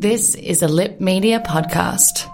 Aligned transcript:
This 0.00 0.34
is 0.34 0.62
a 0.62 0.66
Lip 0.66 0.98
Media 0.98 1.40
podcast. 1.40 2.26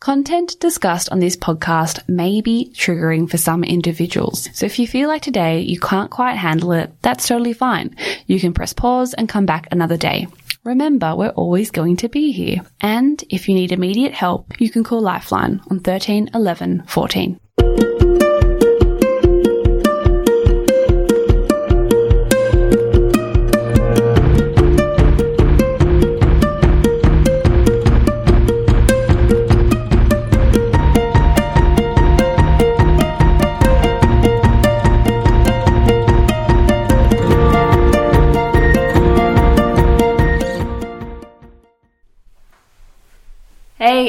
Content 0.00 0.58
discussed 0.60 1.10
on 1.10 1.18
this 1.18 1.36
podcast 1.36 2.08
may 2.08 2.40
be 2.40 2.72
triggering 2.72 3.30
for 3.30 3.36
some 3.36 3.64
individuals. 3.64 4.48
So 4.54 4.64
if 4.64 4.78
you 4.78 4.88
feel 4.88 5.06
like 5.08 5.20
today 5.20 5.60
you 5.60 5.78
can't 5.78 6.10
quite 6.10 6.36
handle 6.36 6.72
it, 6.72 6.90
that's 7.02 7.28
totally 7.28 7.52
fine. 7.52 7.94
You 8.26 8.40
can 8.40 8.54
press 8.54 8.72
pause 8.72 9.12
and 9.12 9.28
come 9.28 9.44
back 9.44 9.68
another 9.70 9.98
day. 9.98 10.26
Remember, 10.64 11.14
we're 11.14 11.28
always 11.28 11.70
going 11.70 11.98
to 11.98 12.08
be 12.08 12.32
here. 12.32 12.62
And 12.80 13.22
if 13.28 13.46
you 13.46 13.54
need 13.54 13.70
immediate 13.70 14.14
help, 14.14 14.58
you 14.58 14.70
can 14.70 14.84
call 14.84 15.02
Lifeline 15.02 15.60
on 15.70 15.80
13 15.80 16.30
11 16.32 16.84
14. 16.86 17.40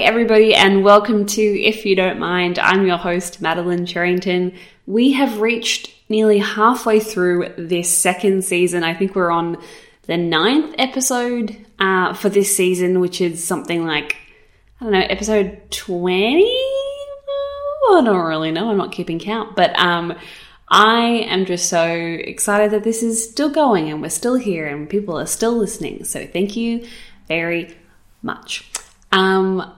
Everybody, 0.06 0.54
and 0.54 0.84
welcome 0.84 1.26
to 1.26 1.42
If 1.42 1.84
You 1.84 1.96
Don't 1.96 2.20
Mind. 2.20 2.60
I'm 2.60 2.86
your 2.86 2.96
host, 2.96 3.42
Madeline 3.42 3.88
Cherrington. 3.88 4.54
We 4.86 5.14
have 5.14 5.42
reached 5.42 5.92
nearly 6.10 6.38
halfway 6.38 7.00
through 7.00 7.56
this 7.58 7.90
second 7.90 8.44
season. 8.44 8.84
I 8.84 8.94
think 8.94 9.16
we're 9.16 9.32
on 9.32 9.58
the 10.04 10.16
ninth 10.16 10.76
episode 10.78 11.58
uh, 11.80 12.14
for 12.14 12.30
this 12.30 12.56
season, 12.56 13.00
which 13.00 13.20
is 13.20 13.44
something 13.44 13.88
like, 13.88 14.16
I 14.80 14.84
don't 14.84 14.94
know, 14.94 15.00
episode 15.00 15.60
20? 15.72 16.44
I 16.44 18.02
don't 18.06 18.26
really 18.28 18.52
know. 18.52 18.70
I'm 18.70 18.78
not 18.78 18.92
keeping 18.92 19.18
count. 19.18 19.56
But 19.56 19.76
um, 19.80 20.14
I 20.70 21.26
am 21.28 21.48
just 21.48 21.68
so 21.68 21.84
excited 21.84 22.70
that 22.74 22.84
this 22.84 23.02
is 23.02 23.28
still 23.28 23.50
going 23.50 23.90
and 23.90 24.04
we're 24.04 24.10
still 24.10 24.36
here 24.36 24.68
and 24.68 24.88
people 24.88 25.18
are 25.18 25.26
still 25.26 25.54
listening. 25.54 26.04
So 26.04 26.28
thank 26.28 26.56
you 26.56 26.86
very 27.28 27.76
much. 28.22 28.70
Um, 29.12 29.74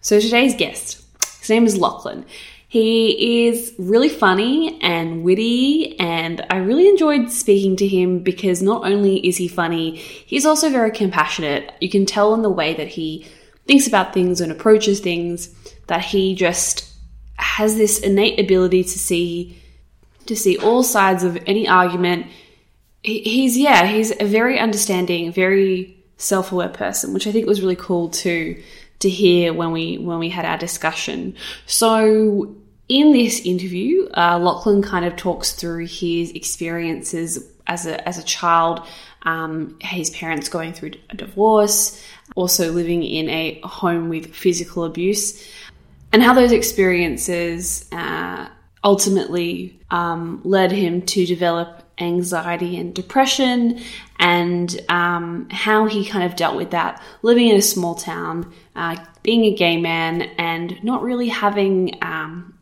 so 0.00 0.20
today's 0.20 0.54
guest, 0.54 1.02
his 1.40 1.50
name 1.50 1.66
is 1.66 1.76
Lachlan. 1.76 2.24
He 2.70 3.46
is 3.46 3.74
really 3.78 4.10
funny 4.10 4.78
and 4.82 5.24
witty, 5.24 5.98
and 5.98 6.44
I 6.50 6.58
really 6.58 6.86
enjoyed 6.86 7.30
speaking 7.30 7.76
to 7.76 7.88
him 7.88 8.18
because 8.18 8.60
not 8.60 8.84
only 8.84 9.26
is 9.26 9.38
he 9.38 9.48
funny, 9.48 9.96
he's 9.96 10.44
also 10.44 10.68
very 10.68 10.90
compassionate. 10.90 11.72
You 11.80 11.88
can 11.88 12.04
tell 12.04 12.34
in 12.34 12.42
the 12.42 12.50
way 12.50 12.74
that 12.74 12.88
he 12.88 13.26
thinks 13.66 13.86
about 13.86 14.12
things 14.12 14.42
and 14.42 14.52
approaches 14.52 15.00
things 15.00 15.48
that 15.86 16.02
he 16.04 16.34
just 16.34 16.92
has 17.36 17.76
this 17.76 18.00
innate 18.00 18.38
ability 18.38 18.82
to 18.82 18.98
see 18.98 19.62
to 20.26 20.36
see 20.36 20.58
all 20.58 20.82
sides 20.82 21.24
of 21.24 21.38
any 21.46 21.66
argument. 21.66 22.26
He's 23.02 23.56
yeah, 23.56 23.86
he's 23.86 24.10
a 24.20 24.26
very 24.26 24.58
understanding, 24.58 25.32
very 25.32 25.96
self-aware 26.18 26.68
person, 26.68 27.14
which 27.14 27.26
I 27.26 27.32
think 27.32 27.46
was 27.46 27.62
really 27.62 27.76
cool 27.76 28.10
to 28.10 28.62
to 29.00 29.08
hear 29.08 29.52
when 29.52 29.72
we 29.72 29.98
when 29.98 30.18
we 30.18 30.28
had 30.28 30.44
our 30.44 30.58
discussion. 30.58 31.34
So 31.66 32.56
in 32.88 33.12
this 33.12 33.40
interview, 33.40 34.08
uh, 34.16 34.38
Lachlan 34.38 34.82
kind 34.82 35.04
of 35.04 35.16
talks 35.16 35.52
through 35.52 35.86
his 35.86 36.30
experiences 36.32 37.46
as 37.66 37.86
a 37.86 38.06
as 38.08 38.18
a 38.18 38.22
child, 38.22 38.86
um, 39.22 39.76
his 39.80 40.10
parents 40.10 40.48
going 40.48 40.72
through 40.72 40.92
a 41.10 41.16
divorce, 41.16 42.02
also 42.34 42.72
living 42.72 43.02
in 43.02 43.28
a 43.28 43.60
home 43.62 44.08
with 44.08 44.34
physical 44.34 44.84
abuse, 44.84 45.46
and 46.12 46.22
how 46.22 46.32
those 46.32 46.52
experiences 46.52 47.86
uh, 47.92 48.48
ultimately 48.82 49.78
um, 49.90 50.40
led 50.44 50.72
him 50.72 51.02
to 51.02 51.26
develop 51.26 51.82
anxiety 52.00 52.76
and 52.76 52.94
depression, 52.94 53.80
and 54.18 54.80
um, 54.88 55.48
how 55.50 55.86
he 55.86 56.04
kind 56.04 56.24
of 56.24 56.36
dealt 56.36 56.56
with 56.56 56.70
that 56.70 57.02
living 57.22 57.48
in 57.48 57.56
a 57.56 57.62
small 57.62 57.94
town, 57.94 58.52
uh, 58.76 58.96
being 59.22 59.44
a 59.44 59.54
gay 59.54 59.76
man, 59.76 60.22
and 60.38 60.82
not 60.82 61.02
really 61.02 61.28
having 61.28 61.98
um, 62.02 62.58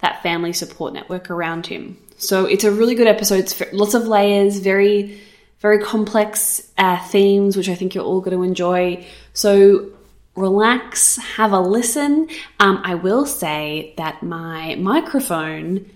that 0.00 0.22
family 0.22 0.52
support 0.52 0.92
network 0.92 1.30
around 1.30 1.66
him. 1.66 1.96
So 2.18 2.46
it's 2.46 2.64
a 2.64 2.72
really 2.72 2.94
good 2.94 3.06
episode. 3.06 3.40
It's 3.40 3.62
lots 3.72 3.94
of 3.94 4.06
layers, 4.06 4.58
very, 4.58 5.20
very 5.60 5.82
complex 5.82 6.70
uh, 6.78 6.98
themes, 7.08 7.56
which 7.56 7.68
I 7.68 7.74
think 7.74 7.94
you're 7.94 8.04
all 8.04 8.20
going 8.20 8.36
to 8.36 8.42
enjoy. 8.42 9.06
So 9.34 9.90
relax, 10.34 11.16
have 11.16 11.52
a 11.52 11.60
listen. 11.60 12.28
Um, 12.60 12.80
I 12.84 12.94
will 12.94 13.26
say 13.26 13.94
that 13.96 14.22
my 14.22 14.76
microphone 14.76 15.90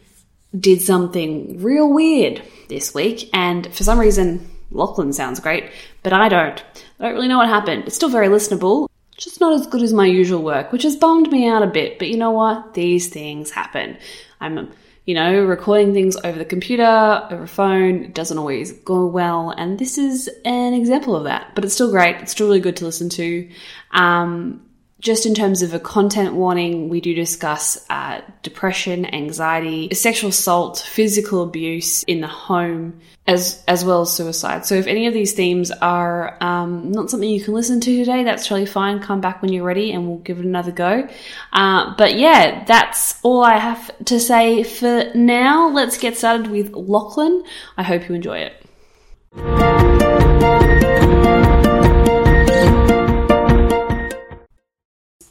did 0.59 0.83
something 0.83 1.63
real 1.63 1.93
weird 1.93 2.43
this 2.69 2.95
week, 2.95 3.31
and 3.33 3.73
for 3.75 3.85
some 3.85 3.99
reason, 3.99 4.49
Lachlan 4.71 5.13
sounds 5.13 5.41
great, 5.41 5.71
but 6.03 6.13
I 6.13 6.29
don't. 6.29 6.63
I 6.99 7.05
don't 7.05 7.15
really 7.15 7.29
know 7.29 7.39
what 7.39 7.49
happened. 7.49 7.85
It's 7.87 7.97
still 7.97 8.09
very 8.09 8.29
listenable, 8.29 8.89
just 9.17 9.41
not 9.41 9.53
as 9.53 9.67
good 9.67 9.83
as 9.83 9.93
my 9.93 10.07
usual 10.07 10.43
work, 10.43 10.73
which 10.73 10.83
has 10.83 10.97
bummed 10.97 11.31
me 11.31 11.47
out 11.47 11.63
a 11.63 11.67
bit. 11.67 11.99
But 11.99 12.09
you 12.09 12.17
know 12.17 12.31
what? 12.31 12.75
These 12.75 13.09
things 13.09 13.51
happen. 13.51 13.97
I'm, 14.41 14.71
you 15.05 15.15
know, 15.15 15.45
recording 15.45 15.93
things 15.93 16.17
over 16.25 16.39
the 16.39 16.45
computer, 16.45 17.29
over 17.31 17.45
a 17.45 17.49
phone, 17.49 18.05
it 18.05 18.15
doesn't 18.15 18.39
always 18.39 18.73
go 18.73 19.07
well, 19.07 19.51
and 19.51 19.79
this 19.79 19.99
is 19.99 20.29
an 20.45 20.75
example 20.75 21.17
of 21.17 21.25
that. 21.25 21.55
But 21.55 21.65
it's 21.65 21.75
still 21.75 21.91
great. 21.91 22.17
It's 22.17 22.33
still 22.33 22.47
really 22.47 22.61
good 22.61 22.77
to 22.79 22.85
listen 22.85 23.09
to. 23.11 23.49
Um, 23.93 24.67
just 25.01 25.25
in 25.25 25.35
terms 25.35 25.63
of 25.63 25.73
a 25.75 25.81
content 25.81 26.35
warning, 26.35 26.89
we 26.91 27.01
do 27.01 27.15
discuss 27.15 27.85
uh, 27.89 28.21
depression, 28.43 29.07
anxiety, 29.07 29.93
sexual 29.95 30.31
assault, 30.31 30.79
physical 30.79 31.43
abuse 31.43 32.03
in 32.05 32.21
the 32.21 32.27
home, 32.27 33.01
as 33.27 33.65
as 33.67 33.85
well 33.85 34.03
as 34.03 34.13
suicide. 34.13 34.67
So 34.67 34.75
if 34.75 34.87
any 34.87 35.07
of 35.07 35.15
these 35.15 35.33
themes 35.33 35.71
are 35.71 36.37
um, 36.43 36.93
not 36.93 37.11
something 37.11 37.29
you 37.29 37.43
can 37.43 37.55
listen 37.55 37.81
to 37.81 37.97
today, 37.97 38.25
that's 38.25 38.47
totally 38.47 38.67
fine. 38.67 39.01
Come 39.01 39.21
back 39.21 39.41
when 39.41 39.53
you're 39.53 39.65
ready, 39.65 39.93
and 39.93 40.07
we'll 40.07 40.19
give 40.19 40.39
it 40.39 40.45
another 40.45 40.73
go. 40.73 41.09
Uh, 41.53 41.95
but 41.97 42.19
yeah, 42.19 42.65
that's 42.65 43.19
all 43.23 43.43
I 43.43 43.57
have 43.57 43.91
to 44.05 44.21
say 44.21 44.63
for 44.65 45.11
now. 45.15 45.71
Let's 45.71 45.97
get 45.97 46.19
started 46.19 46.49
with 46.49 46.73
Lachlan. 46.73 47.43
I 47.77 47.83
hope 47.83 48.09
you 48.09 48.15
enjoy 48.15 48.39
it. 48.39 48.67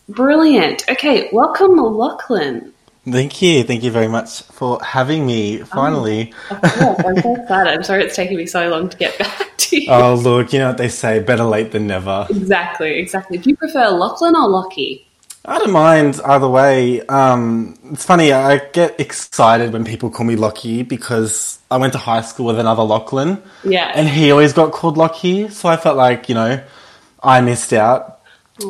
Brilliant. 0.10 0.90
Okay, 0.90 1.30
welcome, 1.32 1.78
Lachlan. 1.78 2.74
Thank 3.10 3.42
you. 3.42 3.64
Thank 3.64 3.84
you 3.84 3.92
very 3.92 4.08
much 4.08 4.42
for 4.44 4.82
having 4.84 5.26
me. 5.26 5.60
Finally. 5.60 6.34
Oh, 6.52 6.56
of 6.56 6.62
course. 6.62 7.04
I'm 7.06 7.22
so 7.22 7.36
excited. 7.36 7.74
I'm 7.74 7.84
sorry 7.84 8.04
it's 8.04 8.16
taken 8.16 8.38
me 8.38 8.46
so 8.46 8.68
long 8.70 8.90
to 8.90 8.98
get 8.98 9.18
back 9.20 9.56
to 9.58 9.80
you. 9.82 9.92
oh, 9.92 10.16
look, 10.16 10.52
you 10.52 10.60
know 10.60 10.68
what 10.68 10.78
they 10.78 10.90
say 10.90 11.20
better 11.20 11.44
late 11.44 11.72
than 11.72 11.88
never. 11.88 12.28
Exactly, 12.30 12.98
exactly. 13.00 13.38
Do 13.38 13.50
you 13.50 13.56
prefer 13.56 13.90
Lachlan 13.90 14.36
or 14.36 14.50
Lockie? 14.50 15.06
I 15.46 15.58
don't 15.58 15.72
mind 15.72 16.20
either 16.26 16.50
way. 16.50 17.02
Um, 17.08 17.78
it's 17.92 18.04
funny, 18.04 18.34
I 18.34 18.58
get 18.58 19.00
excited 19.00 19.72
when 19.72 19.86
people 19.86 20.10
call 20.10 20.26
me 20.26 20.36
Lockie 20.36 20.84
because 20.84 21.60
I 21.72 21.78
went 21.78 21.94
to 21.94 22.00
high 22.00 22.22
school 22.22 22.48
with 22.48 22.60
another 22.60 22.84
Lachlan. 22.84 23.42
Yeah. 23.64 23.92
And 23.96 24.10
he 24.10 24.32
always 24.32 24.54
got 24.54 24.72
called 24.72 24.98
Lockie, 24.98 25.50
so 25.50 25.70
I 25.70 25.78
felt 25.78 25.96
like, 25.96 26.30
you 26.30 26.36
know, 26.36 26.62
I 27.24 27.42
missed 27.42 27.74
out. 27.74 28.19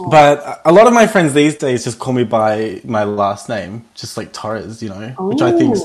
But 0.10 0.62
a 0.66 0.72
lot 0.72 0.88
of 0.88 0.94
my 0.94 1.08
friends 1.08 1.34
these 1.34 1.56
days 1.56 1.84
just 1.84 2.00
call 2.00 2.14
me 2.14 2.24
by 2.24 2.82
my 2.84 3.04
last 3.04 3.50
name, 3.50 3.86
just 3.96 4.18
like 4.18 4.34
Torres, 4.34 4.84
you 4.84 4.90
know, 4.90 5.10
which 5.20 5.42
I 5.42 5.52
think, 5.52 5.76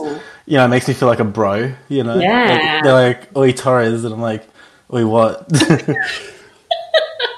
you 0.47 0.59
know, 0.59 0.69
makes 0.69 0.88
me 0.88 0.94
feel 0.94 1.09
like 1.09 1.20
a 1.20 1.25
bro, 1.25 1.72
you 1.88 2.04
know? 2.04 2.19
Yeah. 2.19 2.44
Like, 2.44 2.84
they're 2.84 2.92
like, 2.92 3.37
Oi 3.37 3.53
Torres, 3.53 4.04
and 4.04 4.12
I'm 4.12 4.20
like, 4.20 4.47
Oi 4.92 5.06
what? 5.06 5.50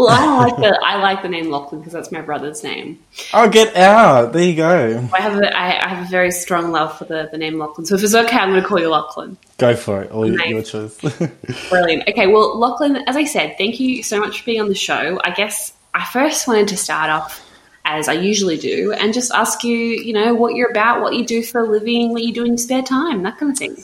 Well, 0.00 0.08
I 0.08 0.44
like 0.46 0.56
the 0.56 0.80
I 0.84 0.96
like 0.96 1.22
the 1.22 1.28
name 1.28 1.50
Lachlan 1.50 1.80
because 1.80 1.92
that's 1.92 2.10
my 2.10 2.20
brother's 2.22 2.62
name. 2.64 2.98
oh, 3.34 3.48
get 3.48 3.76
out. 3.76 4.32
There 4.32 4.42
you 4.42 4.56
go. 4.56 5.08
I 5.12 5.20
have 5.20 5.38
a 5.38 5.56
I, 5.56 5.84
I 5.84 5.88
have 5.88 6.06
a 6.06 6.10
very 6.10 6.30
strong 6.30 6.72
love 6.72 6.96
for 6.98 7.04
the, 7.04 7.28
the 7.30 7.38
name 7.38 7.58
Lachlan. 7.58 7.86
So 7.86 7.94
if 7.96 8.02
it's 8.02 8.14
okay, 8.14 8.36
I'm 8.38 8.50
going 8.50 8.62
to 8.62 8.66
call 8.68 8.80
you 8.80 8.88
Lachlan. 8.88 9.36
Go 9.58 9.76
for 9.76 10.02
it. 10.02 10.10
All 10.10 10.24
Nice. 10.24 10.48
your 10.48 10.62
choice. 10.62 10.96
Brilliant. 11.70 12.08
Okay, 12.08 12.26
well, 12.26 12.58
Lachlan, 12.58 12.96
as 13.06 13.16
I 13.16 13.24
said, 13.24 13.56
thank 13.58 13.78
you 13.78 14.02
so 14.02 14.18
much 14.18 14.40
for 14.40 14.46
being 14.46 14.60
on 14.62 14.68
the 14.68 14.74
show. 14.74 15.20
I 15.22 15.32
guess 15.32 15.72
I 15.92 16.04
first 16.06 16.48
wanted 16.48 16.68
to 16.68 16.76
start 16.76 17.10
off 17.10 17.46
as 17.84 18.08
I 18.08 18.12
usually 18.14 18.56
do 18.56 18.92
and 18.92 19.12
just 19.12 19.32
ask 19.32 19.64
you, 19.64 19.76
you 19.76 20.12
know, 20.12 20.34
what 20.34 20.54
you're 20.54 20.70
about, 20.70 21.02
what 21.02 21.14
you 21.14 21.26
do 21.26 21.42
for 21.42 21.62
a 21.62 21.68
living, 21.68 22.12
what 22.12 22.22
you 22.22 22.32
do 22.32 22.42
in 22.42 22.52
your 22.52 22.58
spare 22.58 22.82
time, 22.82 23.22
that 23.24 23.38
kind 23.38 23.52
of 23.52 23.58
thing. 23.58 23.76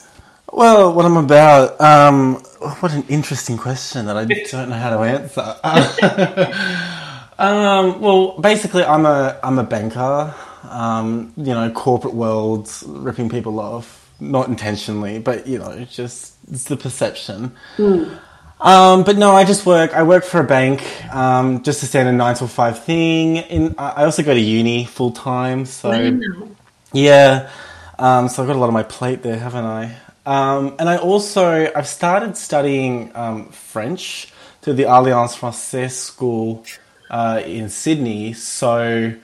Well, 0.52 0.92
what 0.92 1.04
I'm 1.04 1.16
about, 1.16 1.80
um, 1.80 2.36
what 2.80 2.92
an 2.92 3.04
interesting 3.08 3.56
question 3.56 4.06
that 4.06 4.16
I 4.16 4.24
don't 4.24 4.70
know 4.70 4.76
how 4.76 4.90
to 4.90 5.02
answer. 5.02 5.56
um, 7.38 8.00
well, 8.00 8.38
basically, 8.38 8.84
I'm 8.84 9.06
a 9.06 9.38
I'm 9.42 9.58
a 9.58 9.64
banker. 9.64 10.34
Um, 10.64 11.32
you 11.36 11.54
know, 11.54 11.70
corporate 11.70 12.14
world, 12.14 12.70
ripping 12.86 13.28
people 13.28 13.60
off, 13.60 14.10
not 14.20 14.48
intentionally, 14.48 15.18
but 15.18 15.46
you 15.46 15.58
know, 15.58 15.84
just 15.84 16.34
it's 16.50 16.64
the 16.64 16.76
perception. 16.76 17.54
Um, 18.58 19.04
but 19.04 19.18
no, 19.18 19.32
I 19.32 19.44
just 19.44 19.66
work. 19.66 19.92
I 19.92 20.02
work 20.02 20.24
for 20.24 20.40
a 20.40 20.44
bank, 20.44 20.82
um, 21.14 21.62
just 21.62 21.80
to 21.80 21.86
stand 21.86 22.08
in 22.08 22.14
a 22.14 22.18
standard 22.18 22.24
nine 22.24 22.34
to 22.36 22.48
five 22.48 22.84
thing. 22.84 23.36
In 23.36 23.74
I 23.78 24.04
also 24.04 24.22
go 24.22 24.32
to 24.32 24.40
uni 24.40 24.84
full 24.86 25.10
time, 25.10 25.66
so 25.66 25.90
yeah. 26.92 27.50
Um, 27.98 28.28
so 28.28 28.42
I've 28.42 28.46
got 28.46 28.56
a 28.56 28.58
lot 28.58 28.68
on 28.68 28.74
my 28.74 28.82
plate 28.82 29.22
there, 29.22 29.38
haven't 29.38 29.64
I? 29.64 29.96
Um, 30.26 30.74
and 30.78 30.88
I 30.88 30.96
also 30.98 31.70
I've 31.74 31.88
started 31.88 32.36
studying 32.36 33.12
um, 33.14 33.48
French 33.50 34.32
through 34.60 34.74
the 34.74 34.84
Alliance 34.84 35.36
Française 35.36 35.92
School 35.92 36.64
uh, 37.10 37.40
in 37.44 37.68
Sydney. 37.68 38.32
So 38.32 39.14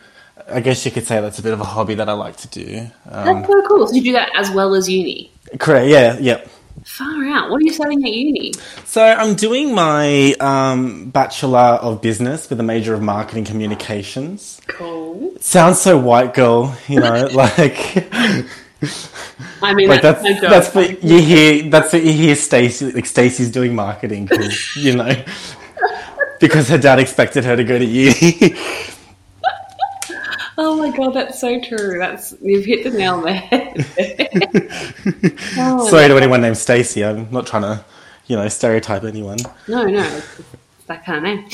I 0.49 0.60
guess 0.60 0.84
you 0.84 0.90
could 0.93 1.06
say 1.06 1.20
that's 1.20 1.38
a 1.38 1.43
bit 1.43 1.52
of 1.52 1.60
a 1.60 1.64
hobby 1.64 1.94
that 1.96 2.08
I 2.08 2.12
like 2.12 2.37
to 2.38 2.49
do. 2.49 2.87
Um, 3.10 3.43
That's 3.43 3.49
so 3.49 3.62
cool. 3.69 3.87
So 3.87 3.94
you 3.94 4.02
do 4.02 4.12
that 4.12 4.31
as 4.37 4.50
well 4.50 4.75
as 4.75 4.88
uni. 4.88 5.31
correct? 5.58 5.88
Yeah, 5.88 6.19
Yep. 6.19 6.49
Far 6.84 7.25
out. 7.26 7.50
What 7.50 7.58
are 7.58 7.64
you 7.64 7.72
studying 7.72 8.02
at 8.04 8.12
uni? 8.12 8.52
So 8.84 9.04
I'm 9.04 9.34
doing 9.34 9.75
my 9.75 10.32
um, 10.40 11.10
Bachelor 11.10 11.58
of 11.58 12.00
Business 12.00 12.49
with 12.50 12.58
a 12.58 12.62
major 12.62 12.94
of 12.94 13.02
Marketing 13.02 13.44
Communications. 13.44 14.60
Cool. 14.66 15.34
Sounds 15.38 15.81
so 15.81 15.96
white 15.99 16.34
girl, 16.34 16.76
you 16.88 16.99
know, 16.99 17.26
like 17.34 18.08
I 19.62 19.75
mean, 19.75 19.88
like 19.88 20.02
that's, 20.02 20.23
that's 20.23 20.40
that's 20.40 20.75
what 20.75 21.02
you 21.02 21.20
hear. 21.20 21.70
That's 21.70 21.93
what 21.93 22.02
you 22.02 22.12
hear. 22.12 22.34
Stacey, 22.34 22.93
like 22.93 23.06
Stacey's 23.06 23.50
doing 23.50 23.75
marketing, 23.75 24.29
you 24.76 24.96
know, 24.96 25.25
because 26.40 26.69
her 26.69 26.79
dad 26.79 26.99
expected 26.99 27.44
her 27.44 27.56
to 27.56 27.64
go 27.64 27.79
to 27.79 27.84
uni. 27.84 28.56
Oh 30.58 30.76
my 30.76 30.94
god, 30.94 31.14
that's 31.14 31.40
so 31.40 31.61
true. 31.61 31.99
That's 31.99 32.34
you've 32.43 32.64
hit 32.64 32.84
the 32.84 32.90
nail 32.90 33.14
on 33.14 33.23
the 33.23 33.32
head. 33.32 33.87
oh, 35.58 35.87
Sorry 35.90 36.08
to 36.08 36.17
anyone 36.17 36.40
named 36.43 36.58
Stacey. 36.58 37.05
I'm 37.05 37.31
not 37.31 37.46
trying 37.46 37.62
to, 37.62 37.85
you 38.26 38.37
know, 38.37 38.46
stereotype 38.49 39.05
anyone. 39.05 39.38
No, 39.67 39.85
no, 39.85 40.23
that 40.92 41.04
kind 41.04 41.18
of 41.18 41.24
name. 41.24 41.48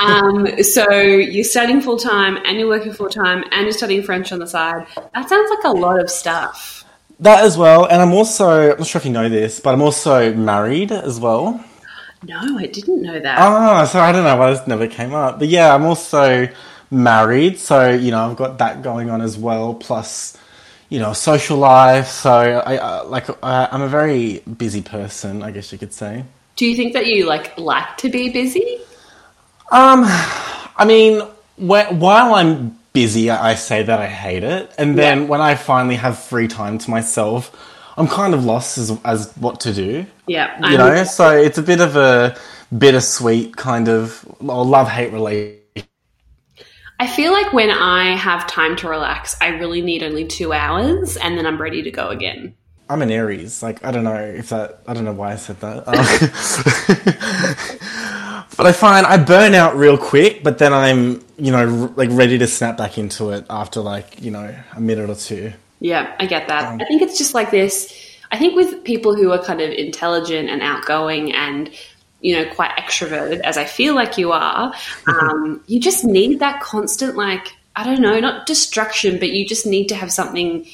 Um, 0.00 0.62
so 0.62 0.90
you're 0.90 1.44
studying 1.44 1.80
full 1.80 1.98
time, 1.98 2.38
and 2.44 2.58
you're 2.58 2.68
working 2.68 2.92
full 2.92 3.08
time, 3.08 3.44
and 3.52 3.62
you're 3.62 3.72
studying 3.72 4.02
French 4.02 4.32
on 4.32 4.38
the 4.38 4.46
side. 4.46 4.86
That 5.14 5.28
sounds 5.28 5.50
like 5.50 5.64
a 5.64 5.76
lot 5.76 6.00
of 6.00 6.10
stuff. 6.10 6.84
That 7.20 7.44
as 7.44 7.56
well, 7.56 7.84
and 7.84 8.02
I'm 8.02 8.12
also 8.12 8.72
I'm 8.72 8.78
not 8.78 8.86
sure 8.86 8.98
if 8.98 9.06
you 9.06 9.12
know 9.12 9.28
this, 9.28 9.60
but 9.60 9.74
I'm 9.74 9.82
also 9.82 10.34
married 10.34 10.90
as 10.90 11.20
well. 11.20 11.64
No, 12.26 12.58
I 12.58 12.66
didn't 12.66 13.02
know 13.02 13.20
that. 13.20 13.38
Ah, 13.38 13.84
so 13.84 14.00
I 14.00 14.10
don't 14.10 14.24
know 14.24 14.36
why 14.36 14.50
this 14.50 14.66
never 14.66 14.88
came 14.88 15.14
up, 15.14 15.38
but 15.38 15.48
yeah, 15.48 15.74
I'm 15.74 15.84
also 15.84 16.48
married, 16.90 17.58
so 17.58 17.90
you 17.90 18.10
know 18.10 18.30
I've 18.30 18.36
got 18.36 18.58
that 18.58 18.82
going 18.82 19.10
on 19.10 19.20
as 19.20 19.36
well. 19.38 19.74
Plus, 19.74 20.36
you 20.88 20.98
know, 20.98 21.12
social 21.12 21.58
life. 21.58 22.08
So 22.08 22.32
I 22.32 22.78
uh, 22.78 23.04
like 23.04 23.28
uh, 23.28 23.68
I'm 23.70 23.82
a 23.82 23.88
very 23.88 24.40
busy 24.40 24.82
person, 24.82 25.42
I 25.42 25.50
guess 25.50 25.70
you 25.70 25.78
could 25.78 25.92
say. 25.92 26.24
Do 26.56 26.66
you 26.66 26.76
think 26.76 26.92
that 26.92 27.06
you 27.06 27.26
like 27.26 27.58
like 27.58 27.96
to 27.98 28.08
be 28.08 28.28
busy? 28.30 28.78
Um, 29.72 30.02
I 30.76 30.84
mean, 30.86 31.20
wh- 31.56 31.90
while 31.92 32.34
I'm 32.34 32.78
busy, 32.92 33.30
I 33.30 33.50
I 33.50 33.54
say 33.54 33.82
that 33.82 33.98
I 34.00 34.06
hate 34.06 34.44
it, 34.44 34.70
and 34.78 34.96
then 34.96 35.22
Yeah. 35.22 35.26
when 35.26 35.40
I 35.40 35.54
finally 35.56 35.96
have 35.96 36.18
free 36.18 36.46
time 36.48 36.78
to 36.78 36.90
myself, 36.90 37.50
I'm 37.96 38.06
kind 38.08 38.34
of 38.34 38.44
lost 38.44 38.78
as 38.78 38.96
as 39.04 39.32
what 39.36 39.60
to 39.60 39.72
do. 39.72 40.06
Yeah, 40.26 40.56
You 40.68 40.76
I'm- 40.78 40.94
know, 40.96 41.04
so 41.04 41.30
it's 41.36 41.58
a 41.58 41.62
bit 41.62 41.80
of 41.80 41.96
a 41.96 42.36
bittersweet 42.76 43.56
kind 43.56 43.88
of 43.88 44.24
love 44.40 44.88
hate 44.88 45.12
relationship. 45.12 45.60
I 47.00 47.08
feel 47.08 47.32
like 47.32 47.52
when 47.52 47.70
I 47.70 48.14
have 48.16 48.46
time 48.46 48.76
to 48.76 48.88
relax, 48.88 49.36
I 49.40 49.48
really 49.48 49.82
need 49.82 50.02
only 50.04 50.24
two 50.26 50.52
hours, 50.52 51.16
and 51.16 51.36
then 51.36 51.46
I'm 51.46 51.60
ready 51.60 51.82
to 51.82 51.90
go 51.90 52.08
again. 52.08 52.54
I'm 52.94 53.02
an 53.02 53.10
Aries. 53.10 53.60
Like 53.60 53.84
I 53.84 53.90
don't 53.90 54.04
know 54.04 54.14
if 54.14 54.50
that. 54.50 54.78
I 54.86 54.94
don't 54.94 55.04
know 55.04 55.12
why 55.12 55.32
I 55.32 55.36
said 55.36 55.58
that. 55.60 55.88
Um, 55.88 55.96
but 58.56 58.66
I 58.66 58.72
find 58.72 59.04
I 59.04 59.16
burn 59.16 59.52
out 59.54 59.74
real 59.76 59.98
quick. 59.98 60.44
But 60.44 60.58
then 60.58 60.72
I'm, 60.72 61.24
you 61.36 61.50
know, 61.50 61.82
r- 61.82 61.92
like 61.96 62.08
ready 62.12 62.38
to 62.38 62.46
snap 62.46 62.76
back 62.76 62.96
into 62.96 63.30
it 63.30 63.46
after 63.50 63.80
like 63.80 64.22
you 64.22 64.30
know 64.30 64.54
a 64.76 64.80
minute 64.80 65.10
or 65.10 65.16
two. 65.16 65.52
Yeah, 65.80 66.14
I 66.20 66.26
get 66.26 66.46
that. 66.46 66.80
I 66.80 66.84
think 66.84 67.02
it's 67.02 67.18
just 67.18 67.34
like 67.34 67.50
this. 67.50 67.92
I 68.30 68.38
think 68.38 68.54
with 68.54 68.84
people 68.84 69.16
who 69.16 69.32
are 69.32 69.42
kind 69.42 69.60
of 69.60 69.70
intelligent 69.70 70.48
and 70.48 70.62
outgoing 70.62 71.32
and 71.32 71.70
you 72.20 72.36
know 72.36 72.48
quite 72.54 72.70
extroverted, 72.76 73.40
as 73.40 73.56
I 73.56 73.64
feel 73.64 73.96
like 73.96 74.18
you 74.18 74.30
are, 74.30 74.72
um, 75.08 75.64
you 75.66 75.80
just 75.80 76.04
need 76.04 76.38
that 76.38 76.60
constant 76.60 77.16
like 77.16 77.56
I 77.74 77.82
don't 77.82 78.00
know, 78.00 78.20
not 78.20 78.46
distraction, 78.46 79.18
but 79.18 79.32
you 79.32 79.44
just 79.44 79.66
need 79.66 79.88
to 79.88 79.96
have 79.96 80.12
something 80.12 80.64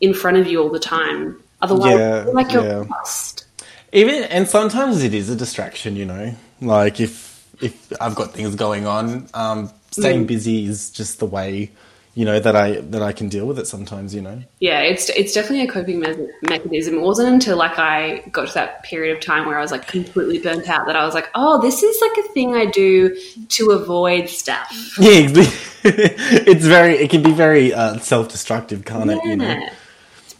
in 0.00 0.12
front 0.12 0.38
of 0.38 0.48
you 0.48 0.60
all 0.60 0.70
the 0.70 0.80
time. 0.80 1.40
Otherwise, 1.60 1.98
Yeah, 1.98 2.24
like 2.32 2.52
you're 2.52 2.64
yeah. 2.64 2.84
lost. 2.90 3.46
Even 3.92 4.24
and 4.24 4.46
sometimes 4.46 5.02
it 5.02 5.14
is 5.14 5.30
a 5.30 5.36
distraction. 5.36 5.96
You 5.96 6.04
know, 6.06 6.34
like 6.60 7.00
if 7.00 7.46
if 7.60 7.92
I've 8.00 8.14
got 8.14 8.32
things 8.32 8.54
going 8.54 8.86
on, 8.86 9.28
um, 9.34 9.70
staying 9.90 10.26
busy 10.26 10.66
is 10.66 10.90
just 10.90 11.18
the 11.18 11.26
way. 11.26 11.70
You 12.14 12.24
know 12.24 12.40
that 12.40 12.56
I 12.56 12.80
that 12.80 13.00
I 13.00 13.12
can 13.12 13.28
deal 13.28 13.46
with 13.46 13.60
it 13.60 13.66
sometimes. 13.66 14.12
You 14.14 14.22
know. 14.22 14.42
Yeah, 14.58 14.80
it's 14.80 15.08
it's 15.10 15.32
definitely 15.32 15.62
a 15.68 15.70
coping 15.70 16.00
me- 16.00 16.28
mechanism. 16.42 16.94
It 16.94 17.00
wasn't 17.00 17.28
until 17.28 17.56
like 17.56 17.78
I 17.78 18.24
got 18.32 18.48
to 18.48 18.54
that 18.54 18.82
period 18.82 19.16
of 19.16 19.22
time 19.22 19.46
where 19.46 19.56
I 19.56 19.62
was 19.62 19.70
like 19.70 19.86
completely 19.86 20.38
burnt 20.40 20.68
out 20.68 20.86
that 20.86 20.96
I 20.96 21.04
was 21.04 21.14
like, 21.14 21.30
oh, 21.36 21.60
this 21.62 21.80
is 21.82 22.00
like 22.00 22.24
a 22.24 22.28
thing 22.32 22.54
I 22.54 22.66
do 22.66 23.16
to 23.48 23.70
avoid 23.70 24.28
stuff. 24.28 24.68
Yeah, 24.98 25.28
it's 25.84 26.66
very. 26.66 26.94
It 26.96 27.08
can 27.08 27.22
be 27.22 27.32
very 27.32 27.72
uh, 27.72 27.98
self-destructive, 27.98 28.84
can't 28.84 29.10
it? 29.10 29.24
You 29.24 29.36
know. 29.36 29.68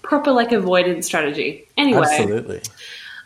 Proper 0.09 0.33
like 0.33 0.53
avoidance 0.53 1.07
strategy. 1.07 1.69
Anyway, 1.77 2.01
Absolutely. 2.01 2.63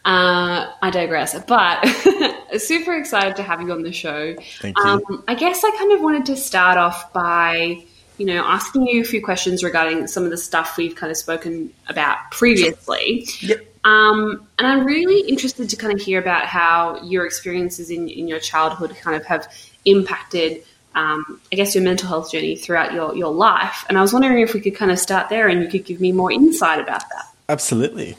uh, 0.04 0.72
I 0.82 0.90
digress. 0.90 1.40
But 1.44 1.84
super 2.58 2.94
excited 2.94 3.36
to 3.36 3.44
have 3.44 3.60
you 3.62 3.70
on 3.70 3.82
the 3.82 3.92
show. 3.92 4.34
Thank 4.60 4.76
you. 4.76 4.84
Um, 4.84 5.24
I 5.28 5.36
guess 5.36 5.62
I 5.62 5.70
kind 5.78 5.92
of 5.92 6.00
wanted 6.00 6.26
to 6.26 6.36
start 6.36 6.78
off 6.78 7.12
by, 7.12 7.84
you 8.18 8.26
know, 8.26 8.42
asking 8.44 8.88
you 8.88 9.00
a 9.00 9.04
few 9.04 9.22
questions 9.22 9.62
regarding 9.62 10.08
some 10.08 10.24
of 10.24 10.30
the 10.30 10.36
stuff 10.36 10.76
we've 10.76 10.96
kind 10.96 11.12
of 11.12 11.16
spoken 11.16 11.72
about 11.88 12.18
previously. 12.32 13.28
Yep. 13.40 13.60
Um, 13.84 14.46
and 14.58 14.66
I'm 14.66 14.84
really 14.84 15.28
interested 15.28 15.70
to 15.70 15.76
kind 15.76 15.92
of 15.92 16.00
hear 16.00 16.20
about 16.20 16.46
how 16.46 17.00
your 17.02 17.26
experiences 17.26 17.90
in, 17.90 18.08
in 18.08 18.26
your 18.28 18.38
childhood 18.38 18.96
kind 19.00 19.16
of 19.16 19.24
have 19.26 19.52
impacted, 19.84 20.64
um, 20.94 21.40
I 21.52 21.56
guess, 21.56 21.74
your 21.74 21.84
mental 21.84 22.08
health 22.08 22.32
journey 22.32 22.56
throughout 22.56 22.92
your, 22.92 23.14
your 23.14 23.32
life. 23.32 23.84
And 23.88 23.98
I 23.98 24.02
was 24.02 24.12
wondering 24.12 24.42
if 24.42 24.54
we 24.54 24.60
could 24.60 24.74
kind 24.74 24.90
of 24.90 24.98
start 24.98 25.28
there 25.28 25.48
and 25.48 25.62
you 25.62 25.68
could 25.68 25.84
give 25.84 26.00
me 26.00 26.12
more 26.12 26.30
insight 26.30 26.80
about 26.80 27.00
that. 27.00 27.26
Absolutely. 27.48 28.16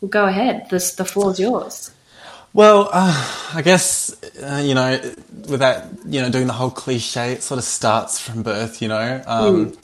Well, 0.00 0.08
go 0.08 0.26
ahead. 0.26 0.68
This, 0.70 0.94
the 0.94 1.04
floor 1.04 1.32
is 1.32 1.40
yours. 1.40 1.90
Well, 2.54 2.88
uh, 2.92 3.50
I 3.54 3.62
guess 3.62 4.16
uh, 4.42 4.62
you 4.64 4.74
know, 4.74 5.00
without 5.48 5.84
you 6.06 6.20
know 6.20 6.30
doing 6.30 6.46
the 6.46 6.52
whole 6.52 6.70
cliche, 6.70 7.32
it 7.32 7.42
sort 7.42 7.58
of 7.58 7.64
starts 7.64 8.18
from 8.18 8.42
birth. 8.42 8.80
You 8.80 8.88
know, 8.88 9.22
um, 9.26 9.76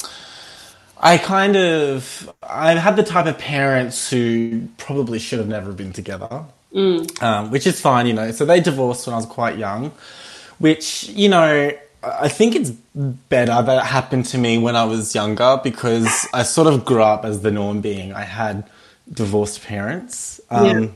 I 0.99 1.19
kind 1.19 1.57
of 1.57 2.33
I 2.43 2.75
had 2.75 2.97
the 2.97 3.03
type 3.03 3.27
of 3.27 3.39
parents 3.39 4.09
who 4.09 4.67
probably 4.79 5.19
should 5.19 5.39
have 5.39 5.49
never 5.49 5.73
been 5.73 5.93
together, 5.93 6.47
um, 6.75 7.51
which 7.51 7.67
is 7.67 7.81
fine. 7.81 8.07
You 8.07 8.15
know, 8.15 8.31
so 8.33 8.45
they 8.45 8.61
divorced 8.61 9.07
when 9.07 9.15
I 9.15 9.19
was 9.19 9.27
quite 9.27 9.59
young, 9.59 9.93
which 10.59 11.09
you 11.09 11.29
know. 11.29 11.73
I 12.21 12.29
think 12.29 12.55
it's 12.55 12.71
better 12.95 13.61
that 13.63 13.79
it 13.79 13.87
happened 13.87 14.27
to 14.27 14.39
me 14.39 14.59
when 14.59 14.77
I 14.77 14.85
was 14.85 15.15
younger 15.15 15.61
because 15.63 16.27
I 16.33 16.43
sort 16.43 16.69
of 16.73 16.85
grew 16.85 17.03
up 17.03 17.25
as 17.25 17.41
the 17.43 17.51
norm 17.51 17.81
being 17.81 18.13
I 18.13 18.23
had 18.23 18.65
divorced 19.13 19.63
parents. 19.65 20.41
Um, 20.51 20.65
Yeah. 20.67 20.89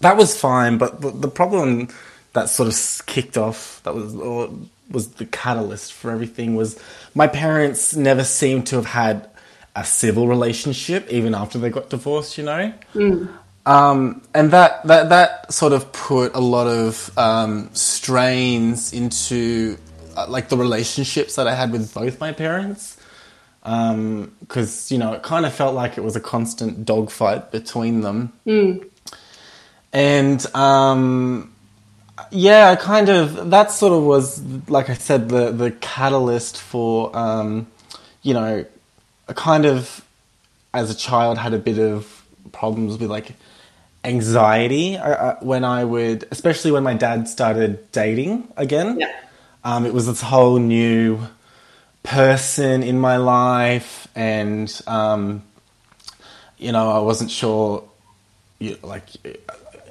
that 0.00 0.16
was 0.16 0.36
fine, 0.38 0.78
but 0.78 1.00
the, 1.00 1.10
the 1.10 1.28
problem 1.28 1.88
that 2.32 2.48
sort 2.48 2.68
of 2.68 3.06
kicked 3.06 3.36
off, 3.36 3.80
that 3.84 3.94
was 3.94 4.14
or 4.14 4.50
was 4.90 5.08
the 5.14 5.26
catalyst 5.26 5.92
for 5.92 6.10
everything, 6.10 6.56
was 6.56 6.78
my 7.14 7.26
parents 7.26 7.94
never 7.96 8.24
seemed 8.24 8.66
to 8.68 8.76
have 8.76 8.86
had 8.86 9.28
a 9.74 9.84
civil 9.84 10.28
relationship 10.28 11.08
even 11.10 11.34
after 11.34 11.58
they 11.58 11.70
got 11.70 11.88
divorced. 11.90 12.36
You 12.38 12.44
know, 12.44 12.72
um, 13.64 14.22
and 14.34 14.50
that, 14.50 14.82
that 14.86 15.08
that 15.10 15.52
sort 15.52 15.72
of 15.72 15.92
put 15.92 16.34
a 16.34 16.40
lot 16.40 16.66
of 16.66 17.16
um, 17.16 17.70
strains 17.74 18.92
into 18.92 19.78
Uh, 20.16 20.26
like 20.28 20.48
the 20.48 20.56
relationships 20.56 21.36
that 21.36 21.46
I 21.46 21.54
had 21.54 21.72
with 21.72 21.92
both 21.94 22.20
my 22.20 22.32
parents 22.32 22.98
um, 23.64 24.34
because 24.40 24.90
you 24.90 24.98
know 24.98 25.12
it 25.12 25.22
kind 25.22 25.46
of 25.46 25.54
felt 25.54 25.74
like 25.74 25.96
it 25.96 26.02
was 26.02 26.16
a 26.16 26.20
constant 26.20 26.84
dogfight 26.84 27.52
between 27.52 28.00
them 28.00 28.32
hmm. 28.44 28.78
and 29.92 30.44
um, 30.54 31.52
yeah, 32.30 32.70
I 32.70 32.76
kind 32.76 33.08
of 33.08 33.50
that 33.50 33.70
sort 33.70 33.92
of 33.92 34.02
was 34.04 34.42
like 34.68 34.90
I 34.90 34.94
said 34.94 35.28
the 35.28 35.50
the 35.50 35.70
catalyst 35.70 36.60
for 36.60 37.14
um, 37.16 37.66
you 38.22 38.34
know, 38.34 38.64
I 39.28 39.32
kind 39.32 39.64
of 39.64 40.04
as 40.74 40.90
a 40.90 40.94
child 40.94 41.38
had 41.38 41.52
a 41.52 41.58
bit 41.58 41.78
of 41.78 42.24
problems 42.52 42.98
with 42.98 43.10
like 43.10 43.34
anxiety 44.04 44.96
I, 44.96 45.30
I, 45.30 45.36
when 45.40 45.64
I 45.64 45.84
would, 45.84 46.26
especially 46.30 46.70
when 46.70 46.82
my 46.82 46.94
dad 46.94 47.28
started 47.28 47.90
dating 47.92 48.48
again. 48.56 49.00
Yeah. 49.00 49.12
Um, 49.64 49.86
it 49.86 49.94
was 49.94 50.06
this 50.06 50.20
whole 50.20 50.58
new 50.58 51.20
person 52.02 52.82
in 52.82 52.98
my 52.98 53.16
life, 53.16 54.08
and 54.14 54.68
um, 54.86 55.42
you 56.58 56.72
know, 56.72 56.90
I 56.90 56.98
wasn't 56.98 57.30
sure. 57.30 57.84
You, 58.58 58.76
like, 58.82 59.04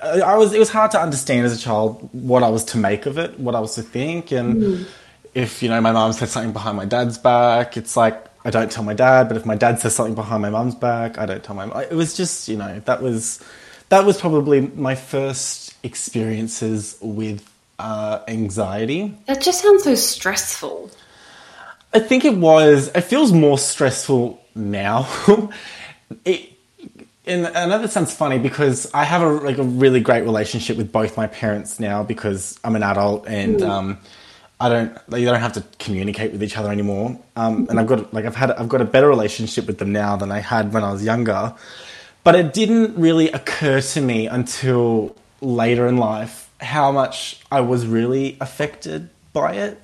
I 0.03 0.21
I 0.21 0.37
was. 0.37 0.53
It 0.53 0.59
was 0.59 0.69
hard 0.69 0.91
to 0.91 1.01
understand 1.01 1.45
as 1.45 1.57
a 1.57 1.61
child 1.61 2.09
what 2.11 2.43
I 2.43 2.49
was 2.49 2.63
to 2.65 2.77
make 2.77 3.05
of 3.05 3.17
it, 3.17 3.39
what 3.39 3.55
I 3.55 3.59
was 3.59 3.75
to 3.75 3.81
think, 3.81 4.31
and 4.31 4.85
if 5.33 5.63
you 5.63 5.69
know 5.69 5.79
my 5.81 5.91
mom 5.91 6.13
said 6.13 6.29
something 6.29 6.53
behind 6.53 6.77
my 6.77 6.85
dad's 6.85 7.17
back, 7.17 7.77
it's 7.77 7.95
like 7.95 8.25
I 8.43 8.49
don't 8.49 8.71
tell 8.71 8.83
my 8.83 8.93
dad. 8.93 9.27
But 9.27 9.37
if 9.37 9.45
my 9.45 9.55
dad 9.55 9.79
says 9.79 9.95
something 9.95 10.15
behind 10.15 10.41
my 10.41 10.49
mum's 10.49 10.75
back, 10.75 11.17
I 11.17 11.25
don't 11.25 11.43
tell 11.43 11.55
my. 11.55 11.65
mum. 11.65 11.83
It 11.89 11.93
was 11.95 12.15
just 12.15 12.47
you 12.47 12.57
know 12.57 12.79
that 12.85 13.01
was 13.01 13.43
that 13.89 14.05
was 14.05 14.19
probably 14.19 14.61
my 14.61 14.95
first 14.95 15.75
experiences 15.83 16.97
with 17.01 17.50
uh, 17.81 18.23
anxiety. 18.27 19.17
That 19.25 19.41
just 19.41 19.61
sounds 19.61 19.83
so 19.83 19.95
stressful. 19.95 20.91
I 21.93 21.99
think 21.99 22.23
it 22.25 22.37
was. 22.37 22.89
It 22.89 23.01
feels 23.01 23.33
more 23.33 23.57
stressful 23.57 24.41
now. 24.55 25.09
it, 26.25 26.51
and 27.25 27.47
I 27.47 27.65
know 27.65 27.79
that 27.79 27.91
sounds 27.91 28.13
funny 28.13 28.39
because 28.39 28.91
I 28.93 29.03
have 29.03 29.21
a 29.21 29.27
like 29.27 29.57
a 29.57 29.63
really 29.63 29.99
great 29.99 30.23
relationship 30.23 30.77
with 30.77 30.91
both 30.91 31.17
my 31.17 31.27
parents 31.27 31.79
now 31.79 32.03
because 32.03 32.59
I'm 32.63 32.75
an 32.75 32.83
adult 32.83 33.27
and 33.27 33.61
um, 33.61 33.97
I 34.59 34.69
don't 34.69 35.09
they 35.09 35.25
don't 35.25 35.39
have 35.39 35.53
to 35.53 35.63
communicate 35.79 36.31
with 36.31 36.43
each 36.43 36.57
other 36.57 36.71
anymore. 36.71 37.19
Um, 37.35 37.67
and 37.69 37.79
I've 37.79 37.87
got 37.87 38.13
like 38.13 38.25
I've 38.25 38.35
had 38.35 38.51
I've 38.51 38.69
got 38.69 38.81
a 38.81 38.85
better 38.85 39.07
relationship 39.07 39.67
with 39.67 39.77
them 39.77 39.91
now 39.91 40.15
than 40.15 40.31
I 40.31 40.39
had 40.39 40.73
when 40.73 40.83
I 40.83 40.91
was 40.91 41.03
younger. 41.03 41.53
But 42.23 42.35
it 42.35 42.53
didn't 42.53 42.97
really 42.97 43.31
occur 43.31 43.81
to 43.81 44.01
me 44.01 44.27
until 44.27 45.15
later 45.41 45.87
in 45.87 45.97
life 45.97 46.40
how 46.61 46.91
much 46.91 47.39
I 47.51 47.61
was 47.61 47.85
really 47.87 48.37
affected 48.39 49.09
by 49.33 49.53
it. 49.55 49.81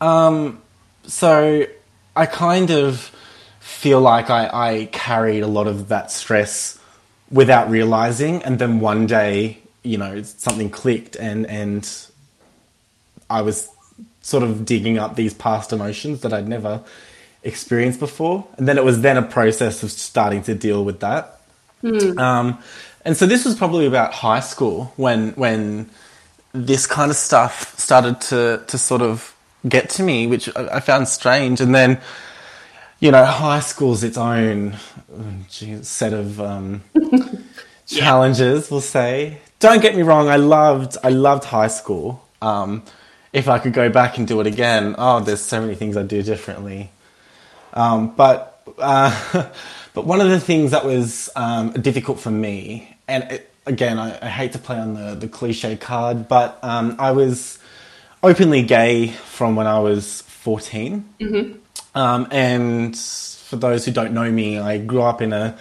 Um, 0.00 0.60
so 1.04 1.66
I 2.14 2.26
kind 2.26 2.70
of 2.70 3.10
feel 3.60 4.00
like 4.00 4.28
I, 4.30 4.50
I 4.52 4.88
carried 4.92 5.42
a 5.42 5.46
lot 5.46 5.66
of 5.66 5.88
that 5.88 6.10
stress 6.10 6.78
without 7.30 7.70
realizing, 7.70 8.42
and 8.42 8.58
then 8.58 8.80
one 8.80 9.06
day, 9.06 9.58
you 9.82 9.96
know, 9.98 10.22
something 10.22 10.68
clicked, 10.70 11.16
and 11.16 11.46
and 11.46 11.88
I 13.30 13.42
was 13.42 13.68
sort 14.20 14.42
of 14.42 14.64
digging 14.64 14.98
up 14.98 15.16
these 15.16 15.34
past 15.34 15.72
emotions 15.72 16.20
that 16.20 16.32
I'd 16.32 16.48
never 16.48 16.82
experienced 17.42 17.98
before, 18.00 18.46
and 18.56 18.68
then 18.68 18.76
it 18.78 18.84
was 18.84 19.00
then 19.00 19.16
a 19.16 19.22
process 19.22 19.82
of 19.82 19.90
starting 19.90 20.42
to 20.44 20.54
deal 20.54 20.84
with 20.84 21.00
that. 21.00 21.40
Um, 22.18 22.58
and 23.04 23.16
so 23.16 23.26
this 23.26 23.44
was 23.44 23.54
probably 23.54 23.86
about 23.86 24.12
high 24.12 24.40
school 24.40 24.92
when 24.96 25.30
when 25.32 25.90
this 26.52 26.86
kind 26.86 27.10
of 27.10 27.16
stuff 27.16 27.78
started 27.78 28.20
to 28.20 28.62
to 28.66 28.78
sort 28.78 29.02
of 29.02 29.34
get 29.68 29.90
to 29.90 30.02
me, 30.02 30.26
which 30.26 30.48
I, 30.56 30.76
I 30.76 30.80
found 30.80 31.08
strange. 31.08 31.60
And 31.60 31.74
then, 31.74 32.00
you 33.00 33.10
know, 33.10 33.24
high 33.24 33.60
school's 33.60 34.02
its 34.02 34.18
own 34.18 34.76
mm, 35.12 35.48
geez, 35.48 35.88
set 35.88 36.12
of 36.12 36.40
um, 36.40 36.82
challenges. 37.86 38.70
We'll 38.70 38.80
say. 38.80 39.38
Don't 39.60 39.80
get 39.80 39.94
me 39.94 40.02
wrong. 40.02 40.28
I 40.28 40.36
loved 40.36 40.96
I 41.02 41.10
loved 41.10 41.44
high 41.44 41.68
school. 41.68 42.26
Um, 42.40 42.82
if 43.32 43.48
I 43.48 43.58
could 43.58 43.72
go 43.72 43.88
back 43.88 44.18
and 44.18 44.26
do 44.26 44.40
it 44.40 44.46
again, 44.46 44.94
oh, 44.98 45.20
there's 45.20 45.40
so 45.40 45.60
many 45.60 45.74
things 45.74 45.96
I'd 45.96 46.08
do 46.08 46.22
differently. 46.22 46.90
Um, 47.72 48.14
but 48.14 48.62
uh, 48.78 49.50
but 49.94 50.04
one 50.04 50.20
of 50.20 50.28
the 50.28 50.40
things 50.40 50.72
that 50.72 50.84
was 50.84 51.30
um, 51.36 51.72
difficult 51.72 52.18
for 52.18 52.30
me, 52.30 52.91
and 53.08 53.24
it, 53.24 53.52
again, 53.66 53.98
I, 53.98 54.18
I 54.22 54.28
hate 54.28 54.52
to 54.52 54.58
play 54.58 54.78
on 54.78 54.94
the, 54.94 55.14
the 55.14 55.28
cliche 55.28 55.76
card, 55.76 56.28
but 56.28 56.58
um, 56.62 56.96
I 56.98 57.12
was 57.12 57.58
openly 58.22 58.62
gay 58.62 59.08
from 59.08 59.56
when 59.56 59.66
I 59.66 59.80
was 59.80 60.22
14. 60.22 61.04
Um, 61.94 62.28
and 62.30 62.96
for 62.96 63.56
those 63.56 63.84
who 63.84 63.92
don't 63.92 64.12
know 64.12 64.30
me, 64.30 64.58
I 64.58 64.78
grew 64.78 65.02
up 65.02 65.20
in 65.20 65.32
a 65.32 65.56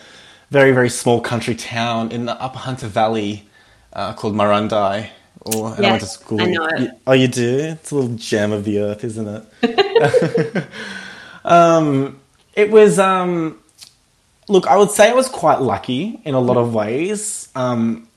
very, 0.49 0.71
very 0.71 0.89
small 0.89 1.21
country 1.21 1.55
town 1.55 2.11
in 2.11 2.25
the 2.25 2.41
Upper 2.41 2.59
Hunter 2.59 2.87
Valley 2.87 3.47
uh, 3.93 4.13
called 4.13 4.35
Murrurundi. 4.35 5.09
Or, 5.43 5.73
and 5.75 5.85
I 5.85 5.89
went 5.89 6.01
to 6.01 6.07
school. 6.07 6.39
I 6.39 6.45
know 6.45 6.65
it. 6.65 6.91
Oh, 7.07 7.13
you 7.13 7.27
do? 7.27 7.57
It's 7.59 7.89
a 7.89 7.95
little 7.95 8.15
gem 8.15 8.51
of 8.51 8.63
the 8.63 8.79
earth, 8.79 9.03
isn't 9.03 9.45
it? 9.63 10.67
um, 11.43 12.19
it 12.53 12.69
was, 12.69 12.99
um, 12.99 13.60
look, 14.47 14.67
I 14.67 14.77
would 14.77 14.91
say 14.91 15.09
I 15.09 15.13
was 15.13 15.27
quite 15.29 15.61
lucky 15.61 16.19
in 16.25 16.35
a 16.35 16.39
lot 16.39 16.57
of 16.57 16.73
ways. 16.73 17.49
Um, 17.55 18.07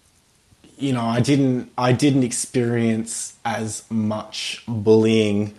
you 0.77 0.93
know, 0.93 1.05
I 1.05 1.21
didn't, 1.21 1.71
I 1.79 1.93
didn't 1.93 2.25
experience 2.25 3.35
as 3.45 3.85
much 3.91 4.65
bullying 4.67 5.55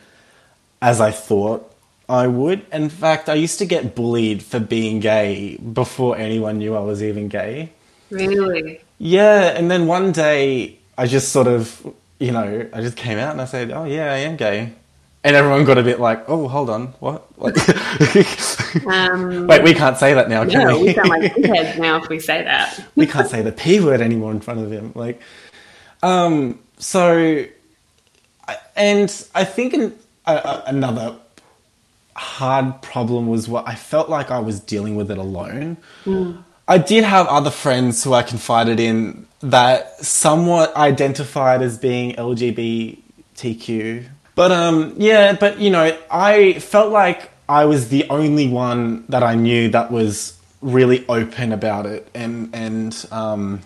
as 0.81 0.99
I 0.99 1.11
thought 1.11 1.71
I 2.07 2.27
would. 2.27 2.65
In 2.71 2.89
fact, 2.89 3.29
I 3.29 3.35
used 3.35 3.59
to 3.59 3.65
get 3.65 3.95
bullied 3.95 4.43
for 4.43 4.59
being 4.59 4.99
gay 4.99 5.57
before 5.57 6.17
anyone 6.17 6.57
knew 6.59 6.75
I 6.75 6.81
was 6.81 7.01
even 7.01 7.27
gay. 7.27 7.71
Really? 8.09 8.81
Yeah, 8.99 9.57
and 9.57 9.69
then 9.71 9.87
one 9.87 10.11
day 10.11 10.77
I 10.97 11.07
just 11.07 11.29
sort 11.29 11.47
of, 11.47 11.85
you 12.19 12.31
know, 12.31 12.69
I 12.71 12.81
just 12.81 12.97
came 12.97 13.17
out 13.17 13.31
and 13.31 13.41
I 13.41 13.45
said, 13.45 13.71
"Oh 13.71 13.85
yeah, 13.85 14.13
I 14.13 14.17
am 14.17 14.35
gay," 14.37 14.73
and 15.25 15.35
everyone 15.35 15.65
got 15.65 15.77
a 15.79 15.83
bit 15.83 15.99
like, 15.99 16.29
"Oh, 16.29 16.47
hold 16.47 16.69
on, 16.69 16.93
what?" 16.99 17.25
Like, 17.37 17.55
Um, 18.85 19.47
wait, 19.47 19.63
we 19.63 19.73
can't 19.73 19.97
say 19.97 20.13
that 20.13 20.29
now, 20.29 20.45
can 20.45 20.67
no, 20.67 20.77
we? 20.79 20.83
we 20.87 20.93
sound 20.93 21.09
like 21.09 21.33
dickheads 21.35 21.79
now 21.79 21.97
if 21.97 22.07
we 22.09 22.19
say 22.19 22.43
that. 22.43 22.85
we 22.95 23.07
can't 23.07 23.27
say 23.27 23.41
the 23.41 23.51
p 23.51 23.79
word 23.79 24.01
anymore 24.01 24.31
in 24.31 24.39
front 24.39 24.59
of 24.59 24.71
him. 24.71 24.91
Like, 24.93 25.19
um, 26.03 26.59
so, 26.77 27.43
and 28.75 29.25
I 29.33 29.43
think 29.45 29.73
a, 29.73 29.91
a, 30.27 30.63
another 30.67 31.15
hard 32.15 32.81
problem 32.83 33.27
was 33.27 33.47
what 33.49 33.67
I 33.67 33.73
felt 33.73 34.09
like 34.09 34.29
I 34.29 34.39
was 34.39 34.59
dealing 34.59 34.95
with 34.95 35.09
it 35.09 35.17
alone. 35.17 35.77
I 36.67 36.77
did 36.77 37.03
have 37.03 37.25
other 37.27 37.51
friends 37.51 38.03
who 38.03 38.13
I 38.13 38.21
confided 38.23 38.79
in 38.79 39.25
that 39.41 39.99
somewhat 40.05 40.75
identified 40.75 41.61
as 41.63 41.77
being 41.79 42.13
LGBTQ. 42.15 44.05
But 44.35 44.51
um 44.51 44.93
yeah, 44.97 45.33
but 45.33 45.59
you 45.59 45.69
know, 45.69 45.97
I 46.11 46.59
felt 46.59 46.91
like 46.91 47.31
I 47.47 47.65
was 47.65 47.89
the 47.89 48.09
only 48.09 48.47
one 48.47 49.05
that 49.09 49.23
I 49.23 49.35
knew 49.35 49.69
that 49.69 49.91
was 49.91 50.37
really 50.61 51.05
open 51.07 51.51
about 51.51 51.85
it. 51.85 52.07
And 52.13 52.49
and 52.53 53.05
um 53.11 53.61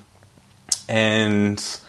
and 0.87 1.79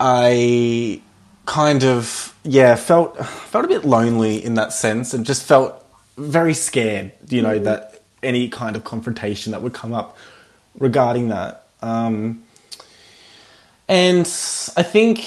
I 0.00 1.02
kind 1.46 1.84
of 1.84 2.34
yeah 2.44 2.74
felt 2.76 3.18
felt 3.26 3.64
a 3.64 3.68
bit 3.68 3.84
lonely 3.84 4.42
in 4.42 4.54
that 4.54 4.72
sense 4.72 5.12
and 5.12 5.26
just 5.26 5.42
felt 5.42 5.84
very 6.16 6.54
scared 6.54 7.12
you 7.28 7.42
know 7.42 7.58
that 7.58 8.00
any 8.24 8.48
kind 8.48 8.76
of 8.76 8.84
confrontation 8.84 9.52
that 9.52 9.62
would 9.62 9.74
come 9.74 9.92
up 9.92 10.16
regarding 10.78 11.28
that. 11.28 11.66
Um, 11.82 12.42
and 13.88 14.26
I 14.76 14.82
think 14.82 15.24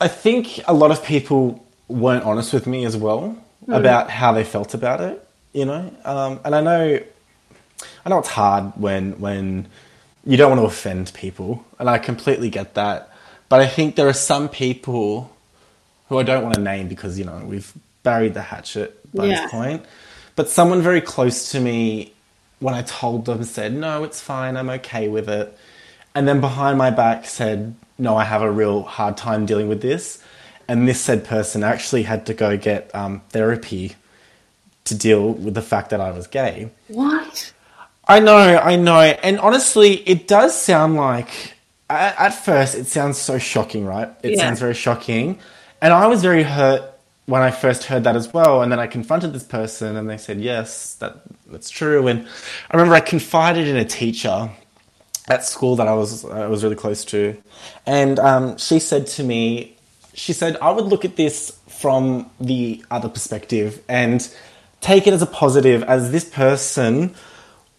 I 0.00 0.08
think 0.08 0.60
a 0.66 0.74
lot 0.74 0.90
of 0.90 1.04
people 1.04 1.64
weren't 1.88 2.24
honest 2.24 2.52
with 2.52 2.66
me 2.66 2.84
as 2.84 2.96
well 2.96 3.36
about 3.68 4.10
how 4.10 4.32
they 4.32 4.44
felt 4.44 4.74
about 4.74 5.00
it 5.00 5.26
you 5.52 5.64
know 5.64 5.90
um, 6.04 6.40
and 6.44 6.54
I 6.54 6.60
know 6.60 7.00
I 8.04 8.08
know 8.10 8.18
it's 8.18 8.28
hard 8.28 8.72
when 8.76 9.18
when 9.20 9.68
you 10.24 10.36
don't 10.36 10.50
want 10.50 10.60
to 10.60 10.66
offend 10.66 11.12
people, 11.14 11.64
and 11.78 11.88
I 11.88 11.98
completely 11.98 12.50
get 12.50 12.74
that. 12.74 13.10
But 13.48 13.60
I 13.60 13.66
think 13.66 13.96
there 13.96 14.08
are 14.08 14.12
some 14.12 14.48
people 14.48 15.34
who 16.08 16.18
I 16.18 16.22
don't 16.22 16.42
want 16.42 16.54
to 16.54 16.60
name 16.60 16.88
because 16.88 17.18
you 17.18 17.24
know 17.24 17.42
we've 17.44 17.72
buried 18.02 18.34
the 18.34 18.42
hatchet 18.42 18.98
by 19.14 19.26
Yeah. 19.26 19.42
this 19.42 19.50
point. 19.50 19.84
But 20.36 20.48
someone 20.48 20.82
very 20.82 21.00
close 21.00 21.50
to 21.52 21.60
me, 21.60 22.12
when 22.60 22.74
I 22.74 22.82
told 22.82 23.24
them, 23.26 23.42
said, 23.44 23.72
"No, 23.72 24.04
it's 24.04 24.20
fine. 24.20 24.56
I'm 24.56 24.70
okay 24.70 25.08
with 25.08 25.28
it," 25.28 25.56
and 26.14 26.26
then 26.28 26.40
behind 26.40 26.78
my 26.78 26.90
back 26.90 27.26
said, 27.26 27.74
"No, 27.98 28.16
I 28.16 28.24
have 28.24 28.42
a 28.42 28.50
real 28.50 28.82
hard 28.82 29.16
time 29.16 29.46
dealing 29.46 29.68
with 29.68 29.82
this." 29.82 30.22
And 30.68 30.86
this 30.86 31.00
said 31.00 31.24
person 31.24 31.64
actually 31.64 32.02
had 32.02 32.26
to 32.26 32.34
go 32.34 32.56
get 32.56 32.94
um, 32.94 33.22
therapy 33.30 33.96
to 34.84 34.94
deal 34.94 35.32
with 35.32 35.54
the 35.54 35.62
fact 35.62 35.90
that 35.90 36.00
I 36.00 36.10
was 36.10 36.26
gay. 36.26 36.70
What? 36.88 37.52
I 38.06 38.20
know, 38.20 38.36
I 38.36 38.76
know. 38.76 39.00
And 39.00 39.38
honestly, 39.38 39.96
it 40.08 40.26
does 40.26 40.58
sound 40.58 40.96
like, 40.96 41.54
at, 41.90 42.18
at 42.18 42.30
first, 42.30 42.74
it 42.74 42.86
sounds 42.86 43.18
so 43.18 43.38
shocking, 43.38 43.84
right? 43.84 44.10
It 44.22 44.32
Yeah. 44.32 44.44
sounds 44.44 44.60
very 44.60 44.74
shocking. 44.74 45.38
And 45.80 45.92
I 45.92 46.06
was 46.06 46.22
very 46.22 46.42
hurt 46.42 46.82
when 47.26 47.42
I 47.42 47.50
first 47.50 47.84
heard 47.84 48.04
that 48.04 48.16
as 48.16 48.32
well. 48.32 48.62
And 48.62 48.72
then 48.72 48.80
I 48.80 48.86
confronted 48.86 49.32
this 49.34 49.44
person 49.44 49.96
and 49.96 50.08
they 50.08 50.16
said, 50.16 50.40
yes, 50.40 50.94
that, 51.00 51.16
that's 51.50 51.68
true. 51.68 52.06
And 52.08 52.26
I 52.70 52.76
remember 52.76 52.94
I 52.94 53.00
confided 53.00 53.68
in 53.68 53.76
a 53.76 53.84
teacher 53.84 54.50
at 55.28 55.44
school 55.44 55.76
that 55.76 55.88
I 55.88 55.94
was, 55.94 56.24
I 56.24 56.46
was 56.46 56.62
really 56.62 56.76
close 56.76 57.04
to. 57.06 57.36
And 57.86 58.18
um, 58.18 58.58
she 58.58 58.78
said 58.78 59.06
to 59.08 59.22
me, 59.22 59.76
she 60.14 60.32
said, 60.32 60.56
I 60.60 60.70
would 60.70 60.86
look 60.86 61.04
at 61.04 61.16
this 61.16 61.58
from 61.68 62.30
the 62.40 62.84
other 62.90 63.08
perspective 63.08 63.82
and 63.88 64.28
take 64.80 65.06
it 65.06 65.12
as 65.12 65.22
a 65.22 65.26
positive, 65.26 65.82
as 65.84 66.10
this 66.10 66.24
person 66.24 67.14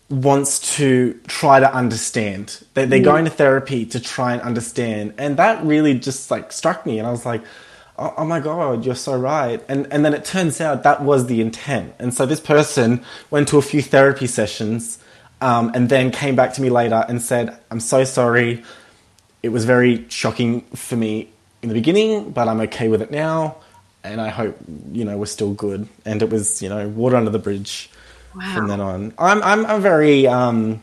wants 0.09 0.75
to 0.77 1.19
try 1.27 1.59
to 1.59 1.71
understand. 1.73 2.63
They, 2.73 2.85
they're 2.85 3.01
going 3.01 3.25
to 3.25 3.31
therapy 3.31 3.85
to 3.87 3.99
try 3.99 4.33
and 4.33 4.41
understand, 4.41 5.13
and 5.17 5.37
that 5.37 5.63
really 5.63 5.93
just 5.93 6.31
like 6.31 6.51
struck 6.51 6.85
me. 6.85 6.97
And 6.97 7.07
I 7.07 7.11
was 7.11 7.25
like, 7.25 7.43
"Oh, 7.97 8.13
oh 8.17 8.25
my 8.25 8.39
god, 8.39 8.85
you're 8.85 8.95
so 8.95 9.17
right." 9.17 9.63
And 9.67 9.87
and 9.91 10.03
then 10.03 10.13
it 10.13 10.25
turns 10.25 10.59
out 10.59 10.83
that 10.83 11.03
was 11.03 11.27
the 11.27 11.41
intent. 11.41 11.93
And 11.99 12.13
so 12.13 12.25
this 12.25 12.39
person 12.39 13.03
went 13.29 13.47
to 13.49 13.57
a 13.57 13.61
few 13.61 13.81
therapy 13.81 14.27
sessions 14.27 14.97
um, 15.41 15.71
and 15.73 15.89
then 15.89 16.11
came 16.11 16.35
back 16.35 16.53
to 16.53 16.61
me 16.61 16.69
later 16.69 17.05
and 17.07 17.21
said, 17.21 17.57
"I'm 17.71 17.79
so 17.79 18.03
sorry. 18.03 18.63
It 19.43 19.49
was 19.49 19.65
very 19.65 20.05
shocking 20.09 20.61
for 20.75 20.95
me 20.95 21.29
in 21.61 21.69
the 21.69 21.75
beginning, 21.75 22.31
but 22.31 22.47
I'm 22.47 22.59
okay 22.61 22.87
with 22.89 23.01
it 23.01 23.11
now, 23.11 23.55
and 24.03 24.19
I 24.21 24.29
hope 24.29 24.57
you 24.91 25.05
know 25.05 25.17
we're 25.17 25.25
still 25.25 25.53
good." 25.53 25.87
And 26.05 26.21
it 26.21 26.29
was 26.29 26.61
you 26.61 26.69
know 26.69 26.87
water 26.89 27.15
under 27.15 27.31
the 27.31 27.39
bridge 27.39 27.89
Wow. 28.35 28.53
from 28.53 28.67
then 28.67 28.79
on. 28.79 29.13
I'm 29.17 29.41
I'm 29.43 29.65
a 29.65 29.79
very 29.79 30.27
um, 30.27 30.81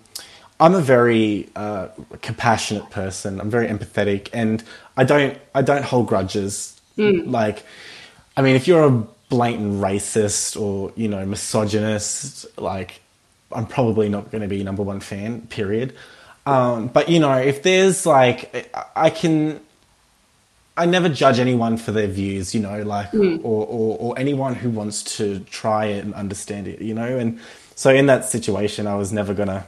I'm 0.58 0.74
a 0.74 0.80
very 0.80 1.48
uh, 1.54 1.88
compassionate 2.22 2.90
person. 2.90 3.40
I'm 3.40 3.50
very 3.50 3.68
empathetic, 3.68 4.28
and 4.32 4.62
I 4.96 5.04
don't 5.04 5.38
I 5.54 5.62
don't 5.62 5.84
hold 5.84 6.08
grudges. 6.08 6.80
Like, 6.96 7.62
I 8.36 8.42
mean, 8.42 8.56
if 8.56 8.66
you're 8.66 8.84
a 8.84 8.90
blatant 9.28 9.82
racist 9.82 10.60
or 10.60 10.92
you 10.96 11.08
know 11.08 11.24
misogynist, 11.26 12.46
like, 12.58 13.00
I'm 13.52 13.66
probably 13.66 14.08
not 14.08 14.30
going 14.30 14.42
to 14.42 14.48
be 14.48 14.62
number 14.64 14.82
one 14.82 15.00
fan. 15.00 15.42
Period. 15.48 15.94
Um, 16.46 16.88
but 16.88 17.08
you 17.08 17.18
know, 17.18 17.34
if 17.38 17.62
there's 17.62 18.06
like, 18.06 18.70
I- 18.94 19.10
can. 19.10 19.60
I 20.78 20.84
never 20.84 21.08
judge 21.08 21.38
anyone 21.38 21.78
for 21.78 21.90
their 21.90 22.06
views, 22.06 22.54
you 22.54 22.60
know, 22.60 22.82
like, 22.82 23.14
or, 23.14 23.64
or, 23.66 23.96
or 23.98 24.18
anyone 24.18 24.54
who 24.54 24.68
wants 24.68 25.02
to 25.16 25.40
try 25.40 25.86
it 25.86 26.04
and 26.04 26.12
understand 26.12 26.68
it, 26.68 26.82
you 26.82 26.92
know, 26.92 27.16
and 27.16 27.40
so 27.74 27.88
in 27.94 28.04
that 28.08 28.26
situation, 28.26 28.86
I 28.86 28.94
was 28.96 29.10
never 29.10 29.32
gonna 29.32 29.64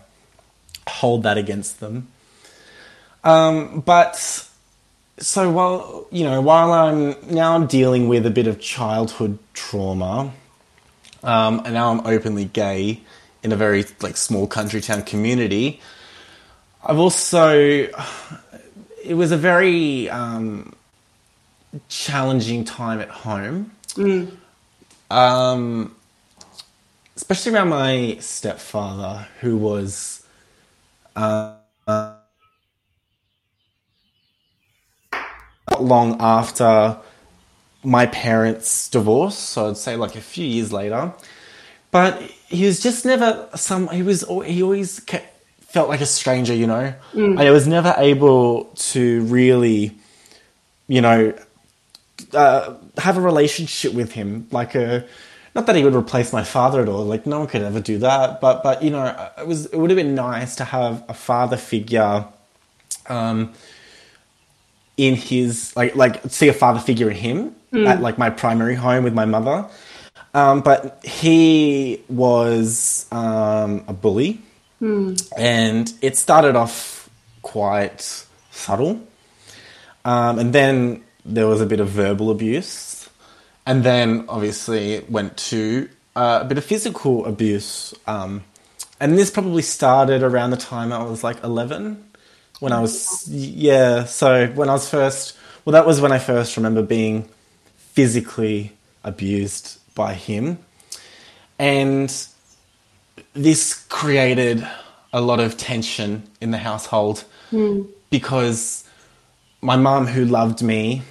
hold 0.87 1.23
that 1.23 1.38
against 1.38 1.80
them. 1.80 2.08
Um, 3.25 3.80
but 3.80 4.16
so 5.18 5.50
while 5.50 6.06
you 6.11 6.25
know, 6.25 6.42
while 6.42 6.73
I'm 6.73 7.16
now 7.35 7.54
I'm 7.54 7.66
dealing 7.66 8.08
with 8.08 8.26
a 8.26 8.30
bit 8.30 8.47
of 8.47 8.61
childhood 8.61 9.38
trauma, 9.54 10.32
um, 11.23 11.62
and 11.64 11.73
now 11.73 11.90
I'm 11.90 12.06
openly 12.06 12.44
gay 12.44 13.00
in 13.49 13.52
a 13.52 13.57
very 13.57 13.87
like 14.02 14.17
small 14.17 14.47
country 14.47 14.81
town 14.83 15.02
community, 15.02 15.81
I've 16.85 16.99
also 16.99 17.88
it 19.05 19.14
was 19.14 19.33
a 19.33 19.38
very 19.38 20.11
um, 20.11 20.75
challenging 21.88 22.64
time 22.64 23.00
at 23.00 23.09
home. 23.09 23.73
Um, 25.11 25.97
especially 27.17 27.55
around 27.55 27.71
my 27.71 28.19
stepfather, 28.21 29.26
who 29.40 29.57
was 29.57 30.26
uh, 31.17 31.55
not 31.87 32.21
long 35.81 36.19
after 36.21 36.99
my 37.83 38.05
parents' 38.05 38.90
divorce, 38.90 39.38
so 39.38 39.71
I'd 39.71 39.78
say 39.78 39.97
like 39.97 40.17
a 40.17 40.21
few 40.21 40.45
years 40.45 40.71
later. 40.71 41.14
But 41.90 42.21
he 42.49 42.64
was 42.67 42.81
just 42.81 43.05
never 43.05 43.49
some. 43.55 43.88
He 43.88 44.02
was 44.02 44.25
he 44.47 44.62
always 44.62 45.00
kept, 45.00 45.26
felt 45.61 45.88
like 45.88 46.00
a 46.00 46.07
stranger, 46.07 46.55
you 46.55 46.67
know. 46.67 46.95
I 47.38 47.50
was 47.50 47.67
never 47.67 47.95
able 47.99 48.64
to 48.93 49.23
really, 49.25 49.93
you 50.87 51.00
know, 51.00 51.35
uh, 52.33 52.75
have 52.97 53.17
a 53.17 53.21
relationship 53.21 53.93
with 53.95 54.12
him, 54.12 54.47
like 54.50 54.75
a. 54.75 55.05
Not 55.55 55.67
that 55.67 55.76
he 55.76 55.83
would 55.83 55.95
replace 55.95 56.33
my 56.33 56.45
father 56.45 56.81
at 56.83 56.88
all. 56.88 57.05
Like 57.05 57.26
no 57.26 57.40
one 57.40 57.49
could 57.49 57.62
ever 57.62 57.81
do 57.81 57.99
that. 57.99 58.40
But 58.40 58.62
but 58.62 58.83
you 58.83 58.90
know, 58.90 59.31
it 59.38 59.47
was 59.47 59.67
it 59.67 59.76
would 59.76 59.90
have 59.90 59.97
been 59.97 60.14
nice 60.14 60.57
to 60.57 60.64
have 60.64 61.05
a 61.09 61.14
father 61.14 61.57
figure. 61.57 62.25
Um, 63.09 63.52
in 64.97 65.14
his 65.14 65.75
like 65.76 65.95
like 65.95 66.21
see 66.28 66.49
a 66.49 66.52
father 66.52 66.81
figure 66.81 67.09
in 67.09 67.17
him 67.17 67.55
at 67.87 68.00
like 68.00 68.19
my 68.19 68.31
primary 68.31 68.75
home 68.75 69.05
with 69.05 69.14
my 69.14 69.25
mother. 69.25 69.64
Um, 70.38 70.61
but 70.61 71.00
he 71.04 72.00
was 72.09 73.07
um, 73.11 73.83
a 73.88 73.92
bully, 73.92 74.40
and 75.37 75.92
it 76.00 76.16
started 76.16 76.54
off 76.54 77.11
quite 77.42 78.02
subtle, 78.52 79.00
um, 80.04 80.38
and 80.38 80.52
then 80.52 81.02
there 81.25 81.49
was 81.49 81.61
a 81.61 81.66
bit 81.66 81.80
of 81.80 81.88
verbal 81.88 82.30
abuse, 82.30 83.09
and 83.66 83.83
then 83.83 84.26
obviously 84.28 84.92
it 84.92 85.11
went 85.11 85.37
to 85.51 85.88
uh, 86.14 86.38
a 86.42 86.44
bit 86.44 86.57
of 86.57 86.64
physical 86.64 87.27
abuse. 87.27 87.92
Um, 88.07 88.44
and 89.01 89.18
this 89.18 89.31
probably 89.31 89.62
started 89.62 90.22
around 90.22 90.51
the 90.51 90.57
time 90.57 90.92
I 90.92 91.03
was 91.03 91.24
like 91.24 91.42
eleven 91.42 91.83
when 92.61 92.72
I 92.72 92.81
was 92.81 93.27
yeah. 93.29 94.05
So 94.05 94.46
when 94.55 94.68
I 94.68 94.72
was 94.72 94.88
first, 94.88 95.37
well, 95.64 95.72
that 95.72 95.87
was 95.87 96.01
when 96.01 96.12
I 96.12 96.20
first 96.20 96.57
remember 96.57 96.83
being 96.83 97.29
physically 97.77 98.72
abused 99.03 99.79
by 99.98 100.14
him, 100.14 100.58
and 101.58 102.08
this 103.34 103.84
created 103.88 104.66
a 105.12 105.20
lot 105.20 105.40
of 105.40 105.56
tension 105.56 106.22
in 106.40 106.50
the 106.52 106.58
household 106.58 107.24
because 108.11 108.84
my 109.61 109.76
mum, 109.76 110.06
who 110.06 110.24
loved 110.24 110.62
me, 110.62 111.02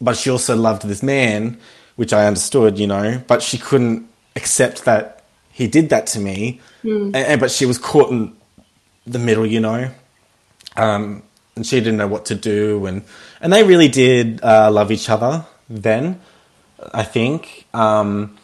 but 0.00 0.16
she 0.16 0.30
also 0.30 0.54
loved 0.56 0.82
this 0.86 1.02
man, 1.02 1.58
which 1.96 2.12
I 2.12 2.26
understood, 2.26 2.78
you 2.78 2.86
know, 2.86 3.22
but 3.26 3.42
she 3.42 3.56
couldn't 3.58 4.08
accept 4.36 4.84
that 4.84 5.22
he 5.52 5.66
did 5.66 5.88
that 5.90 6.06
to 6.08 6.18
me, 6.20 6.60
and, 6.82 7.14
and- 7.16 7.40
but 7.40 7.50
she 7.50 7.66
was 7.66 7.78
caught 7.78 8.10
in 8.10 8.34
the 9.06 9.18
middle, 9.18 9.46
you 9.46 9.60
know 9.60 9.90
um, 10.76 11.22
and 11.54 11.66
she 11.66 11.78
didn't 11.80 11.98
know 11.98 12.06
what 12.08 12.24
to 12.26 12.34
do, 12.34 12.86
and 12.86 13.02
and 13.42 13.52
they 13.52 13.62
really 13.62 13.88
did 13.88 14.40
uh, 14.42 14.70
love 14.70 14.90
each 14.90 15.10
other 15.10 15.44
then, 15.68 16.18
I 16.92 17.02
think. 17.02 17.66
Um, 17.74 18.36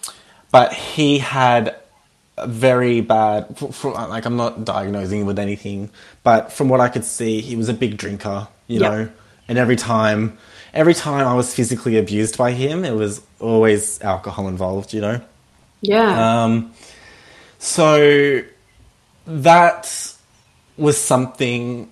but 0.50 0.72
he 0.72 1.18
had 1.18 1.76
a 2.36 2.46
very 2.46 3.00
bad, 3.00 3.60
like 3.84 4.24
I'm 4.24 4.36
not 4.36 4.64
diagnosing 4.64 5.20
him 5.22 5.26
with 5.26 5.38
anything, 5.38 5.90
but 6.22 6.52
from 6.52 6.68
what 6.68 6.80
I 6.80 6.88
could 6.88 7.04
see, 7.04 7.40
he 7.40 7.56
was 7.56 7.68
a 7.68 7.74
big 7.74 7.96
drinker, 7.96 8.48
you 8.66 8.80
Yeah. 8.80 8.88
know, 8.88 9.08
and 9.48 9.58
every 9.58 9.76
time, 9.76 10.38
every 10.72 10.94
time 10.94 11.26
I 11.26 11.34
was 11.34 11.54
physically 11.54 11.98
abused 11.98 12.38
by 12.38 12.52
him, 12.52 12.84
it 12.84 12.94
was 12.94 13.20
always 13.40 14.00
alcohol 14.02 14.48
involved, 14.48 14.92
you 14.92 15.00
know. 15.00 15.20
Yeah. 15.80 16.44
Um, 16.44 16.72
so 17.58 18.42
that 19.26 20.14
was 20.76 20.96
something, 20.96 21.90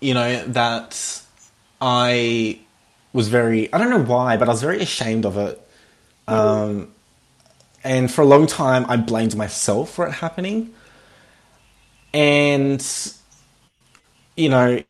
you 0.00 0.14
know, 0.14 0.44
that 0.48 1.22
I 1.80 2.58
was 3.16 3.28
very, 3.28 3.72
I 3.72 3.78
don't 3.78 3.90
know 3.90 4.04
why, 4.04 4.36
but 4.36 4.48
I 4.48 4.52
was 4.52 4.62
very 4.62 4.80
ashamed 4.80 5.24
of 5.26 5.36
it. 5.38 5.60
Um, 6.28 6.92
and 7.82 8.12
for 8.12 8.22
a 8.22 8.26
long 8.26 8.46
time, 8.46 8.84
I 8.88 8.96
blamed 8.96 9.36
myself 9.36 9.90
for 9.90 10.06
it 10.06 10.12
happening. 10.12 10.74
And, 12.12 12.84
you 14.36 14.48
know, 14.48 14.82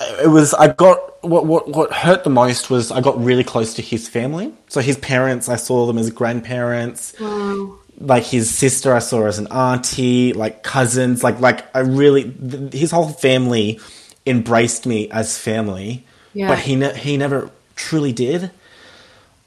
it 0.00 0.28
was 0.28 0.54
I 0.54 0.68
got 0.68 1.22
what 1.22 1.46
what 1.46 1.68
what 1.68 1.92
hurt 1.92 2.24
the 2.24 2.30
most 2.30 2.70
was 2.70 2.90
I 2.90 3.00
got 3.00 3.22
really 3.22 3.44
close 3.44 3.74
to 3.74 3.82
his 3.82 4.08
family. 4.08 4.52
So 4.68 4.80
his 4.80 4.96
parents, 4.98 5.48
I 5.48 5.56
saw 5.56 5.86
them 5.86 5.98
as 5.98 6.10
grandparents. 6.10 7.14
wow. 7.20 7.76
Like 7.98 8.24
his 8.24 8.48
sister, 8.48 8.94
I 8.94 9.00
saw 9.00 9.26
as 9.26 9.38
an 9.38 9.46
auntie. 9.48 10.32
Like 10.32 10.62
cousins, 10.62 11.22
like 11.22 11.38
like 11.40 11.64
I 11.76 11.80
really 11.80 12.32
th- 12.32 12.72
his 12.72 12.90
whole 12.92 13.10
family 13.10 13.78
embraced 14.26 14.86
me 14.86 15.10
as 15.10 15.38
family. 15.38 16.06
Yeah. 16.34 16.48
But 16.48 16.58
he 16.60 16.76
ne- 16.76 16.96
he 16.96 17.16
never 17.16 17.50
truly 17.76 18.12
did. 18.12 18.50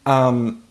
Um, 0.05 0.63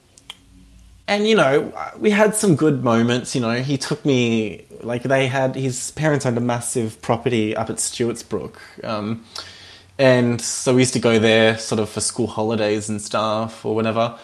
and 1.09 1.27
you 1.27 1.35
know 1.35 1.73
we 1.99 2.11
had 2.11 2.35
some 2.35 2.55
good 2.57 2.85
moments. 2.85 3.35
You 3.35 3.41
know 3.41 3.55
he 3.63 3.77
took 3.79 4.05
me 4.05 4.65
like 4.83 5.03
they 5.05 5.27
had 5.27 5.55
his 5.55 5.91
parents 5.93 6.27
owned 6.27 6.37
a 6.39 6.41
massive 6.41 7.01
property 7.03 7.57
up 7.57 7.71
at 7.71 7.77
Stewartsbrook. 7.77 8.57
Um, 8.85 9.25
and 9.99 10.41
so 10.41 10.75
we 10.75 10.83
used 10.83 10.95
to 10.95 10.99
go 11.01 11.19
there 11.19 11.59
sort 11.59 11.79
of 11.79 11.89
for 11.89 12.01
school 12.01 12.27
holidays 12.27 12.89
and 12.89 13.01
stuff 13.01 13.65
or 13.65 13.75
whatever. 13.75 14.19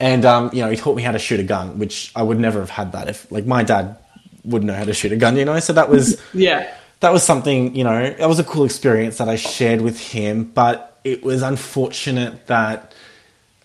And 0.00 0.24
um, 0.24 0.50
you 0.52 0.62
know, 0.62 0.70
he 0.70 0.76
taught 0.76 0.96
me 0.96 1.02
how 1.02 1.12
to 1.12 1.18
shoot 1.18 1.38
a 1.40 1.44
gun, 1.44 1.78
which 1.78 2.10
I 2.16 2.22
would 2.22 2.38
never 2.38 2.60
have 2.60 2.70
had 2.70 2.92
that 2.92 3.08
if 3.08 3.30
like 3.30 3.46
my 3.46 3.62
dad 3.62 3.96
wouldn't 4.44 4.66
know 4.66 4.74
how 4.74 4.84
to 4.84 4.94
shoot 4.94 5.12
a 5.12 5.16
gun, 5.16 5.36
you 5.36 5.44
know. 5.44 5.58
So 5.60 5.72
that 5.74 5.88
was 5.88 6.20
Yeah. 6.34 6.72
that 7.00 7.12
was 7.12 7.22
something, 7.22 7.74
you 7.76 7.84
know, 7.84 8.10
that 8.10 8.28
was 8.28 8.38
a 8.38 8.44
cool 8.44 8.64
experience 8.64 9.18
that 9.18 9.28
I 9.28 9.36
shared 9.36 9.80
with 9.80 10.00
him, 10.00 10.44
but 10.44 10.91
it 11.04 11.22
was 11.22 11.42
unfortunate 11.42 12.46
that 12.46 12.94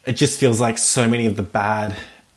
it 0.05 0.13
just 0.13 0.39
feels 0.39 0.59
like 0.61 0.77
so 0.77 1.07
many 1.07 1.25
of 1.25 1.35
the 1.35 1.43
bad 1.43 1.95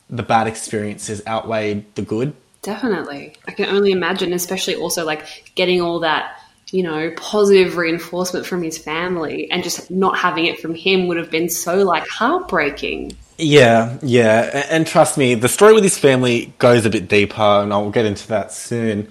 the 0.09 0.23
bad 0.25 0.49
experiences 0.49 1.23
outweighed 1.27 1.85
the 1.95 2.03
good. 2.03 2.33
Definitely. 2.63 3.35
I 3.47 3.53
can 3.53 3.67
only 3.67 3.93
imagine, 3.93 4.33
especially 4.33 4.75
also 4.75 5.05
like 5.07 5.25
getting 5.55 5.81
all 5.81 6.01
that, 6.01 6.43
you 6.73 6.83
know, 6.83 7.13
positive 7.17 7.77
reinforcement 7.77 8.45
from 8.45 8.63
his 8.63 8.77
family 8.77 9.51
and 9.51 9.63
just 9.63 9.91
not 9.91 10.19
having 10.19 10.47
it 10.47 10.61
from 10.61 10.75
him 10.75 11.07
would 11.07 11.17
have 11.17 11.31
been 11.31 11.49
so 11.49 11.85
like 11.85 12.07
heartbreaking. 12.09 13.17
Yeah, 13.39 13.97
yeah, 14.03 14.51
a- 14.53 14.73
and 14.73 14.87
trust 14.87 15.17
me, 15.17 15.35
the 15.35 15.49
story 15.49 15.73
with 15.73 15.85
his 15.85 15.97
family 15.97 16.53
goes 16.59 16.85
a 16.85 16.91
bit 16.91 17.09
deeper, 17.09 17.41
and 17.41 17.73
I'll 17.73 17.91
get 17.91 18.05
into 18.05 18.29
that 18.29 18.53
soon. 18.53 19.09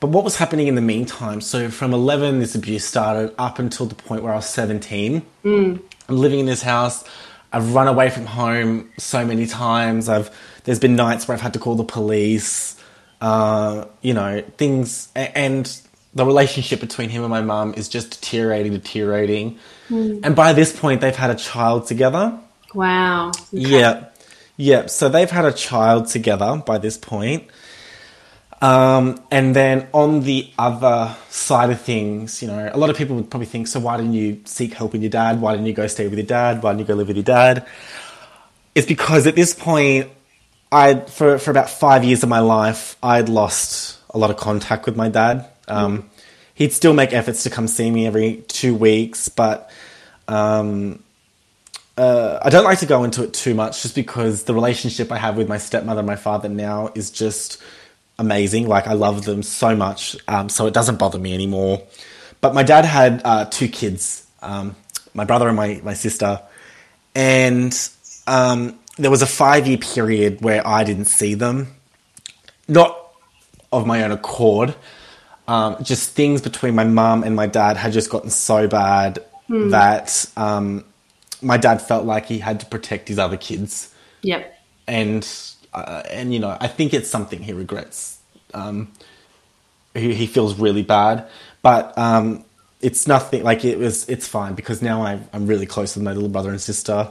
But 0.00 0.08
what 0.08 0.24
was 0.24 0.36
happening 0.36 0.66
in 0.66 0.74
the 0.74 0.80
meantime? 0.80 1.40
So 1.42 1.68
from 1.68 1.92
eleven, 1.92 2.40
this 2.40 2.54
abuse 2.54 2.84
started 2.84 3.34
up 3.38 3.58
until 3.58 3.86
the 3.86 3.94
point 3.94 4.22
where 4.22 4.32
I 4.32 4.36
was 4.36 4.48
seventeen. 4.48 5.22
I'm 6.08 6.16
living 6.16 6.40
in 6.40 6.46
this 6.46 6.62
house. 6.62 7.04
I've 7.52 7.74
run 7.74 7.86
away 7.86 8.10
from 8.10 8.26
home 8.26 8.90
so 8.96 9.26
many 9.26 9.46
times. 9.46 10.08
I've 10.08 10.30
there's 10.64 10.78
been 10.78 10.96
nights 10.96 11.28
where 11.28 11.34
I've 11.36 11.42
had 11.42 11.52
to 11.52 11.58
call 11.58 11.74
the 11.74 11.84
police. 11.84 12.76
Uh, 13.20 13.84
you 14.00 14.14
know, 14.14 14.42
things, 14.56 15.08
and 15.14 15.78
the 16.14 16.24
relationship 16.24 16.80
between 16.80 17.10
him 17.10 17.22
and 17.22 17.30
my 17.30 17.42
mum 17.42 17.74
is 17.76 17.86
just 17.86 18.12
deteriorating, 18.12 18.72
deteriorating. 18.72 19.58
Hmm. 19.88 20.20
And 20.22 20.34
by 20.34 20.54
this 20.54 20.74
point, 20.74 21.02
they've 21.02 21.14
had 21.14 21.30
a 21.30 21.34
child 21.34 21.86
together. 21.86 22.38
Wow. 22.74 23.28
Okay. 23.28 23.38
Yeah. 23.52 24.06
Yeah. 24.56 24.86
So 24.86 25.10
they've 25.10 25.30
had 25.30 25.44
a 25.44 25.52
child 25.52 26.06
together 26.06 26.62
by 26.64 26.78
this 26.78 26.96
point. 26.96 27.48
Um, 28.62 29.22
and 29.30 29.56
then 29.56 29.88
on 29.92 30.20
the 30.20 30.50
other 30.58 31.16
side 31.30 31.70
of 31.70 31.80
things, 31.80 32.42
you 32.42 32.48
know, 32.48 32.70
a 32.72 32.76
lot 32.76 32.90
of 32.90 32.96
people 32.96 33.16
would 33.16 33.30
probably 33.30 33.46
think, 33.46 33.68
so 33.68 33.80
why 33.80 33.96
didn't 33.96 34.12
you 34.12 34.42
seek 34.44 34.74
help 34.74 34.92
with 34.92 35.02
your 35.02 35.10
dad? 35.10 35.40
Why 35.40 35.52
didn't 35.52 35.66
you 35.66 35.72
go 35.72 35.86
stay 35.86 36.06
with 36.06 36.18
your 36.18 36.26
dad? 36.26 36.62
Why 36.62 36.72
didn't 36.72 36.80
you 36.80 36.86
go 36.86 36.94
live 36.94 37.08
with 37.08 37.16
your 37.16 37.24
dad? 37.24 37.66
It's 38.74 38.86
because 38.86 39.26
at 39.26 39.34
this 39.34 39.54
point, 39.54 40.10
I 40.70 41.00
for 41.00 41.38
for 41.38 41.50
about 41.50 41.68
five 41.68 42.04
years 42.04 42.22
of 42.22 42.28
my 42.28 42.38
life, 42.38 42.96
I'd 43.02 43.28
lost 43.28 43.98
a 44.10 44.18
lot 44.18 44.30
of 44.30 44.36
contact 44.36 44.86
with 44.86 44.96
my 44.96 45.08
dad. 45.08 45.46
Um, 45.66 46.10
He'd 46.60 46.74
still 46.74 46.92
make 46.92 47.14
efforts 47.14 47.44
to 47.44 47.50
come 47.50 47.66
see 47.66 47.90
me 47.90 48.06
every 48.06 48.44
two 48.46 48.74
weeks, 48.74 49.30
but 49.30 49.70
um, 50.28 51.02
uh, 51.96 52.38
I 52.42 52.50
don't 52.50 52.64
like 52.64 52.80
to 52.80 52.86
go 52.86 53.02
into 53.02 53.22
it 53.22 53.32
too 53.32 53.54
much, 53.54 53.80
just 53.80 53.94
because 53.94 54.42
the 54.42 54.52
relationship 54.52 55.10
I 55.10 55.16
have 55.16 55.38
with 55.38 55.48
my 55.48 55.56
stepmother 55.56 56.00
and 56.00 56.06
my 56.06 56.16
father 56.16 56.50
now 56.50 56.90
is 56.94 57.10
just 57.10 57.62
amazing. 58.20 58.68
Like 58.68 58.86
I 58.86 58.92
love 58.92 59.24
them 59.24 59.42
so 59.42 59.74
much, 59.74 60.16
um, 60.28 60.48
so 60.48 60.66
it 60.66 60.74
doesn't 60.74 60.98
bother 60.98 61.18
me 61.18 61.34
anymore. 61.34 61.82
But 62.40 62.54
my 62.54 62.62
dad 62.62 62.84
had 62.84 63.22
uh, 63.24 63.46
two 63.46 63.68
kids, 63.68 64.26
um, 64.42 64.76
my 65.14 65.24
brother 65.24 65.48
and 65.48 65.56
my 65.56 65.80
my 65.82 65.94
sister, 65.94 66.40
and 67.14 67.76
um, 68.28 68.78
there 68.96 69.10
was 69.10 69.22
a 69.22 69.26
five 69.26 69.66
year 69.66 69.78
period 69.78 70.40
where 70.40 70.64
I 70.66 70.84
didn't 70.84 71.06
see 71.06 71.34
them, 71.34 71.74
not 72.68 72.96
of 73.72 73.86
my 73.86 74.04
own 74.04 74.12
accord. 74.12 74.74
Um, 75.48 75.82
just 75.82 76.12
things 76.12 76.40
between 76.42 76.76
my 76.76 76.84
mum 76.84 77.24
and 77.24 77.34
my 77.34 77.48
dad 77.48 77.76
had 77.76 77.92
just 77.92 78.08
gotten 78.08 78.30
so 78.30 78.68
bad 78.68 79.18
that 79.48 80.26
um, 80.36 80.84
my 81.42 81.56
dad 81.56 81.82
felt 81.82 82.04
like 82.06 82.26
he 82.26 82.38
had 82.38 82.60
to 82.60 82.66
protect 82.66 83.08
his 83.08 83.18
other 83.18 83.36
kids 83.36 83.92
Yep. 84.22 84.54
and 84.86 85.26
uh, 85.72 86.02
and 86.10 86.32
you 86.32 86.40
know 86.40 86.56
I 86.60 86.68
think 86.68 86.94
it's 86.94 87.08
something 87.08 87.42
he 87.42 87.52
regrets. 87.52 88.18
Um, 88.54 88.92
he, 89.94 90.14
he 90.14 90.26
feels 90.26 90.58
really 90.58 90.82
bad, 90.82 91.28
but 91.62 91.96
um, 91.98 92.44
it's 92.80 93.06
nothing 93.06 93.42
like 93.42 93.64
it 93.64 93.78
was. 93.78 94.08
It's 94.08 94.26
fine 94.26 94.54
because 94.54 94.82
now 94.82 95.02
I, 95.02 95.20
I'm 95.32 95.46
really 95.46 95.66
close 95.66 95.94
with 95.94 96.04
my 96.04 96.12
little 96.12 96.28
brother 96.28 96.50
and 96.50 96.60
sister. 96.60 97.10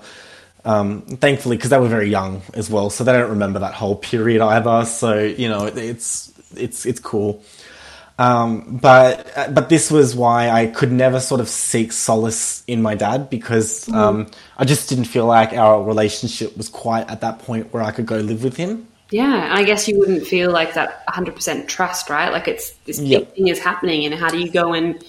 Um, 0.65 1.01
thankfully, 1.01 1.55
because 1.55 1.69
they 1.69 1.79
were 1.79 1.87
very 1.87 2.09
young 2.09 2.41
as 2.53 2.69
well, 2.69 2.89
so 2.89 3.03
they 3.03 3.13
don't 3.13 3.29
remember 3.29 3.59
that 3.59 3.73
whole 3.73 3.95
period 3.95 4.41
either. 4.41 4.85
So 4.85 5.19
you 5.19 5.47
know, 5.47 5.65
it, 5.65 5.77
it's 5.77 6.33
it's 6.55 6.85
it's 6.85 6.99
cool. 6.99 7.43
Um, 8.19 8.79
but 8.81 9.31
uh, 9.37 9.49
but 9.51 9.69
this 9.69 9.89
was 9.89 10.15
why 10.15 10.49
I 10.49 10.67
could 10.67 10.91
never 10.91 11.21
sort 11.21 11.41
of 11.41 11.49
seek 11.49 11.93
solace 11.93 12.63
in 12.67 12.81
my 12.81 12.93
dad 12.95 13.29
because 13.29 13.89
um, 13.93 14.27
I 14.57 14.65
just 14.65 14.89
didn't 14.89 15.05
feel 15.05 15.25
like 15.25 15.53
our 15.53 15.81
relationship 15.83 16.57
was 16.57 16.69
quite 16.69 17.09
at 17.09 17.21
that 17.21 17.39
point 17.39 17.73
where 17.73 17.81
I 17.81 17.91
could 17.91 18.05
go 18.05 18.17
live 18.17 18.43
with 18.43 18.57
him. 18.57 18.87
Yeah, 19.11 19.45
and 19.45 19.53
I 19.53 19.63
guess 19.63 19.87
you 19.87 19.97
wouldn't 19.97 20.27
feel 20.27 20.51
like 20.51 20.73
that 20.75 21.07
100% 21.07 21.67
trust, 21.67 22.09
right? 22.09 22.31
Like 22.31 22.47
it's 22.47 22.71
this 22.85 22.99
big 22.99 23.07
Yep. 23.07 23.35
thing 23.35 23.47
is 23.47 23.59
happening, 23.59 24.05
and 24.05 24.13
how 24.13 24.29
do 24.29 24.37
you 24.37 24.51
go 24.51 24.73
and 24.73 25.03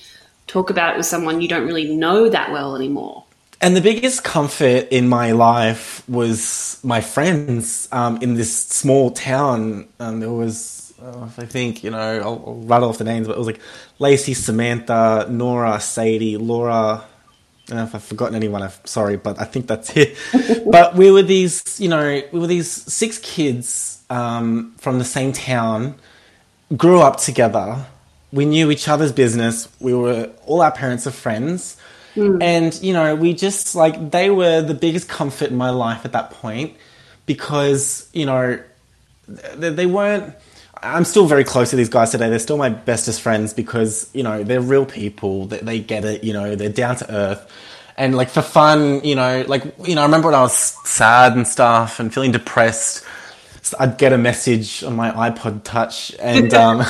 talk 0.47 0.71
about 0.71 0.95
it 0.95 0.97
with 0.99 1.07
someone 1.07 1.41
you 1.43 1.49
don't 1.49 1.67
really 1.67 1.95
know 1.97 2.29
that 2.31 2.53
well 2.53 2.77
anymore? 2.77 3.25
And 3.61 3.77
the 3.77 3.83
biggest 3.83 4.25
comfort 4.25 4.89
in 4.91 5.09
my 5.09 5.33
life 5.33 6.03
was 6.09 6.81
my 6.83 7.03
friends 7.03 7.89
um, 7.93 8.19
in 8.23 8.35
this 8.35 8.57
small 8.57 9.11
town. 9.11 9.87
Um, 9.99 10.21
there 10.21 10.31
was, 10.33 10.90
uh, 11.03 11.29
I 11.39 11.47
think, 11.47 11.83
you 11.85 11.91
know, 11.91 11.99
I'll, 11.99 12.45
I'll 12.47 12.63
rattle 12.65 12.89
off 12.89 12.99
the 12.99 13.05
names, 13.05 13.27
but 13.27 13.35
it 13.35 13.39
was 13.39 13.47
like 13.47 13.61
Lacey, 13.99 14.35
Samantha, 14.35 15.27
Nora, 15.31 15.81
Sadie, 15.81 16.37
Laura. 16.37 16.75
I 16.75 17.05
don't 17.67 17.77
know 17.79 17.85
if 17.85 17.95
I've 17.95 18.05
forgotten 18.05 18.35
anyone. 18.35 18.63
I'm 18.63 18.71
sorry, 18.85 19.17
but 19.17 19.41
I 19.41 19.45
think 19.45 19.67
that's 19.67 19.97
it. 19.97 20.17
but 20.71 20.97
we 20.97 21.11
were 21.11 21.23
these, 21.23 21.81
you 21.81 21.89
know, 21.89 22.23
we 22.33 22.39
were 22.39 22.47
these 22.47 22.71
six 22.71 23.19
kids 23.19 24.03
um, 24.11 24.75
from 24.79 24.99
the 24.99 25.05
same 25.05 25.33
town, 25.33 25.95
grew 26.77 27.01
up 27.01 27.19
together. 27.19 27.87
We 28.33 28.45
knew 28.45 28.71
each 28.71 28.89
other's 28.89 29.13
business. 29.13 29.69
We 29.81 29.95
were 29.95 30.31
all 30.47 30.63
our 30.63 30.73
parents 30.73 31.07
are 31.07 31.13
friends. 31.13 31.77
And, 32.17 32.75
you 32.83 32.93
know, 32.93 33.15
we 33.15 33.35
just 33.35 33.75
like, 33.75 34.11
they 34.11 34.31
were 34.31 34.61
the 34.61 34.75
biggest 34.75 35.09
comfort 35.09 35.51
in 35.51 35.57
my 35.57 35.71
life 35.71 36.05
at 36.05 36.13
that 36.13 36.33
point 36.33 36.77
because, 37.25 38.09
you 38.13 38.27
know, 38.27 38.61
they, 39.29 39.71
they 39.71 39.87
weren't. 39.87 40.35
I'm 40.83 41.05
still 41.05 41.27
very 41.27 41.45
close 41.45 41.71
to 41.71 41.77
these 41.77 41.89
guys 41.89 42.11
today. 42.11 42.31
They're 42.31 42.39
still 42.39 42.57
my 42.57 42.71
bestest 42.71 43.21
friends 43.21 43.53
because 43.53 44.09
you 44.15 44.23
know 44.23 44.43
they're 44.43 44.61
real 44.61 44.87
people. 44.87 45.47
They, 45.47 45.59
they 45.59 45.81
get 45.81 46.05
it. 46.05 46.25
You 46.25 46.33
know 46.33 46.55
they're 46.55 46.71
down 46.71 46.97
to 46.97 47.13
earth, 47.13 47.51
and 47.97 48.17
like 48.17 48.31
for 48.31 48.43
fun. 48.43 49.05
You 49.05 49.15
know, 49.15 49.45
like 49.47 49.65
you 49.85 49.95
know, 49.95 50.03
I 50.03 50.05
remember 50.05 50.29
when 50.29 50.35
I 50.35 50.43
was 50.43 50.55
sad 50.89 51.35
and 51.35 51.47
stuff 51.47 52.01
and 52.01 52.13
feeling 52.13 52.33
depressed. 52.33 53.05
so 53.63 53.77
I'd 53.79 53.99
get 53.99 54.13
a 54.13 54.19
message 54.19 54.83
on 54.83 54.97
my 54.97 55.11
iPod 55.11 55.65
Touch 55.65 56.15
and 56.19 56.53
um, 56.55 56.81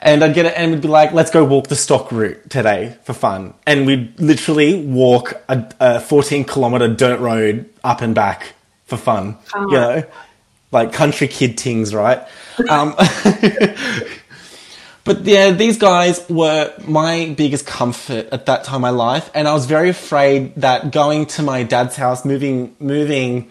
and 0.00 0.24
I'd 0.24 0.34
get 0.34 0.46
it 0.46 0.54
and 0.56 0.72
we'd 0.72 0.80
be 0.80 0.88
like, 0.88 1.12
"Let's 1.12 1.30
go 1.30 1.44
walk 1.44 1.68
the 1.68 1.76
stock 1.76 2.10
route 2.10 2.48
today 2.48 2.96
for 3.04 3.12
fun." 3.12 3.52
And 3.66 3.86
we'd 3.86 4.18
literally 4.18 4.82
walk 4.82 5.34
a, 5.48 5.70
a 5.78 6.00
14 6.00 6.44
kilometer 6.44 6.88
dirt 6.88 7.20
road 7.20 7.68
up 7.84 8.00
and 8.00 8.14
back 8.14 8.54
for 8.86 8.96
fun. 8.96 9.36
You 9.54 9.76
know, 9.76 10.04
like 10.72 10.92
country 10.92 11.28
kid 11.28 11.58
things, 11.58 11.94
right? 11.94 12.26
Um, 12.70 12.94
but 15.04 15.20
yeah, 15.24 15.50
these 15.50 15.76
guys 15.76 16.26
were 16.30 16.72
my 16.86 17.34
biggest 17.36 17.66
comfort 17.66 18.28
at 18.32 18.46
that 18.46 18.64
time 18.64 18.76
in 18.76 18.80
my 18.80 18.88
life, 18.88 19.30
and 19.34 19.46
I 19.46 19.52
was 19.52 19.66
very 19.66 19.90
afraid 19.90 20.54
that 20.56 20.90
going 20.90 21.26
to 21.26 21.42
my 21.42 21.64
dad's 21.64 21.96
house, 21.96 22.24
moving, 22.24 22.74
moving 22.80 23.50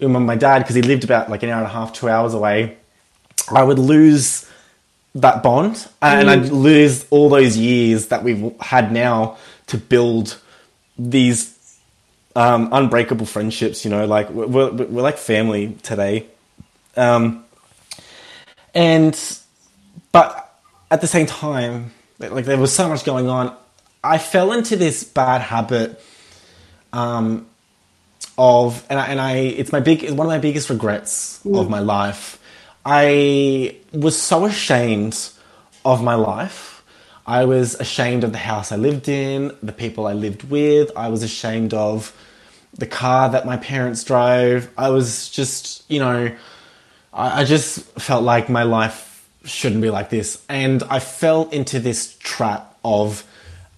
with 0.00 0.10
my 0.10 0.34
dad 0.34 0.58
because 0.58 0.74
he 0.74 0.82
lived 0.82 1.04
about 1.04 1.30
like 1.30 1.44
an 1.44 1.50
hour 1.50 1.58
and 1.58 1.66
a 1.66 1.70
half, 1.70 1.92
two 1.92 2.08
hours 2.08 2.34
away, 2.34 2.78
I 3.50 3.62
would 3.62 3.78
lose 3.78 4.48
that 5.14 5.42
bond, 5.42 5.88
and 6.00 6.30
I'd 6.30 6.48
lose 6.48 7.06
all 7.10 7.28
those 7.28 7.56
years 7.56 8.08
that 8.08 8.24
we've 8.24 8.52
had 8.60 8.92
now 8.92 9.36
to 9.68 9.76
build 9.76 10.38
these 10.98 11.58
um, 12.34 12.68
unbreakable 12.72 13.26
friendships. 13.26 13.84
You 13.84 13.90
know, 13.90 14.06
like 14.06 14.30
we're, 14.30 14.46
we're, 14.46 14.70
we're 14.70 15.02
like 15.02 15.18
family 15.18 15.76
today. 15.82 16.26
Um, 16.96 17.44
and 18.74 19.18
but 20.12 20.60
at 20.90 21.00
the 21.00 21.06
same 21.06 21.26
time, 21.26 21.92
like 22.18 22.44
there 22.44 22.58
was 22.58 22.72
so 22.72 22.88
much 22.88 23.04
going 23.04 23.28
on. 23.28 23.56
I 24.04 24.18
fell 24.18 24.52
into 24.52 24.76
this 24.76 25.04
bad 25.04 25.40
habit 25.40 26.02
um, 26.92 27.46
of, 28.36 28.84
and 28.90 28.98
I, 28.98 29.06
and 29.06 29.20
I, 29.20 29.36
it's 29.36 29.72
my 29.72 29.80
big, 29.80 30.02
it's 30.02 30.12
one 30.12 30.26
of 30.26 30.30
my 30.30 30.38
biggest 30.38 30.70
regrets 30.70 31.40
of 31.46 31.70
my 31.70 31.78
life. 31.78 32.38
I 32.84 33.76
was 33.92 34.20
so 34.20 34.44
ashamed 34.44 35.16
of 35.84 36.02
my 36.02 36.16
life. 36.16 36.82
I 37.24 37.44
was 37.44 37.76
ashamed 37.76 38.24
of 38.24 38.32
the 38.32 38.38
house 38.38 38.72
I 38.72 38.76
lived 38.76 39.08
in, 39.08 39.56
the 39.62 39.72
people 39.72 40.06
I 40.08 40.14
lived 40.14 40.50
with. 40.50 40.90
I 40.96 41.08
was 41.08 41.22
ashamed 41.22 41.72
of 41.72 42.12
the 42.74 42.86
car 42.86 43.28
that 43.30 43.46
my 43.46 43.56
parents 43.58 44.02
drove. 44.02 44.68
I 44.76 44.90
was 44.90 45.28
just, 45.30 45.88
you 45.88 46.00
know, 46.00 46.34
I, 47.12 47.42
I 47.42 47.44
just 47.44 47.80
felt 48.00 48.24
like 48.24 48.48
my 48.48 48.62
life 48.62 49.26
shouldn't 49.44 49.82
be 49.82 49.90
like 49.90 50.10
this. 50.10 50.42
And 50.48 50.82
I 50.84 50.98
fell 51.00 51.48
into 51.50 51.80
this 51.80 52.16
trap 52.18 52.76
of 52.84 53.24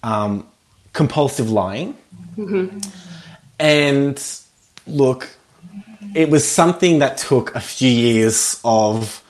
um, 0.03 0.47
compulsive 0.93 1.49
lying. 1.49 1.97
And 3.59 4.23
look, 4.87 5.29
it 6.13 6.29
was 6.29 6.49
something 6.49 6.99
that 6.99 7.17
took 7.17 7.55
a 7.55 7.61
few 7.61 7.89
years 7.89 8.59
of 8.63 9.23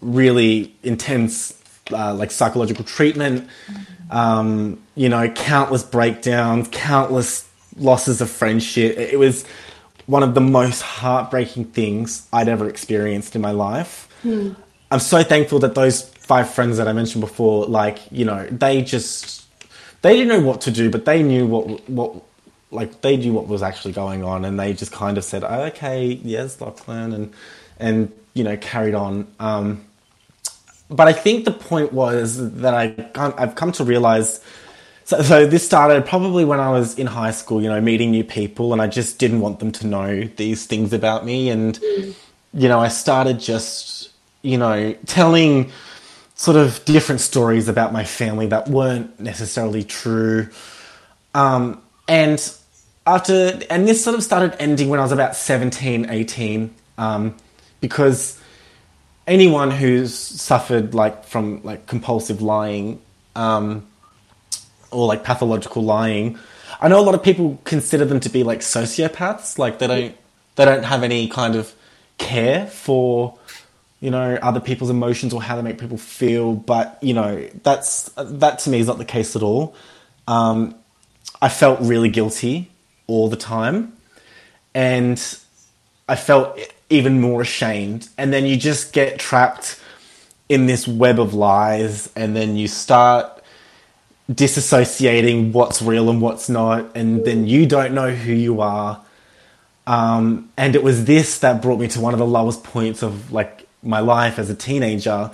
really 0.00 0.74
intense, 0.82 1.58
uh, 1.92 2.14
like 2.14 2.30
psychological 2.30 2.84
treatment. 2.84 3.48
Um, 4.10 4.82
you 4.94 5.08
know, 5.08 5.30
countless 5.30 5.82
breakdowns, 5.82 6.68
countless 6.70 7.48
losses 7.78 8.20
of 8.20 8.28
friendship. 8.28 8.98
It 8.98 9.18
was 9.18 9.46
one 10.06 10.22
of 10.22 10.34
the 10.34 10.40
most 10.40 10.82
heartbreaking 10.82 11.66
things 11.66 12.26
I'd 12.32 12.48
ever 12.48 12.68
experienced 12.68 13.34
in 13.36 13.42
my 13.42 13.52
life. 13.52 14.08
I'm 14.90 15.00
so 15.00 15.22
thankful 15.22 15.58
that 15.60 15.74
those 15.74 16.02
five 16.02 16.52
friends 16.52 16.76
that 16.76 16.86
I 16.88 16.92
mentioned 16.92 17.22
before, 17.22 17.66
like, 17.66 17.98
you 18.10 18.24
know, 18.24 18.46
they 18.50 18.82
just 18.82 19.42
they 20.02 20.16
didn't 20.16 20.28
know 20.28 20.46
what 20.46 20.60
to 20.62 20.70
do, 20.70 20.90
but 20.90 21.04
they 21.04 21.22
knew 21.22 21.46
what 21.46 21.88
what 21.88 22.22
like 22.70 23.00
they 23.00 23.16
knew 23.16 23.32
what 23.32 23.46
was 23.46 23.62
actually 23.62 23.92
going 23.92 24.24
on, 24.24 24.44
and 24.44 24.58
they 24.58 24.72
just 24.72 24.92
kind 24.92 25.16
of 25.16 25.24
said, 25.24 25.44
oh, 25.44 25.62
"Okay, 25.64 26.20
yes, 26.24 26.60
Lachlan," 26.60 27.12
and 27.12 27.32
and 27.78 28.12
you 28.34 28.44
know 28.44 28.56
carried 28.56 28.94
on. 28.94 29.26
Um, 29.38 29.84
but 30.90 31.08
I 31.08 31.12
think 31.12 31.44
the 31.44 31.52
point 31.52 31.92
was 31.92 32.52
that 32.56 32.74
I 32.74 32.94
I've 33.14 33.54
come 33.54 33.72
to 33.72 33.84
realize. 33.84 34.40
So, 35.04 35.22
so 35.22 35.46
this 35.46 35.64
started 35.64 36.06
probably 36.06 36.44
when 36.44 36.60
I 36.60 36.70
was 36.70 36.98
in 36.98 37.06
high 37.06 37.32
school, 37.32 37.62
you 37.62 37.68
know, 37.68 37.80
meeting 37.80 38.10
new 38.10 38.24
people, 38.24 38.72
and 38.72 38.80
I 38.80 38.86
just 38.86 39.18
didn't 39.18 39.40
want 39.40 39.58
them 39.58 39.72
to 39.72 39.86
know 39.86 40.24
these 40.36 40.66
things 40.66 40.92
about 40.92 41.24
me, 41.24 41.50
and 41.50 41.78
you 42.54 42.68
know, 42.68 42.78
I 42.78 42.88
started 42.88 43.40
just, 43.40 44.10
you 44.42 44.58
know, 44.58 44.94
telling 45.06 45.72
sort 46.34 46.56
of 46.56 46.84
different 46.84 47.20
stories 47.20 47.68
about 47.68 47.92
my 47.92 48.04
family 48.04 48.46
that 48.48 48.68
weren't 48.68 49.18
necessarily 49.20 49.84
true. 49.84 50.48
Um, 51.34 51.80
and 52.08 52.52
after, 53.06 53.60
and 53.70 53.88
this 53.88 54.02
sort 54.02 54.16
of 54.16 54.22
started 54.22 54.56
ending 54.58 54.88
when 54.88 54.98
I 54.98 55.02
was 55.02 55.12
about 55.12 55.36
17, 55.36 56.10
18, 56.10 56.74
um, 56.98 57.36
because 57.80 58.40
anyone 59.26 59.70
who's 59.70 60.14
suffered 60.14 60.94
like 60.94 61.24
from 61.24 61.62
like 61.62 61.86
compulsive 61.86 62.42
lying, 62.42 63.00
um, 63.34 63.86
or 64.92 65.06
like 65.06 65.24
pathological 65.24 65.82
lying, 65.82 66.38
I 66.80 66.88
know 66.88 67.00
a 67.00 67.02
lot 67.02 67.14
of 67.14 67.22
people 67.22 67.58
consider 67.64 68.04
them 68.04 68.20
to 68.20 68.28
be 68.28 68.42
like 68.42 68.60
sociopaths, 68.60 69.58
like 69.58 69.78
they 69.78 69.86
don't, 69.86 70.14
they 70.56 70.64
don't 70.64 70.84
have 70.84 71.02
any 71.02 71.28
kind 71.28 71.56
of 71.56 71.74
care 72.18 72.66
for 72.66 73.38
you 74.00 74.10
know 74.10 74.38
other 74.42 74.60
people's 74.60 74.90
emotions 74.90 75.32
or 75.32 75.42
how 75.42 75.56
they 75.56 75.62
make 75.62 75.78
people 75.78 75.96
feel 75.96 76.54
but 76.54 76.98
you 77.02 77.14
know 77.14 77.48
that's 77.62 78.10
that 78.16 78.58
to 78.58 78.70
me 78.70 78.78
is 78.78 78.86
not 78.86 78.98
the 78.98 79.04
case 79.04 79.34
at 79.34 79.42
all. 79.42 79.74
Um, 80.28 80.76
i 81.40 81.48
felt 81.48 81.80
really 81.80 82.08
guilty 82.08 82.70
all 83.08 83.28
the 83.28 83.36
time 83.36 83.92
and 84.72 85.18
i 86.08 86.14
felt 86.14 86.58
even 86.92 87.20
more 87.20 87.40
ashamed. 87.40 88.08
And 88.18 88.32
then 88.32 88.44
you 88.44 88.56
just 88.56 88.92
get 88.92 89.18
trapped 89.18 89.80
in 90.48 90.66
this 90.66 90.86
web 90.86 91.18
of 91.18 91.32
lies 91.32 92.10
and 92.14 92.36
then 92.36 92.56
you 92.56 92.68
start 92.68 93.41
disassociating 94.30 95.52
what's 95.52 95.82
real 95.82 96.08
and 96.08 96.20
what's 96.20 96.48
not 96.48 96.96
and 96.96 97.24
then 97.24 97.46
you 97.46 97.66
don't 97.66 97.92
know 97.92 98.10
who 98.10 98.32
you 98.32 98.60
are 98.60 99.02
um, 99.86 100.50
and 100.56 100.76
it 100.76 100.82
was 100.82 101.04
this 101.04 101.38
that 101.40 101.60
brought 101.60 101.80
me 101.80 101.88
to 101.88 102.00
one 102.00 102.12
of 102.12 102.18
the 102.18 102.26
lowest 102.26 102.62
points 102.62 103.02
of 103.02 103.32
like 103.32 103.66
my 103.82 103.98
life 103.98 104.38
as 104.38 104.48
a 104.48 104.54
teenager 104.54 105.30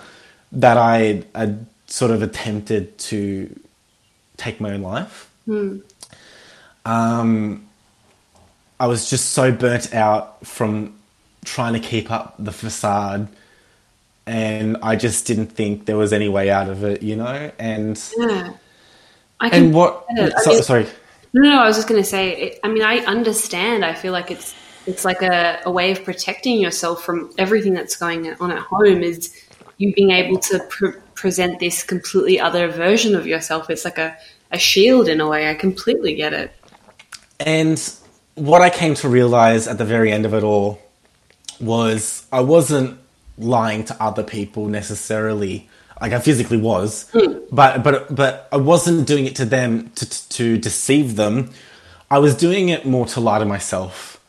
that 0.53 0.77
I 0.77 1.25
had 1.35 1.67
sort 1.87 2.11
of 2.11 2.23
attempted 2.23 2.97
to 2.99 3.61
take 4.37 4.61
my 4.61 4.73
own 4.73 4.83
life. 4.83 5.31
Hmm. 5.45 5.79
Um, 6.85 7.67
I 8.81 8.87
was 8.87 9.11
just 9.11 9.31
so 9.31 9.53
burnt 9.53 9.95
out 9.95 10.47
from 10.47 10.99
trying 11.45 11.75
to 11.75 11.81
keep 11.81 12.11
up 12.11 12.35
the 12.39 12.53
facade, 12.53 13.29
and 14.27 14.77
I 14.83 14.97
just 14.97 15.27
didn't 15.27 15.49
think 15.49 15.87
there 15.87 15.97
was 15.97 16.13
any 16.13 16.29
way 16.29 16.51
out 16.51 16.69
of 16.69 16.85
it, 16.85 17.03
you 17.03 17.17
know. 17.17 17.51
And 17.59 18.03
Yeah. 18.17 18.53
I 19.41 19.51
can 19.51 19.65
and 19.67 19.75
what? 19.75 20.07
get 20.15 20.29
it. 20.29 20.35
I 20.37 20.43
So, 20.43 20.51
mean- 20.53 20.63
sorry. 20.63 20.87
No, 21.35 21.43
no, 21.43 21.61
I 21.61 21.67
was 21.67 21.77
just 21.77 21.89
going 21.89 22.01
to 22.03 22.09
say. 22.09 22.31
It, 22.37 22.61
I 22.65 22.69
mean, 22.69 22.83
I 22.83 22.99
understand. 23.01 23.85
I 23.85 23.93
feel 23.95 24.13
like 24.13 24.31
it's 24.31 24.55
it's 24.87 25.05
like 25.05 25.21
a, 25.21 25.61
a 25.67 25.71
way 25.71 25.91
of 25.93 26.03
protecting 26.03 26.59
yourself 26.59 27.05
from 27.05 27.31
everything 27.37 27.75
that's 27.75 27.97
going 27.97 28.33
on 28.41 28.51
at 28.51 28.59
home. 28.61 29.03
Is 29.03 29.35
you 29.77 29.93
being 29.95 30.11
able 30.11 30.39
to 30.39 30.59
pre- 30.71 30.93
present 31.15 31.61
this 31.61 31.83
completely 31.83 32.41
other 32.41 32.69
version 32.69 33.15
of 33.15 33.27
yourself? 33.27 33.69
It's 33.69 33.85
like 33.85 33.99
a 33.99 34.17
a 34.51 34.59
shield 34.59 35.07
in 35.09 35.21
a 35.21 35.29
way. 35.29 35.51
I 35.51 35.55
completely 35.55 36.15
get 36.15 36.33
it. 36.33 36.51
And 37.39 37.79
what 38.35 38.63
I 38.63 38.71
came 38.71 38.95
to 38.95 39.09
realize 39.09 39.69
at 39.69 39.77
the 39.77 39.85
very 39.85 40.11
end 40.11 40.25
of 40.25 40.33
it 40.33 40.43
all 40.43 40.81
was 41.61 42.27
I 42.33 42.41
wasn't 42.41 42.99
lying 43.37 43.85
to 43.85 44.03
other 44.03 44.23
people 44.23 44.67
necessarily. 44.67 45.69
Like 46.01 46.13
I 46.13 46.21
physically 46.21 46.59
was, 46.59 47.11
but 47.51 47.83
but 47.83 48.15
but 48.15 48.49
I 48.53 48.57
wasn't 48.57 49.07
doing 49.07 49.27
it 49.27 49.37
to 49.37 49.45
them 49.45 49.91
to 49.97 50.29
to 50.29 50.59
deceive 50.59 51.17
them. 51.17 51.51
I 52.11 52.19
was 52.19 52.35
doing 52.37 52.69
it 52.71 52.87
more 52.87 53.07
to 53.07 53.21
lie 53.21 53.39
to 53.39 53.45
myself. 53.45 54.21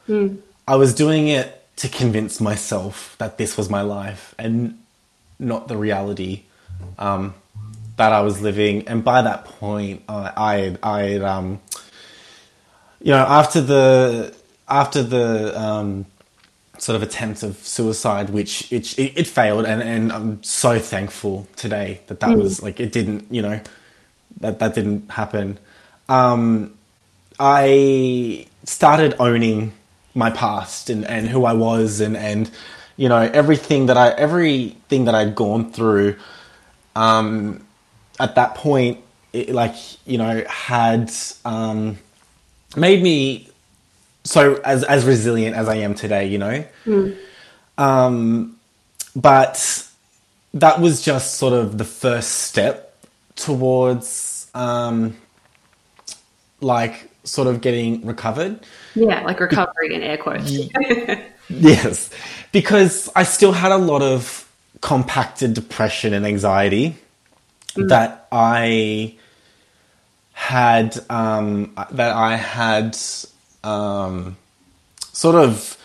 I 0.67 0.75
was 0.75 0.93
doing 0.93 1.27
it 1.27 1.47
to 1.77 1.88
convince 1.88 2.41
myself 2.41 3.15
that 3.19 3.38
this 3.38 3.55
was 3.58 3.69
my 3.69 3.82
life 3.82 4.36
and 4.38 4.77
not 5.38 5.67
the 5.67 5.77
reality 5.77 6.43
um, 6.97 7.34
that 7.97 8.12
I 8.12 8.21
was 8.21 8.41
living. 8.41 8.88
And 8.88 9.03
by 9.03 9.21
that 9.21 9.45
point, 9.45 10.03
I 10.10 10.34
I 10.36 10.77
I 10.84 11.15
um, 11.17 11.60
you 13.01 13.12
know, 13.12 13.25
after 13.25 13.62
the 13.62 14.34
after 14.67 15.03
the 15.03 15.60
um, 15.60 16.05
sort 16.80 16.96
of 16.96 17.04
attempt 17.04 17.44
of 17.44 17.58
suicide, 17.58 18.30
which 18.30 18.72
it 18.72 18.98
it, 18.98 19.20
it 19.20 19.28
failed, 19.28 19.65
and, 19.65 19.82
and 19.82 20.12
I'm 20.12 20.44
so 20.44 20.80
thankful 20.80 21.48
today 21.56 22.02
that 22.08 22.20
that 22.22 22.38
was 22.38 22.63
like 22.63 22.80
it 22.80 22.92
didn't, 22.92 23.28
you 23.32 23.42
know, 23.42 23.62
that 24.39 24.60
that 24.60 24.76
didn't 24.76 25.12
happen. 25.12 25.60
Um, 26.08 26.74
I 27.39 28.48
started 28.65 29.15
owning 29.20 29.74
my 30.13 30.30
past 30.30 30.89
and, 30.89 31.06
and 31.06 31.28
who 31.28 31.46
I 31.46 31.54
was 31.54 32.02
and, 32.02 32.18
and 32.18 32.50
you 32.98 33.08
know 33.10 33.20
everything 33.22 33.86
that 33.88 33.98
I 33.98 34.10
everything 34.10 35.06
that 35.06 35.15
I'd 35.15 35.36
gone 35.36 35.72
through 35.72 36.18
um, 36.96 37.65
at 38.20 38.36
that 38.36 38.56
point 38.56 39.00
it, 39.32 39.50
like 39.50 39.76
you 40.06 40.18
know 40.18 40.44
had 40.48 41.12
um, 41.46 41.98
made 42.76 43.02
me 43.02 43.48
so 44.30 44.56
as 44.63 44.84
as 44.84 45.06
resilient 45.06 45.56
as 45.56 45.68
I 45.68 45.76
am 45.78 45.96
today 45.96 46.28
you 46.28 46.38
know? 46.38 46.63
Um, 47.78 48.58
but 49.15 49.88
that 50.54 50.80
was 50.80 51.02
just 51.02 51.36
sort 51.36 51.54
of 51.54 51.78
the 51.78 51.86
first 51.86 52.30
step 52.44 52.96
towards 53.36 54.50
um, 54.54 55.15
like 56.62 57.10
sort 57.24 57.48
of 57.48 57.62
getting 57.62 58.06
recovered. 58.06 58.60
Yeah, 58.96 59.22
like 59.22 59.39
recovery 59.39 59.94
in 59.94 60.04
air 60.04 60.18
quotes. 60.18 60.52
Yes, 61.52 62.12
because 62.52 63.10
I 63.15 63.24
still 63.24 63.52
had 63.52 63.72
a 63.72 63.78
lot 63.78 64.04
of 64.04 64.48
compacted 64.82 65.56
depression 65.56 66.13
and 66.13 66.24
anxiety 66.24 66.96
that 67.76 68.28
I 68.32 69.15
had 70.34 71.00
um, 71.10 71.74
that 71.89 72.15
I 72.15 72.36
had 72.36 72.96
um, 73.63 74.38
sort 75.13 75.36
of 75.36 75.78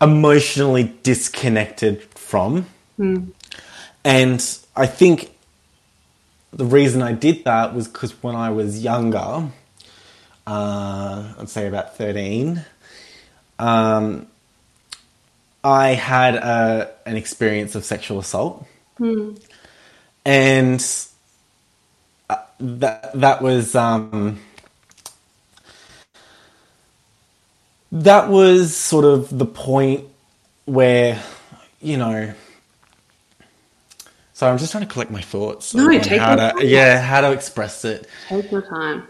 emotionally 0.00 0.84
disconnected 1.02 2.02
from, 2.14 2.66
and 4.04 4.58
I 4.76 4.86
think 4.86 5.32
the 6.52 6.64
reason 6.64 7.02
I 7.02 7.12
did 7.12 7.44
that 7.44 7.74
was 7.74 7.88
because 7.88 8.12
when 8.22 8.34
I 8.36 8.50
was 8.50 8.82
younger, 8.82 9.48
uh, 10.46 11.34
I'd 11.38 11.48
say 11.48 11.66
about 11.66 11.96
thirteen. 11.96 12.64
Um, 13.58 14.26
I 15.64 15.88
had 15.94 16.36
a, 16.36 16.92
an 17.06 17.16
experience 17.16 17.74
of 17.74 17.84
sexual 17.84 18.20
assault, 18.20 18.64
and 20.24 20.80
uh, 22.30 22.36
that 22.60 23.12
that 23.14 23.42
was 23.42 23.74
um, 23.74 24.38
that 27.92 28.28
was 28.28 28.76
sort 28.76 29.04
of 29.04 29.36
the 29.36 29.46
point 29.46 30.04
where 30.64 31.20
you 31.80 31.96
know. 31.96 32.32
So 34.34 34.46
I'm 34.46 34.58
just 34.58 34.70
trying 34.72 34.86
to 34.86 34.92
collect 34.92 35.10
my 35.10 35.22
thoughts. 35.22 35.74
No, 35.74 35.88
take 35.98 36.20
how 36.20 36.36
your 36.36 36.36
to 36.36 36.52
time. 36.58 36.66
yeah 36.66 37.00
how 37.00 37.22
to 37.22 37.32
express 37.32 37.84
it. 37.84 38.06
Take 38.28 38.50
your 38.50 38.62
time. 38.62 39.06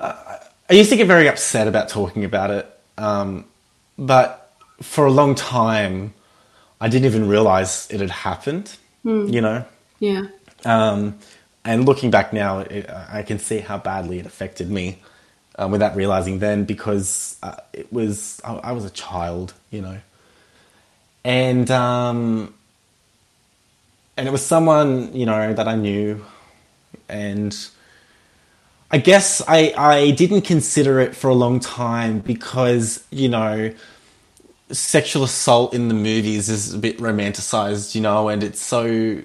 I 0.00 0.72
used 0.72 0.90
to 0.90 0.96
get 0.96 1.06
very 1.06 1.28
upset 1.28 1.68
about 1.68 1.88
talking 1.88 2.24
about 2.24 2.50
it, 2.50 2.80
um, 2.98 3.44
but 3.98 4.52
for 4.82 5.06
a 5.06 5.10
long 5.10 5.34
time, 5.34 6.12
I 6.80 6.88
didn't 6.88 7.06
even 7.06 7.28
realize 7.28 7.86
it 7.90 8.00
had 8.00 8.10
happened. 8.10 8.76
You 9.04 9.40
know, 9.40 9.64
Yeah. 10.00 10.26
um, 10.64 11.16
and 11.64 11.86
looking 11.86 12.10
back 12.10 12.32
now, 12.32 12.58
it, 12.58 12.90
I 12.90 13.22
can 13.22 13.38
see 13.38 13.58
how 13.60 13.78
badly 13.78 14.18
it 14.18 14.26
affected 14.26 14.68
me 14.68 14.98
um, 15.58 15.70
without 15.70 15.96
realizing 15.96 16.38
then 16.38 16.64
because 16.64 17.36
uh, 17.42 17.56
it 17.72 17.92
was 17.92 18.40
I, 18.44 18.54
I 18.56 18.72
was 18.72 18.84
a 18.84 18.90
child, 18.90 19.54
you 19.70 19.82
know, 19.82 19.98
and 21.24 21.70
um, 21.70 22.54
and 24.16 24.28
it 24.28 24.30
was 24.30 24.44
someone 24.44 25.14
you 25.14 25.26
know 25.26 25.52
that 25.52 25.68
I 25.68 25.76
knew, 25.76 26.24
and 27.08 27.56
I 28.90 28.98
guess 28.98 29.42
I 29.48 29.72
I 29.76 30.10
didn't 30.12 30.42
consider 30.42 31.00
it 31.00 31.14
for 31.16 31.28
a 31.28 31.34
long 31.34 31.60
time 31.60 32.20
because 32.20 33.04
you 33.10 33.28
know 33.28 33.72
sexual 34.70 35.22
assault 35.22 35.74
in 35.74 35.88
the 35.88 35.94
movies 35.94 36.48
is 36.48 36.74
a 36.74 36.78
bit 36.78 36.98
romanticized, 36.98 37.94
you 37.94 38.00
know, 38.00 38.28
and 38.28 38.42
it's 38.42 38.60
so 38.60 39.22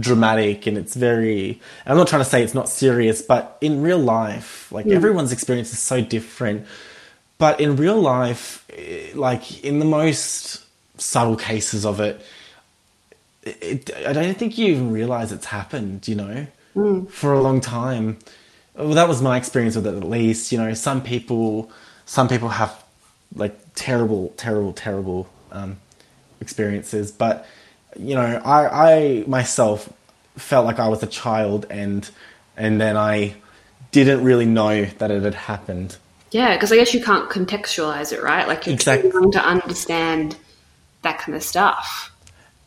dramatic 0.00 0.66
and 0.66 0.76
it's 0.76 0.94
very 0.96 1.60
I'm 1.86 1.96
not 1.96 2.08
trying 2.08 2.22
to 2.22 2.28
say 2.28 2.42
it's 2.42 2.54
not 2.54 2.68
serious, 2.68 3.22
but 3.22 3.56
in 3.60 3.80
real 3.82 3.98
life, 3.98 4.70
like 4.72 4.86
everyone's 4.96 5.32
experience 5.32 5.72
is 5.72 5.78
so 5.78 6.00
different. 6.00 6.66
But 7.38 7.60
in 7.60 7.76
real 7.76 8.00
life, 8.00 8.66
eh, 8.70 9.10
like 9.14 9.62
in 9.64 9.78
the 9.78 9.84
most 9.84 10.64
subtle 11.00 11.36
cases 11.36 11.86
of 11.86 12.00
it, 12.00 12.20
it, 13.44 13.90
I 14.06 14.12
don't 14.12 14.36
think 14.36 14.58
you 14.58 14.66
even 14.66 14.90
realize 14.92 15.30
it's 15.32 15.46
happened, 15.46 16.08
you 16.08 16.16
know, 16.16 16.46
for 17.08 17.32
a 17.32 17.40
long 17.40 17.60
time. 17.60 18.18
Well, 18.74 18.90
that 18.94 19.08
was 19.08 19.22
my 19.22 19.36
experience 19.36 19.76
with 19.76 19.86
it 19.86 19.94
at 19.94 20.04
least. 20.04 20.52
You 20.52 20.58
know, 20.58 20.74
some 20.74 21.02
people, 21.02 21.70
some 22.06 22.28
people 22.28 22.48
have 22.48 22.82
like 23.34 23.56
terrible, 23.74 24.34
terrible, 24.36 24.72
terrible 24.72 25.28
um, 25.52 25.78
experiences, 26.40 27.10
but 27.12 27.46
you 27.96 28.14
know, 28.14 28.40
I, 28.44 28.94
I 28.94 29.24
myself 29.26 29.92
felt 30.36 30.66
like 30.66 30.78
I 30.78 30.88
was 30.88 31.02
a 31.02 31.06
child, 31.06 31.66
and 31.70 32.08
and 32.56 32.80
then 32.80 32.96
I 32.96 33.34
didn't 33.90 34.22
really 34.24 34.46
know 34.46 34.84
that 34.84 35.10
it 35.10 35.22
had 35.22 35.34
happened. 35.34 35.96
Yeah, 36.30 36.54
because 36.54 36.72
I 36.72 36.76
guess 36.76 36.92
you 36.92 37.02
can't 37.02 37.30
contextualize 37.30 38.12
it, 38.12 38.22
right? 38.22 38.46
Like 38.46 38.66
you're 38.66 38.74
Exactly. 38.74 39.10
trying 39.10 39.32
to 39.32 39.42
understand 39.44 40.36
that 41.02 41.18
kind 41.18 41.34
of 41.34 41.42
stuff. 41.42 42.12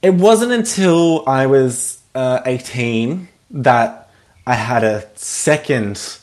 It 0.01 0.15
wasn't 0.15 0.51
until 0.51 1.27
I 1.29 1.45
was 1.45 2.01
uh, 2.15 2.41
18 2.45 3.27
that 3.51 4.09
I 4.47 4.55
had 4.55 4.83
a 4.83 5.07
second 5.15 6.17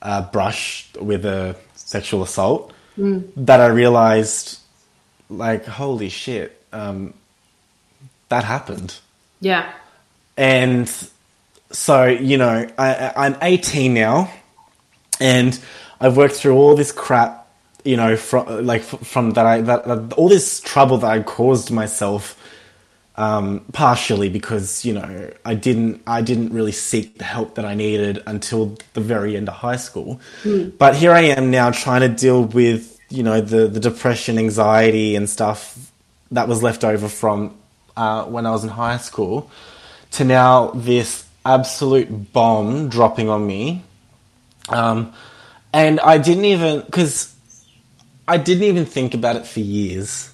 uh, 0.00 0.22
brush 0.30 0.88
with 1.00 1.26
a 1.26 1.54
sexual 1.74 2.22
assault 2.22 2.72
that 2.96 3.60
I 3.60 3.66
realized, 3.66 4.58
like, 5.28 5.66
holy 5.66 6.08
shit, 6.08 6.62
um, 6.72 7.12
that 8.34 8.44
happened. 8.44 8.98
Yeah. 9.40 9.72
And 10.36 10.92
so, 11.70 12.06
you 12.06 12.36
know, 12.36 12.68
I, 12.76 13.12
I'm 13.16 13.36
18 13.40 13.94
now, 13.94 14.32
and 15.20 15.58
I've 16.00 16.16
worked 16.16 16.34
through 16.34 16.56
all 16.56 16.74
this 16.74 16.90
crap, 16.90 17.46
you 17.84 17.96
know, 17.96 18.16
from 18.16 18.66
like 18.66 18.82
from 18.82 19.32
that 19.32 19.46
I 19.46 19.60
that, 19.60 19.84
that 19.84 20.12
all 20.14 20.28
this 20.28 20.60
trouble 20.60 20.98
that 20.98 21.10
I 21.10 21.22
caused 21.22 21.70
myself, 21.70 22.40
um, 23.16 23.64
partially 23.72 24.28
because 24.28 24.84
you 24.84 24.94
know 24.94 25.30
I 25.44 25.54
didn't 25.54 26.02
I 26.06 26.22
didn't 26.22 26.52
really 26.52 26.72
seek 26.72 27.18
the 27.18 27.24
help 27.24 27.54
that 27.56 27.64
I 27.64 27.74
needed 27.74 28.22
until 28.26 28.76
the 28.94 29.00
very 29.00 29.36
end 29.36 29.48
of 29.48 29.54
high 29.54 29.76
school. 29.76 30.20
But 30.78 30.96
here 30.96 31.12
I 31.12 31.20
am 31.20 31.50
now 31.50 31.70
trying 31.70 32.00
to 32.00 32.08
deal 32.08 32.44
with 32.44 32.98
you 33.10 33.22
know 33.22 33.40
the 33.40 33.68
the 33.68 33.80
depression, 33.80 34.38
anxiety, 34.38 35.14
and 35.14 35.28
stuff 35.28 35.78
that 36.30 36.48
was 36.48 36.62
left 36.62 36.84
over 36.84 37.08
from 37.08 37.54
uh, 37.96 38.24
when 38.24 38.46
I 38.46 38.50
was 38.50 38.64
in 38.64 38.70
high 38.70 38.98
school 38.98 39.50
to 40.12 40.24
now 40.24 40.70
this 40.74 41.26
absolute 41.44 42.32
bomb 42.32 42.88
dropping 42.88 43.28
on 43.28 43.46
me. 43.46 43.82
Um, 44.68 45.12
and 45.72 46.00
I 46.00 46.18
didn't 46.18 46.44
even, 46.46 46.80
because 46.80 47.34
I 48.26 48.38
didn't 48.38 48.64
even 48.64 48.86
think 48.86 49.14
about 49.14 49.36
it 49.36 49.46
for 49.46 49.60
years. 49.60 50.30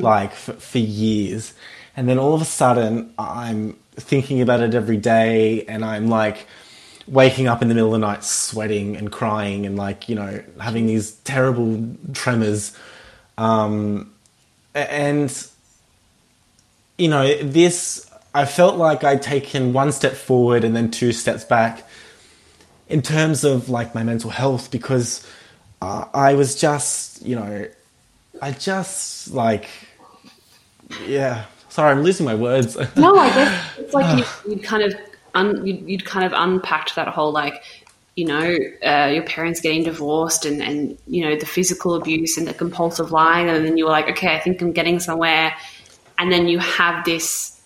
Like, 0.00 0.34
for, 0.34 0.52
for 0.52 0.78
years. 0.78 1.54
And 1.96 2.08
then 2.08 2.18
all 2.18 2.34
of 2.34 2.42
a 2.42 2.44
sudden, 2.44 3.12
I'm 3.18 3.76
thinking 3.96 4.40
about 4.40 4.60
it 4.60 4.74
every 4.74 4.96
day, 4.96 5.64
and 5.66 5.84
I'm 5.84 6.08
like 6.08 6.46
waking 7.08 7.48
up 7.48 7.62
in 7.62 7.68
the 7.68 7.74
middle 7.74 7.94
of 7.94 8.00
the 8.00 8.06
night 8.06 8.22
sweating 8.22 8.96
and 8.96 9.10
crying 9.10 9.66
and 9.66 9.76
like, 9.76 10.08
you 10.08 10.14
know, 10.14 10.42
having 10.60 10.86
these 10.86 11.12
terrible 11.24 11.96
tremors. 12.12 12.76
Um, 13.38 14.12
and 14.74 15.30
you 16.98 17.08
know, 17.08 17.42
this, 17.42 18.10
I 18.34 18.44
felt 18.44 18.76
like 18.76 19.04
I'd 19.04 19.22
taken 19.22 19.72
one 19.72 19.92
step 19.92 20.14
forward 20.14 20.64
and 20.64 20.74
then 20.76 20.90
two 20.90 21.12
steps 21.12 21.44
back 21.44 21.86
in 22.88 23.02
terms 23.02 23.44
of 23.44 23.68
like 23.68 23.94
my 23.94 24.02
mental 24.02 24.30
health 24.30 24.70
because 24.70 25.26
uh, 25.80 26.06
I 26.14 26.34
was 26.34 26.60
just, 26.60 27.24
you 27.24 27.36
know, 27.36 27.66
I 28.40 28.52
just 28.52 29.32
like, 29.32 29.68
yeah. 31.06 31.46
Sorry, 31.68 31.90
I'm 31.90 32.02
losing 32.02 32.26
my 32.26 32.34
words. 32.34 32.76
No, 32.96 33.16
I 33.16 33.30
guess 33.30 33.78
it's 33.78 33.94
like 33.94 34.18
you, 34.18 34.24
you'd 34.50 34.62
kind 34.62 34.82
of 34.82 34.94
un, 35.34 35.66
you'd, 35.66 35.88
you'd 35.88 36.04
kind 36.04 36.26
of 36.26 36.32
unpacked 36.34 36.94
that 36.96 37.08
whole 37.08 37.32
like 37.32 37.62
you 38.16 38.26
know 38.26 38.56
uh, 38.84 39.06
your 39.06 39.22
parents 39.22 39.60
getting 39.60 39.84
divorced 39.84 40.44
and 40.44 40.62
and 40.62 40.98
you 41.06 41.24
know 41.24 41.34
the 41.36 41.46
physical 41.46 41.94
abuse 41.94 42.36
and 42.36 42.46
the 42.46 42.52
compulsive 42.52 43.10
lying 43.10 43.48
and 43.48 43.64
then 43.64 43.78
you 43.78 43.86
were 43.86 43.90
like 43.90 44.08
okay 44.08 44.34
I 44.34 44.38
think 44.38 44.60
I'm 44.60 44.72
getting 44.72 45.00
somewhere 45.00 45.54
and 46.22 46.32
then 46.32 46.46
you 46.46 46.58
have 46.58 47.04
this 47.04 47.60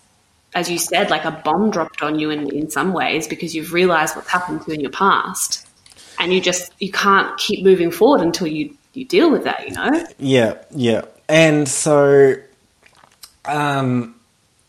as 0.55 0.69
you 0.69 0.79
said 0.79 1.11
like 1.11 1.25
a 1.25 1.31
bomb 1.31 1.69
dropped 1.69 2.01
on 2.01 2.17
you 2.17 2.31
in 2.31 2.49
in 2.53 2.69
some 2.69 2.91
ways 2.91 3.27
because 3.27 3.55
you've 3.55 3.71
realized 3.71 4.15
what's 4.15 4.29
happened 4.29 4.59
to 4.61 4.71
you 4.71 4.73
in 4.73 4.81
your 4.81 4.91
past 4.91 5.67
and 6.19 6.33
you 6.33 6.41
just 6.41 6.73
you 6.79 6.91
can't 6.91 7.37
keep 7.37 7.63
moving 7.63 7.91
forward 7.91 8.21
until 8.21 8.47
you 8.47 8.75
you 8.93 9.05
deal 9.05 9.29
with 9.31 9.43
that 9.43 9.67
you 9.69 9.75
know 9.75 10.05
Yeah, 10.17 10.55
yeah. 10.71 11.03
And 11.29 11.67
so, 11.67 12.35
um, 13.45 14.15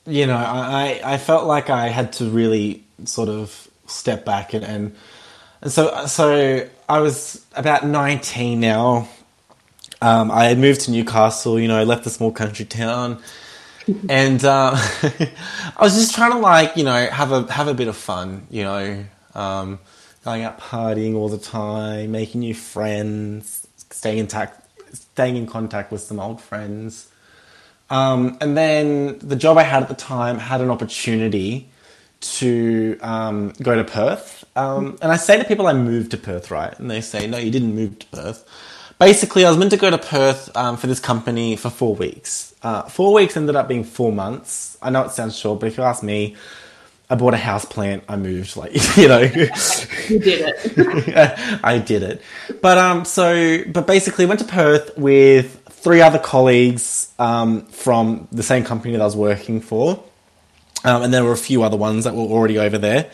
you 0.07 0.27
know, 0.27 0.37
I, 0.37 1.01
I 1.05 1.18
felt 1.18 1.46
like 1.46 1.70
I 1.70 1.88
had 1.88 2.12
to 2.14 2.24
really 2.24 2.85
sort 3.05 3.29
of 3.29 3.68
step 3.87 4.24
back 4.24 4.55
and, 4.55 4.64
and, 4.64 4.96
and 5.62 5.72
so, 5.72 6.07
so 6.07 6.68
I 6.88 7.01
was 7.01 7.44
about 7.55 7.87
19 7.87 8.61
now. 8.61 9.09
Um, 10.03 10.31
I 10.31 10.44
had 10.44 10.59
moved 10.59 10.83
to 10.83 10.90
Newcastle, 10.90 11.59
you 11.59 11.68
know, 11.68 11.79
I 11.79 11.85
left 11.85 12.05
the 12.05 12.11
small 12.11 12.33
country 12.33 12.64
town. 12.64 13.22
And 14.09 14.44
uh, 14.44 14.72
I 15.77 15.79
was 15.81 15.94
just 15.94 16.14
trying 16.14 16.33
to 16.33 16.38
like, 16.38 16.77
you 16.77 16.85
know, 16.85 17.07
have 17.07 17.33
a 17.33 17.51
have 17.53 17.68
a 17.68 17.74
bit 17.74 17.88
of 17.88 17.96
fun, 17.96 18.46
you 18.51 18.64
know, 18.64 19.05
um, 19.35 19.79
going 20.24 20.44
out 20.44 20.59
partying 20.61 21.14
all 21.14 21.29
the 21.29 21.38
time, 21.38 22.12
making 22.12 22.40
new 22.40 22.55
friends, 22.55 23.66
staying 23.90 24.18
in 24.18 24.27
tac- 24.27 24.62
staying 24.92 25.37
in 25.37 25.46
contact 25.46 25.90
with 25.92 26.01
some 26.01 26.20
old 26.20 26.40
friends. 26.40 27.09
Um, 27.90 28.37
and 28.40 28.57
then 28.57 29.18
the 29.20 29.37
job 29.37 29.57
I 29.57 29.62
had 29.62 29.83
at 29.83 29.88
the 29.88 29.94
time 29.94 30.38
had 30.38 30.61
an 30.61 30.70
opportunity 30.70 31.68
to 32.20 32.98
um, 33.01 33.53
go 33.62 33.74
to 33.77 33.85
Perth. 33.85 34.44
Um, 34.57 34.98
and 35.01 35.11
I 35.12 35.16
say 35.16 35.38
to 35.38 35.44
people 35.44 35.66
I 35.66 35.72
moved 35.72 36.11
to 36.11 36.16
Perth, 36.18 36.51
right? 36.51 36.77
And 36.79 36.90
they 36.90 37.01
say, 37.01 37.27
no, 37.27 37.38
you 37.38 37.51
didn't 37.51 37.74
move 37.74 37.98
to 38.01 38.07
Perth. 38.09 38.44
Basically, 38.99 39.45
I 39.45 39.49
was 39.49 39.57
meant 39.57 39.71
to 39.71 39.77
go 39.77 39.91
to 39.91 39.99
Perth 39.99 40.55
um, 40.57 40.77
for 40.77 40.89
this 40.89 40.99
company 40.99 41.55
for 41.55 41.71
four 41.71 41.95
weeks. 41.95 42.55
Uh, 42.63 42.83
four 42.83 43.15
weeks 43.15 43.37
ended 43.37 43.55
up 43.55 43.69
being 43.69 43.85
four 43.85 44.11
months. 44.11 44.77
I 44.83 44.91
know 44.91 45.03
it 45.03 45.13
sounds 45.13 45.37
short, 45.37 45.61
but 45.61 45.67
if 45.67 45.77
you 45.77 45.85
ask 45.85 46.03
me, 46.03 46.35
I 47.09 47.15
bought 47.15 47.33
a 47.33 47.39
house 47.39 47.65
plant. 47.65 48.03
I 48.09 48.17
moved, 48.17 48.57
like 48.57 48.73
you 48.97 49.07
know. 49.07 49.21
you 49.21 50.19
did 50.19 50.55
it 50.57 51.61
I 51.65 51.79
did 51.79 52.03
it. 52.03 52.23
But 52.61 52.77
um, 52.77 53.05
so 53.05 53.63
but 53.69 53.87
basically 53.87 54.27
went 54.27 54.41
to 54.41 54.47
Perth 54.47 54.97
with 54.99 55.63
three 55.71 56.01
other 56.01 56.19
colleagues 56.19 57.13
um, 57.21 57.67
from 57.67 58.27
the 58.33 58.43
same 58.43 58.65
company 58.65 58.93
that 58.93 59.01
I 59.01 59.05
was 59.05 59.17
working 59.17 59.61
for, 59.61 60.03
um, 60.85 61.03
and 61.03 61.15
there 61.15 61.25
were 61.25 61.33
a 61.33 61.37
few 61.37 61.63
other 61.63 61.77
ones 61.77 62.03
that 62.03 62.15
were 62.15 62.23
already 62.23 62.59
over 62.59 62.79
there. 62.79 63.11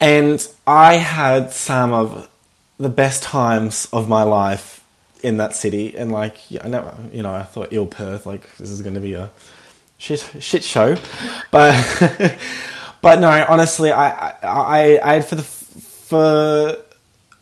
And 0.00 0.46
I 0.66 0.94
had 0.94 1.52
some 1.52 1.92
of 1.92 2.28
the 2.76 2.88
best 2.88 3.22
times 3.22 3.88
of 3.92 4.08
my 4.08 4.22
life 4.22 4.81
in 5.22 5.38
that 5.38 5.54
city. 5.54 5.96
And 5.96 6.12
like, 6.12 6.38
I 6.62 6.68
never, 6.68 6.94
you 7.12 7.22
know, 7.22 7.32
I 7.32 7.42
thought 7.42 7.68
ill 7.70 7.86
Perth, 7.86 8.26
like 8.26 8.56
this 8.56 8.70
is 8.70 8.82
going 8.82 8.94
to 8.94 9.00
be 9.00 9.14
a 9.14 9.30
shit 9.98 10.28
shit 10.40 10.64
show, 10.64 10.96
but 11.50 12.38
but 13.00 13.20
no, 13.20 13.46
honestly, 13.48 13.92
I 13.92 14.30
I 14.42 15.00
I, 15.02 15.14
had 15.14 15.24
for 15.24 15.36
the 15.36 15.42
for 15.42 16.76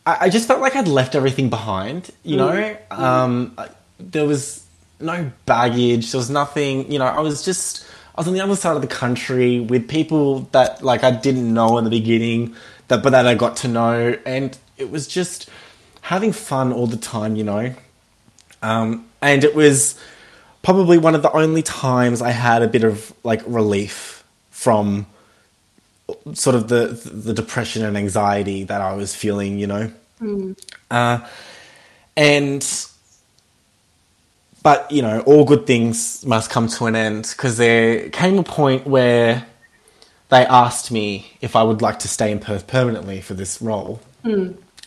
I, 0.07 0.17
I 0.27 0.29
just 0.29 0.47
felt 0.47 0.61
like 0.61 0.77
I'd 0.77 0.89
left 0.89 1.15
everything 1.15 1.49
behind. 1.51 2.11
You 2.23 2.37
know, 2.37 2.77
um, 2.91 3.55
I- 3.59 3.69
there 3.99 4.27
was 4.27 4.65
no 5.01 5.31
baggage. 5.47 6.13
There 6.13 6.19
was 6.19 6.31
nothing. 6.31 6.91
You 6.93 6.99
know, 6.99 7.07
I 7.07 7.21
was 7.21 7.45
just 7.45 7.87
I 8.15 8.21
was 8.21 8.29
on 8.29 8.35
the 8.35 8.41
other 8.41 8.57
side 8.57 8.77
of 8.77 8.83
the 8.83 8.89
country 8.89 9.61
with 9.61 9.89
people 9.89 10.41
that 10.53 10.83
like 10.83 11.03
I 11.05 11.11
didn't 11.11 11.53
know 11.53 11.79
in 11.79 11.85
the 11.85 11.91
beginning, 11.91 12.55
that 12.89 13.03
but 13.03 13.11
that 13.11 13.27
I 13.27 13.35
got 13.35 13.57
to 13.59 13.69
know, 13.69 14.19
and 14.27 14.57
it 14.77 14.91
was 14.91 15.07
just 15.07 15.49
having 16.11 16.33
fun 16.33 16.73
all 16.73 16.87
the 16.87 16.97
time. 16.97 17.37
You 17.37 17.45
know, 17.45 17.75
um, 18.63 19.07
and 19.23 19.45
it 19.45 19.55
was 19.55 19.99
probably 20.63 20.99
one 20.99 21.15
of 21.15 21.23
the 21.23 21.33
only 21.33 21.63
times 21.63 22.21
I 22.21 22.33
had 22.33 22.63
a 22.63 22.69
bit 22.69 22.85
of 22.85 23.13
like 23.23 23.43
relief 23.47 24.25
from 24.51 25.07
sort 26.35 26.57
of 26.57 26.69
the 26.69 26.89
the 27.27 27.33
depression 27.33 27.85
and 27.85 27.97
anxiety 27.97 28.65
that 28.65 28.81
I 28.81 28.93
was 28.95 29.15
feeling, 29.15 29.59
you 29.59 29.67
know. 29.67 29.93
Uh, 30.91 31.27
and 32.17 32.63
but 34.63 34.91
you 34.91 35.03
know, 35.03 35.21
all 35.21 35.45
good 35.45 35.65
things 35.67 36.25
must 36.27 36.51
come 36.51 36.67
to 36.69 36.87
an 36.87 36.97
end 36.97 37.29
because 37.35 37.57
there 37.57 38.11
came 38.11 38.39
a 38.39 38.43
point 38.43 38.87
where 38.87 39.47
they 40.29 40.45
asked 40.47 40.91
me 40.93 41.33
if 41.41 41.57
I 41.57 41.63
would 41.63 41.81
like 41.83 41.99
to 42.01 42.09
stay 42.09 42.31
in 42.31 42.41
Perth 42.41 42.67
permanently 42.67 43.21
for 43.21 43.35
this 43.35 43.63
role, 43.63 44.01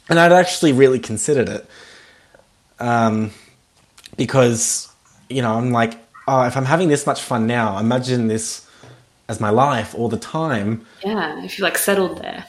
and 0.10 0.20
I'd 0.20 0.32
actually 0.32 0.74
really 0.74 0.99
considered 0.99 1.49
it. 1.49 1.66
Um, 2.80 3.32
because 4.18 4.89
you 5.30 5.41
know 5.41 5.54
I'm 5.56 5.72
like, 5.72 5.93
oh, 6.28 6.43
if 6.43 6.56
I'm 6.58 6.66
having 6.66 6.89
this 6.89 7.06
much 7.06 7.22
fun 7.22 7.47
now, 7.47 7.78
imagine 7.78 8.28
this 8.28 8.68
as 9.30 9.39
my 9.39 9.49
life 9.49 9.95
all 9.95 10.10
the 10.10 10.18
time. 10.18 10.86
yeah 11.04 11.43
if 11.43 11.58
you 11.58 11.64
like 11.64 11.78
settled 11.78 12.18
there 12.22 12.45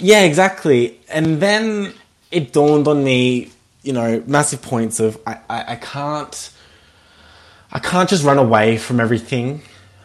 Yeah, 0.00 0.22
exactly. 0.22 0.98
And 1.08 1.40
then 1.40 1.92
it 2.30 2.52
dawned 2.52 2.86
on 2.88 3.02
me, 3.04 3.50
you 3.82 3.92
know, 3.92 4.22
massive 4.26 4.62
points 4.62 5.00
of 5.00 5.18
I, 5.26 5.38
I, 5.48 5.72
I 5.72 5.76
can't, 5.76 6.50
I 7.72 7.78
can't 7.78 8.08
just 8.08 8.24
run 8.24 8.38
away 8.38 8.78
from 8.78 9.00
everything, 9.00 9.62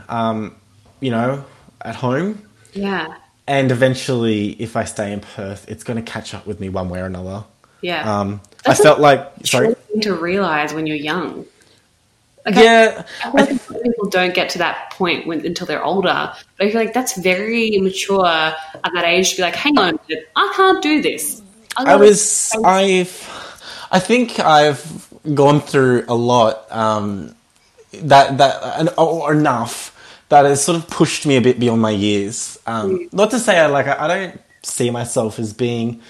um, 0.09 0.55
you 0.99 1.11
know, 1.11 1.45
at 1.81 1.95
home. 1.95 2.41
yeah 2.73 3.15
And 3.47 3.71
eventually, 3.71 4.51
if 4.61 4.75
I 4.77 4.85
stay 4.85 5.11
in 5.11 5.19
Perth, 5.19 5.65
it's 5.69 5.83
going 5.83 6.03
to 6.03 6.11
catch 6.11 6.33
up 6.33 6.45
with 6.47 6.59
me 6.59 6.69
one 6.69 6.89
way 6.89 6.99
or 7.01 7.05
another. 7.05 7.43
yeah 7.81 8.19
Um, 8.19 8.39
I 8.65 8.73
felt 8.73 8.99
like 8.99 9.31
sorry. 9.43 9.75
to 10.01 10.13
realize 10.15 10.73
when 10.73 10.87
you're 10.87 10.95
young 10.95 11.45
Like, 12.45 12.55
yeah, 12.55 13.03
I 13.23 13.29
a 13.29 13.31
lot 13.31 13.51
of 13.51 13.67
people 13.83 14.09
don't 14.09 14.33
get 14.33 14.49
to 14.51 14.57
that 14.59 14.91
point 14.91 15.27
when, 15.27 15.45
until 15.45 15.67
they're 15.67 15.83
older. 15.83 16.33
But 16.57 16.67
I 16.67 16.71
feel 16.71 16.79
like 16.79 16.93
that's 16.93 17.17
very 17.17 17.77
mature 17.79 18.25
at 18.25 18.91
that 18.93 19.03
age 19.05 19.31
to 19.31 19.35
be 19.37 19.41
like, 19.43 19.55
hang 19.55 19.77
on, 19.77 19.99
I 20.35 20.53
can't 20.55 20.81
do 20.83 21.01
this. 21.01 21.41
I 21.77 21.95
was 21.95 22.51
I've 22.63 23.87
I 23.91 23.99
think 23.99 24.39
I've 24.39 25.07
gone 25.33 25.59
through 25.61 26.05
a 26.07 26.13
lot 26.15 26.69
um, 26.71 27.35
that 27.93 28.37
that 28.37 28.79
and- 28.79 28.93
or 28.97 29.33
enough 29.33 29.92
that 30.34 30.45
has 30.45 30.63
sort 30.63 30.77
of 30.77 30.88
pushed 30.89 31.27
me 31.27 31.38
a 31.38 31.41
bit 31.41 31.59
beyond 31.59 31.79
my 31.79 31.91
years. 31.91 32.57
Um, 32.65 33.07
Not 33.11 33.29
to 33.31 33.39
say 33.39 33.59
I 33.59 33.67
like 33.67 33.88
I, 33.88 34.07
don't 34.07 34.41
see 34.63 34.89
myself 34.89 35.38
as 35.38 35.53
being 35.53 36.01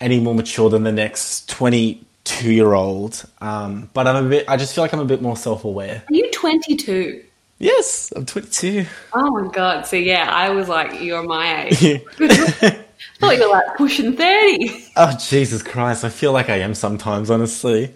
any 0.00 0.18
more 0.18 0.34
mature 0.34 0.70
than 0.70 0.82
the 0.84 0.92
next 0.92 1.48
twenty 1.48 2.02
two 2.24 2.52
year 2.52 2.72
old, 2.72 3.24
um, 3.40 3.90
but 3.92 4.06
I'm 4.06 4.26
a 4.26 4.28
bit. 4.28 4.48
I 4.48 4.56
just 4.56 4.74
feel 4.74 4.82
like 4.82 4.94
I'm 4.94 5.00
a 5.00 5.04
bit 5.04 5.20
more 5.20 5.36
self 5.36 5.64
aware. 5.64 6.02
Are 6.08 6.14
you 6.14 6.30
22? 6.32 7.22
Yes, 7.58 8.12
I'm 8.16 8.24
twenty 8.24 8.48
two. 8.48 8.86
Oh 9.12 9.30
my 9.30 9.52
god! 9.52 9.86
So 9.86 9.96
yeah, 9.96 10.30
I 10.30 10.48
was 10.50 10.68
like, 10.68 11.00
you're 11.02 11.22
my 11.22 11.66
age. 11.66 12.02
I 12.20 13.18
thought 13.20 13.36
you 13.36 13.42
were 13.42 13.52
like 13.52 13.76
pushing 13.76 14.16
30. 14.16 14.86
Oh 14.96 15.16
Jesus 15.20 15.62
Christ! 15.62 16.02
I 16.02 16.08
feel 16.08 16.32
like 16.32 16.48
I 16.48 16.56
am 16.56 16.74
sometimes, 16.74 17.30
honestly. 17.30 17.94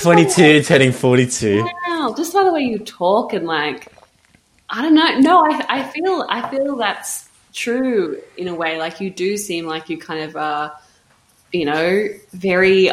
Twenty 0.00 0.28
two, 0.30 0.62
turning 0.62 0.92
forty 0.92 1.26
two. 1.26 1.68
Wow, 1.88 2.14
just 2.16 2.32
by 2.32 2.44
the 2.44 2.52
way 2.52 2.60
you 2.60 2.78
talk 2.78 3.32
and 3.32 3.46
like, 3.46 3.92
I 4.70 4.82
don't 4.82 4.94
know. 4.94 5.18
No, 5.18 5.44
I, 5.44 5.64
I 5.68 5.82
feel 5.84 6.26
I 6.28 6.48
feel 6.50 6.76
that's 6.76 7.28
true 7.52 8.20
in 8.36 8.48
a 8.48 8.54
way. 8.54 8.78
Like 8.78 9.00
you 9.00 9.10
do 9.10 9.36
seem 9.36 9.66
like 9.66 9.88
you 9.88 9.98
kind 9.98 10.24
of 10.24 10.36
are, 10.36 10.78
you 11.52 11.64
know, 11.64 12.08
very 12.32 12.90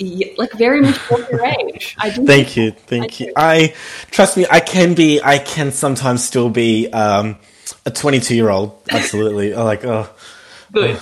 like 0.00 0.52
very 0.52 0.90
for 0.92 1.18
your 1.30 1.44
age. 1.60 1.96
I 1.98 2.10
do. 2.10 2.24
Thank 2.24 2.56
you, 2.56 2.70
thank 2.70 3.20
you. 3.20 3.32
I 3.36 3.74
trust 4.10 4.36
me. 4.36 4.46
I 4.50 4.60
can 4.60 4.94
be. 4.94 5.20
I 5.22 5.38
can 5.38 5.72
sometimes 5.72 6.24
still 6.24 6.48
be 6.48 6.88
um, 6.92 7.36
a 7.84 7.90
22 7.90 8.34
year 8.34 8.48
old. 8.48 8.80
Absolutely. 8.90 9.52
Like 9.68 9.84
oh, 9.84 10.08
Good. 10.72 11.00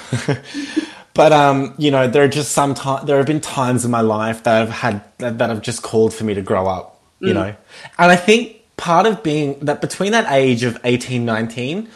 but 1.14 1.32
um, 1.32 1.74
you 1.78 1.90
know, 1.90 2.08
there 2.08 2.24
are 2.24 2.28
just 2.28 2.52
some 2.52 2.74
time. 2.74 3.06
There 3.06 3.16
have 3.16 3.26
been 3.26 3.40
times 3.40 3.84
in 3.84 3.90
my 3.90 4.00
life 4.00 4.44
that 4.44 4.62
I've 4.62 4.70
had 4.70 5.02
that, 5.18 5.38
that 5.38 5.50
have 5.50 5.62
just 5.62 5.82
called 5.82 6.14
for 6.14 6.24
me 6.24 6.34
to 6.34 6.42
grow 6.42 6.66
up. 6.66 6.94
You 7.18 7.32
know, 7.32 7.56
and 7.98 8.10
I 8.12 8.14
think 8.14 8.55
part 8.76 9.06
of 9.06 9.22
being 9.22 9.58
that 9.60 9.80
between 9.80 10.12
that 10.12 10.30
age 10.30 10.62
of 10.62 10.78
18, 10.84 11.24
19, 11.24 11.88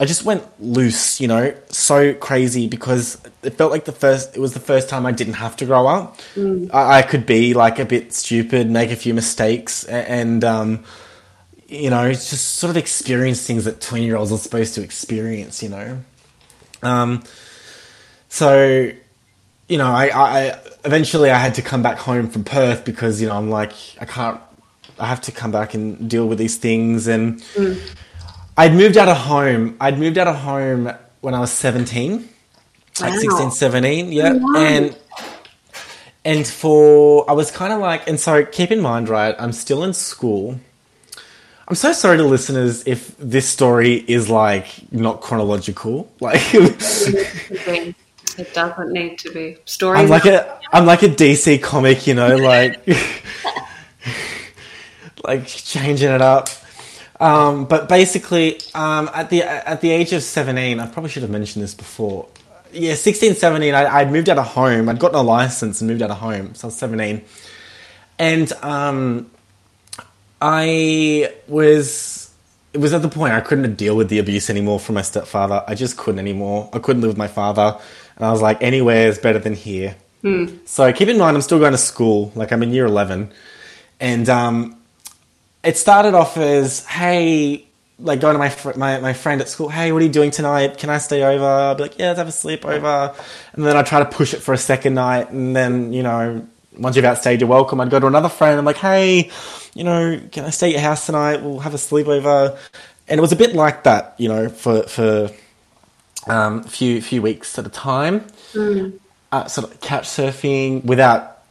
I 0.00 0.04
just 0.04 0.24
went 0.24 0.42
loose. 0.60 1.20
You 1.20 1.28
know, 1.28 1.54
so 1.68 2.14
crazy 2.14 2.68
because 2.68 3.20
it 3.42 3.54
felt 3.54 3.70
like 3.70 3.84
the 3.84 3.92
first. 3.92 4.36
It 4.36 4.40
was 4.40 4.54
the 4.54 4.60
first 4.60 4.88
time 4.88 5.06
I 5.06 5.12
didn't 5.12 5.34
have 5.34 5.56
to 5.56 5.66
grow 5.66 5.86
up. 5.86 6.20
I, 6.72 6.98
I 6.98 7.02
could 7.02 7.26
be 7.26 7.54
like 7.54 7.78
a 7.78 7.84
bit 7.84 8.12
stupid, 8.12 8.70
make 8.70 8.90
a 8.90 8.96
few 8.96 9.14
mistakes, 9.14 9.84
and 9.84 10.42
um, 10.44 10.84
you 11.72 11.88
know, 11.88 12.06
it's 12.06 12.28
just 12.28 12.56
sort 12.56 12.70
of 12.70 12.76
experience 12.76 13.46
things 13.46 13.64
that 13.64 13.80
20 13.80 14.04
year 14.04 14.16
olds 14.16 14.30
are 14.30 14.36
supposed 14.36 14.74
to 14.74 14.82
experience, 14.82 15.62
you 15.62 15.70
know. 15.70 15.98
Um, 16.82 17.22
so, 18.28 18.90
you 19.68 19.78
know, 19.78 19.90
I, 19.90 20.10
I 20.12 20.58
eventually 20.84 21.30
I 21.30 21.38
had 21.38 21.54
to 21.54 21.62
come 21.62 21.82
back 21.82 21.96
home 21.96 22.28
from 22.28 22.44
Perth 22.44 22.84
because, 22.84 23.22
you 23.22 23.28
know, 23.28 23.36
I'm 23.36 23.48
like, 23.48 23.72
I 23.98 24.04
can't, 24.04 24.38
I 24.98 25.06
have 25.06 25.20
to 25.22 25.32
come 25.32 25.50
back 25.50 25.74
and 25.74 26.08
deal 26.08 26.26
with 26.26 26.38
these 26.38 26.56
things. 26.56 27.06
And 27.06 27.40
mm. 27.54 27.80
I'd 28.56 28.74
moved 28.74 28.96
out 28.96 29.08
of 29.08 29.16
home. 29.16 29.76
I'd 29.80 29.98
moved 29.98 30.18
out 30.18 30.28
of 30.28 30.36
home 30.36 30.92
when 31.20 31.34
I 31.34 31.40
was 31.40 31.52
17, 31.52 32.28
like 33.00 33.12
Wow. 33.12 33.18
16, 33.18 33.50
17. 33.52 34.12
Yeah. 34.12 34.32
Wow. 34.34 34.54
And, 34.56 34.96
and 36.24 36.46
for, 36.46 37.28
I 37.28 37.32
was 37.32 37.50
kind 37.50 37.72
of 37.72 37.80
like, 37.80 38.08
and 38.08 38.18
so 38.18 38.44
keep 38.44 38.70
in 38.70 38.80
mind, 38.80 39.08
right, 39.08 39.34
I'm 39.38 39.52
still 39.52 39.84
in 39.84 39.92
school. 39.92 40.60
I'm 41.68 41.76
so 41.76 41.92
sorry 41.92 42.18
to 42.18 42.24
listeners 42.24 42.86
if 42.86 43.16
this 43.18 43.48
story 43.48 44.04
is 44.06 44.28
like 44.28 44.92
not 44.92 45.20
chronological. 45.20 46.12
Like 46.20 46.40
It 48.38 48.54
doesn't 48.54 48.92
need 48.92 49.18
to 49.18 49.30
be. 49.30 49.58
Stories. 49.64 50.00
I'm 50.00 50.08
like 50.08 50.24
a 50.24 50.58
I'm 50.72 50.86
like 50.86 51.02
a 51.02 51.08
DC 51.08 51.62
comic, 51.62 52.06
you 52.06 52.14
know, 52.14 52.36
like 52.36 52.80
like 55.24 55.46
changing 55.46 56.10
it 56.10 56.22
up. 56.22 56.48
Um, 57.20 57.66
but 57.66 57.88
basically, 57.88 58.60
um, 58.74 59.08
at 59.14 59.30
the 59.30 59.42
at 59.44 59.80
the 59.80 59.90
age 59.90 60.12
of 60.12 60.22
17, 60.22 60.80
I 60.80 60.86
probably 60.86 61.10
should 61.10 61.22
have 61.22 61.30
mentioned 61.30 61.62
this 61.62 61.74
before. 61.74 62.28
Yeah, 62.72 62.94
16, 62.94 63.34
17, 63.34 63.74
I, 63.74 63.98
I'd 63.98 64.10
moved 64.10 64.30
out 64.30 64.38
of 64.38 64.46
home. 64.46 64.88
I'd 64.88 64.98
gotten 64.98 65.18
a 65.18 65.22
license 65.22 65.82
and 65.82 65.90
moved 65.90 66.00
out 66.00 66.10
of 66.10 66.16
home. 66.16 66.54
So 66.54 66.64
I 66.64 66.68
was 66.68 66.76
17. 66.76 67.22
And 68.18 68.52
um, 68.62 69.30
I 70.40 71.32
was 71.48 72.32
it 72.72 72.78
was 72.78 72.92
at 72.92 73.02
the 73.02 73.08
point 73.08 73.34
I 73.34 73.40
couldn't 73.40 73.74
deal 73.76 73.96
with 73.96 74.08
the 74.08 74.18
abuse 74.18 74.50
anymore 74.50 74.80
from 74.80 74.96
my 74.96 75.02
stepfather. 75.02 75.62
I 75.68 75.74
just 75.74 75.96
couldn't 75.96 76.18
anymore. 76.18 76.70
I 76.72 76.78
couldn't 76.78 77.02
live 77.02 77.10
with 77.10 77.18
my 77.18 77.28
father, 77.28 77.78
and 78.16 78.24
I 78.24 78.32
was 78.32 78.42
like, 78.42 78.62
anywhere 78.62 79.08
is 79.08 79.18
better 79.18 79.38
than 79.38 79.54
here. 79.54 79.96
So 80.64 80.92
keep 80.92 81.08
in 81.08 81.18
mind, 81.18 81.36
I'm 81.36 81.42
still 81.42 81.58
going 81.58 81.72
to 81.72 81.78
school. 81.78 82.32
Like 82.34 82.52
I'm 82.52 82.62
in 82.62 82.72
year 82.72 82.86
eleven, 82.86 83.32
and 84.00 84.28
um, 84.28 84.81
it 85.64 85.76
started 85.76 86.14
off 86.14 86.36
as, 86.36 86.84
hey, 86.86 87.66
like 87.98 88.20
going 88.20 88.34
to 88.34 88.38
my, 88.38 88.48
fr- 88.48 88.76
my 88.76 88.98
my 89.00 89.12
friend 89.12 89.40
at 89.40 89.48
school. 89.48 89.68
Hey, 89.68 89.92
what 89.92 90.02
are 90.02 90.04
you 90.04 90.10
doing 90.10 90.30
tonight? 90.30 90.78
Can 90.78 90.90
I 90.90 90.98
stay 90.98 91.22
over? 91.22 91.44
I'd 91.44 91.76
be 91.76 91.84
like, 91.84 91.98
yeah, 91.98 92.08
let's 92.08 92.18
have 92.18 92.28
a 92.28 92.30
sleepover. 92.30 93.16
And 93.52 93.64
then 93.64 93.76
I 93.76 93.82
try 93.82 94.00
to 94.00 94.06
push 94.06 94.34
it 94.34 94.40
for 94.40 94.52
a 94.52 94.58
second 94.58 94.94
night, 94.94 95.30
and 95.30 95.54
then 95.54 95.92
you 95.92 96.02
know, 96.02 96.46
once 96.76 96.96
you've 96.96 97.04
outstayed 97.04 97.40
your 97.40 97.48
welcome, 97.48 97.80
I'd 97.80 97.90
go 97.90 98.00
to 98.00 98.06
another 98.06 98.28
friend. 98.28 98.58
I'm 98.58 98.64
like, 98.64 98.78
hey, 98.78 99.30
you 99.74 99.84
know, 99.84 100.20
can 100.32 100.44
I 100.44 100.50
stay 100.50 100.68
at 100.68 100.72
your 100.72 100.80
house 100.80 101.06
tonight? 101.06 101.42
We'll 101.42 101.60
have 101.60 101.74
a 101.74 101.78
sleepover. 101.78 102.58
And 103.08 103.18
it 103.18 103.20
was 103.20 103.32
a 103.32 103.36
bit 103.36 103.54
like 103.54 103.84
that, 103.84 104.14
you 104.18 104.28
know, 104.28 104.48
for 104.48 104.82
for 104.84 105.30
um, 106.26 106.60
a 106.60 106.68
few 106.68 107.00
few 107.00 107.22
weeks 107.22 107.58
at 107.58 107.66
a 107.66 107.70
time. 107.70 108.26
Uh, 109.30 109.46
sort 109.46 109.70
of 109.70 109.80
couch 109.80 110.08
surfing 110.08 110.84
without 110.84 111.42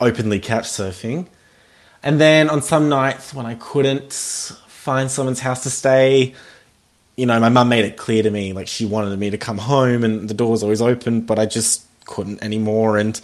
openly 0.00 0.40
couch 0.40 0.64
surfing. 0.64 1.26
And 2.02 2.20
then 2.20 2.50
on 2.50 2.62
some 2.62 2.88
nights 2.88 3.32
when 3.32 3.46
I 3.46 3.54
couldn't 3.54 4.12
find 4.12 5.10
someone's 5.10 5.40
house 5.40 5.62
to 5.62 5.70
stay, 5.70 6.34
you 7.16 7.26
know, 7.26 7.38
my 7.38 7.48
mum 7.48 7.68
made 7.68 7.84
it 7.84 7.96
clear 7.96 8.22
to 8.22 8.30
me 8.30 8.52
like 8.52 8.66
she 8.66 8.84
wanted 8.86 9.16
me 9.18 9.30
to 9.30 9.38
come 9.38 9.58
home 9.58 10.02
and 10.02 10.28
the 10.28 10.34
door 10.34 10.50
was 10.50 10.62
always 10.62 10.82
open, 10.82 11.20
but 11.20 11.38
I 11.38 11.46
just 11.46 11.86
couldn't 12.04 12.42
anymore. 12.42 12.98
And 12.98 13.20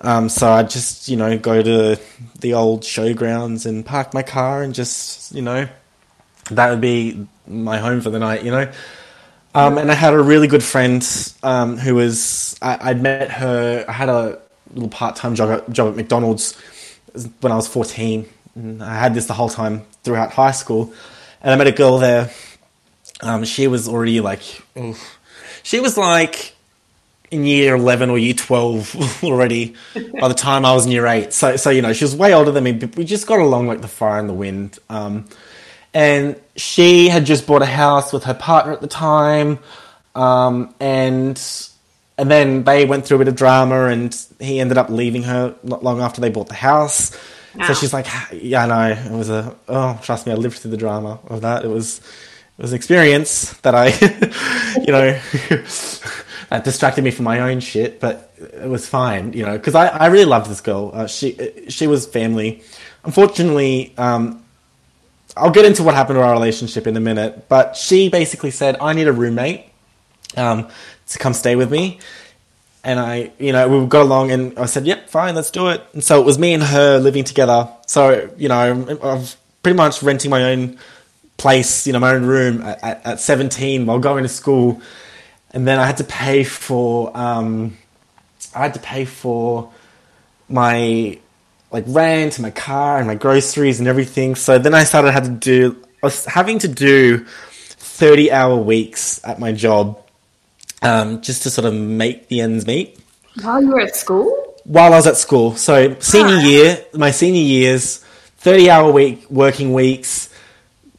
um, 0.00 0.28
so 0.28 0.50
I'd 0.50 0.70
just, 0.70 1.08
you 1.08 1.16
know, 1.16 1.36
go 1.38 1.62
to 1.62 1.98
the 2.38 2.54
old 2.54 2.82
showgrounds 2.82 3.66
and 3.66 3.84
park 3.84 4.14
my 4.14 4.22
car 4.22 4.62
and 4.62 4.74
just, 4.74 5.34
you 5.34 5.42
know, 5.42 5.68
that 6.50 6.70
would 6.70 6.80
be 6.80 7.26
my 7.46 7.78
home 7.78 8.00
for 8.00 8.10
the 8.10 8.18
night, 8.18 8.44
you 8.44 8.50
know. 8.50 8.70
Um, 9.54 9.76
and 9.76 9.90
I 9.90 9.94
had 9.94 10.14
a 10.14 10.22
really 10.22 10.46
good 10.46 10.62
friend 10.62 11.06
um, 11.42 11.76
who 11.76 11.94
was 11.94 12.56
I, 12.62 12.90
I'd 12.90 13.02
met 13.02 13.30
her. 13.30 13.84
I 13.86 13.92
had 13.92 14.08
a 14.08 14.38
little 14.72 14.88
part-time 14.88 15.34
job 15.34 15.70
job 15.72 15.88
at 15.88 15.96
McDonald's 15.96 16.58
when 17.40 17.52
I 17.52 17.56
was 17.56 17.68
fourteen. 17.68 18.28
And 18.54 18.82
I 18.82 18.94
had 18.94 19.14
this 19.14 19.26
the 19.26 19.32
whole 19.32 19.48
time 19.48 19.82
throughout 20.02 20.32
high 20.32 20.50
school, 20.50 20.92
and 21.40 21.52
I 21.52 21.56
met 21.56 21.66
a 21.66 21.72
girl 21.72 21.98
there. 21.98 22.30
Um, 23.22 23.44
she 23.44 23.66
was 23.66 23.88
already 23.88 24.20
like, 24.20 24.42
she 25.62 25.80
was 25.80 25.96
like 25.96 26.54
in 27.30 27.46
year 27.46 27.76
eleven 27.76 28.10
or 28.10 28.18
year 28.18 28.34
twelve 28.34 28.94
already 29.24 29.74
by 30.20 30.28
the 30.28 30.34
time 30.34 30.64
I 30.64 30.74
was 30.74 30.84
in 30.84 30.92
year 30.92 31.06
eight. 31.06 31.32
So, 31.32 31.56
so 31.56 31.70
you 31.70 31.80
know, 31.80 31.92
she 31.94 32.04
was 32.04 32.14
way 32.14 32.34
older 32.34 32.50
than 32.50 32.64
me, 32.64 32.72
but 32.72 32.94
we 32.96 33.04
just 33.04 33.26
got 33.26 33.40
along 33.40 33.68
like 33.68 33.80
the 33.80 33.88
fire 33.88 34.18
and 34.18 34.28
the 34.28 34.34
wind. 34.34 34.78
Um, 34.90 35.24
and 35.94 36.40
she 36.56 37.08
had 37.08 37.24
just 37.24 37.46
bought 37.46 37.62
a 37.62 37.66
house 37.66 38.12
with 38.12 38.24
her 38.24 38.34
partner 38.34 38.72
at 38.72 38.80
the 38.80 38.86
time, 38.86 39.58
um, 40.14 40.74
and 40.78 41.38
and 42.22 42.30
then 42.30 42.62
they 42.62 42.84
went 42.84 43.04
through 43.04 43.16
a 43.16 43.18
bit 43.18 43.26
of 43.26 43.34
drama, 43.34 43.86
and 43.86 44.16
he 44.38 44.60
ended 44.60 44.78
up 44.78 44.88
leaving 44.88 45.24
her 45.24 45.56
not 45.64 45.82
long 45.82 46.00
after 46.00 46.20
they 46.20 46.30
bought 46.30 46.46
the 46.46 46.54
house. 46.54 47.10
So 47.66 47.74
she's 47.74 47.92
like, 47.92 48.06
"Yeah, 48.32 48.62
I 48.62 48.66
know. 48.68 49.14
It 49.14 49.18
was 49.18 49.28
a 49.28 49.56
oh, 49.68 49.98
trust 50.04 50.24
me, 50.24 50.32
I 50.32 50.36
lived 50.36 50.58
through 50.58 50.70
the 50.70 50.76
drama 50.76 51.18
of 51.26 51.40
that. 51.40 51.64
It 51.64 51.68
was 51.68 51.98
it 51.98 52.62
was 52.62 52.70
an 52.70 52.76
experience 52.76 53.54
that 53.62 53.74
I, 53.74 53.88
you 54.80 54.92
know, 54.92 55.20
that 56.50 56.62
distracted 56.62 57.02
me 57.02 57.10
from 57.10 57.24
my 57.24 57.40
own 57.40 57.58
shit, 57.58 57.98
but 57.98 58.32
it 58.38 58.68
was 58.68 58.88
fine, 58.88 59.32
you 59.32 59.44
know, 59.44 59.58
because 59.58 59.74
I, 59.74 59.88
I 59.88 60.06
really 60.06 60.24
loved 60.24 60.48
this 60.48 60.60
girl. 60.60 60.92
Uh, 60.94 61.08
she 61.08 61.66
she 61.70 61.88
was 61.88 62.06
family. 62.06 62.62
Unfortunately, 63.02 63.94
um, 63.98 64.44
I'll 65.36 65.50
get 65.50 65.64
into 65.64 65.82
what 65.82 65.96
happened 65.96 66.18
to 66.18 66.22
our 66.22 66.32
relationship 66.32 66.86
in 66.86 66.96
a 66.96 67.00
minute, 67.00 67.48
but 67.48 67.74
she 67.74 68.08
basically 68.08 68.52
said, 68.52 68.76
I 68.80 68.92
need 68.92 69.08
a 69.08 69.12
roommate 69.12 69.72
um, 70.36 70.68
to 71.12 71.18
come 71.18 71.34
stay 71.34 71.56
with 71.56 71.70
me. 71.70 71.98
And 72.84 72.98
I, 72.98 73.30
you 73.38 73.52
know, 73.52 73.68
we 73.68 73.86
got 73.86 74.02
along 74.02 74.32
and 74.32 74.58
I 74.58 74.66
said, 74.66 74.86
yep, 74.86 75.08
fine, 75.08 75.34
let's 75.34 75.50
do 75.50 75.68
it. 75.68 75.82
And 75.92 76.02
so 76.02 76.20
it 76.20 76.26
was 76.26 76.38
me 76.38 76.52
and 76.52 76.62
her 76.62 76.98
living 76.98 77.24
together. 77.24 77.68
So, 77.86 78.30
you 78.36 78.48
know, 78.48 78.58
I'm 79.02 79.22
pretty 79.62 79.76
much 79.76 80.02
renting 80.02 80.30
my 80.30 80.50
own 80.50 80.78
place, 81.36 81.86
you 81.86 81.92
know, 81.92 82.00
my 82.00 82.12
own 82.14 82.26
room 82.26 82.62
at, 82.62 82.82
at, 82.82 83.06
at 83.06 83.20
17 83.20 83.86
while 83.86 84.00
going 84.00 84.24
to 84.24 84.28
school. 84.28 84.82
And 85.52 85.66
then 85.68 85.78
I 85.78 85.86
had 85.86 85.98
to 85.98 86.04
pay 86.04 86.42
for, 86.42 87.16
um, 87.16 87.76
I 88.54 88.60
had 88.60 88.74
to 88.74 88.80
pay 88.80 89.04
for 89.04 89.70
my 90.48 91.18
like 91.70 91.84
rent, 91.88 92.38
my 92.38 92.50
car, 92.50 92.98
and 92.98 93.06
my 93.06 93.14
groceries 93.14 93.78
and 93.78 93.88
everything. 93.88 94.34
So 94.34 94.58
then 94.58 94.74
I 94.74 94.84
started 94.84 95.12
had 95.12 95.24
to 95.24 95.30
do. 95.30 95.82
I 96.02 96.06
was 96.06 96.24
having 96.26 96.58
to 96.60 96.68
do 96.68 97.24
thirty 97.24 98.30
hour 98.30 98.56
weeks 98.56 99.20
at 99.24 99.40
my 99.40 99.52
job 99.52 100.01
um, 100.82 101.20
just 101.22 101.42
to 101.44 101.50
sort 101.50 101.64
of 101.66 101.74
make 101.74 102.28
the 102.28 102.40
ends 102.40 102.66
meet 102.66 102.98
While 103.42 103.62
you 103.62 103.68
were 103.70 103.80
at 103.80 103.96
school? 103.96 104.38
while 104.64 104.92
I 104.92 104.96
was 104.96 105.06
at 105.06 105.16
school. 105.16 105.56
So 105.56 105.96
senior 106.00 106.36
Ah. 106.36 106.46
year, 106.46 106.84
my 106.94 107.10
senior 107.10 107.42
years, 107.42 107.98
thirty 108.38 108.70
hour 108.70 108.90
week 108.92 109.24
working 109.30 109.72
weeks. 109.72 110.28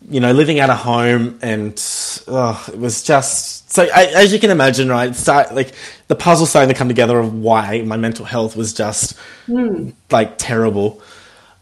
You 0.10 0.20
know, 0.20 0.34
living 0.34 0.60
out 0.60 0.70
of 0.70 0.80
home, 0.80 1.40
and 1.42 1.82
oh, 2.28 2.66
it 2.68 2.78
was 2.78 3.04
just 3.04 3.72
so. 3.72 3.84
I, 3.84 4.08
as 4.08 4.34
you 4.34 4.40
can 4.40 4.52
imagine, 4.52 4.90
right? 4.90 5.16
Start 5.16 5.56
like 5.56 5.72
the 6.10 6.16
puzzle 6.16 6.46
starting 6.46 6.68
to 6.74 6.78
come 6.78 6.90
together 6.90 7.18
of 7.18 7.34
why 7.34 7.82
my 7.84 7.96
mental 7.96 8.26
health 8.26 8.58
was 8.58 8.74
just 8.74 9.16
like 10.12 10.38
terrible. 10.38 11.02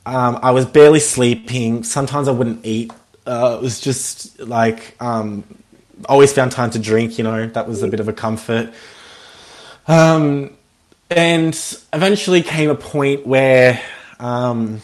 Um, 0.08 0.40
I 0.42 0.50
was 0.52 0.66
barely 0.66 1.00
sleeping. 1.00 1.84
Sometimes 1.84 2.28
I 2.28 2.32
wouldn't 2.32 2.66
eat. 2.66 2.92
Uh, 3.28 3.58
it 3.60 3.62
was 3.62 3.80
just 3.80 4.40
like 4.40 4.96
um, 5.00 5.44
always 6.08 6.34
found 6.34 6.52
time 6.52 6.72
to 6.72 6.80
drink. 6.80 7.18
You 7.18 7.24
know, 7.24 7.48
that 7.48 7.68
was 7.68 7.84
a 7.84 7.88
bit 7.88 8.00
of 8.00 8.08
a 8.08 8.14
comfort. 8.14 8.74
Um, 9.88 10.56
and 11.10 11.78
eventually 11.92 12.42
came 12.42 12.70
a 12.70 12.76
point 12.76 13.28
where 13.28 13.82
um, 14.20 14.82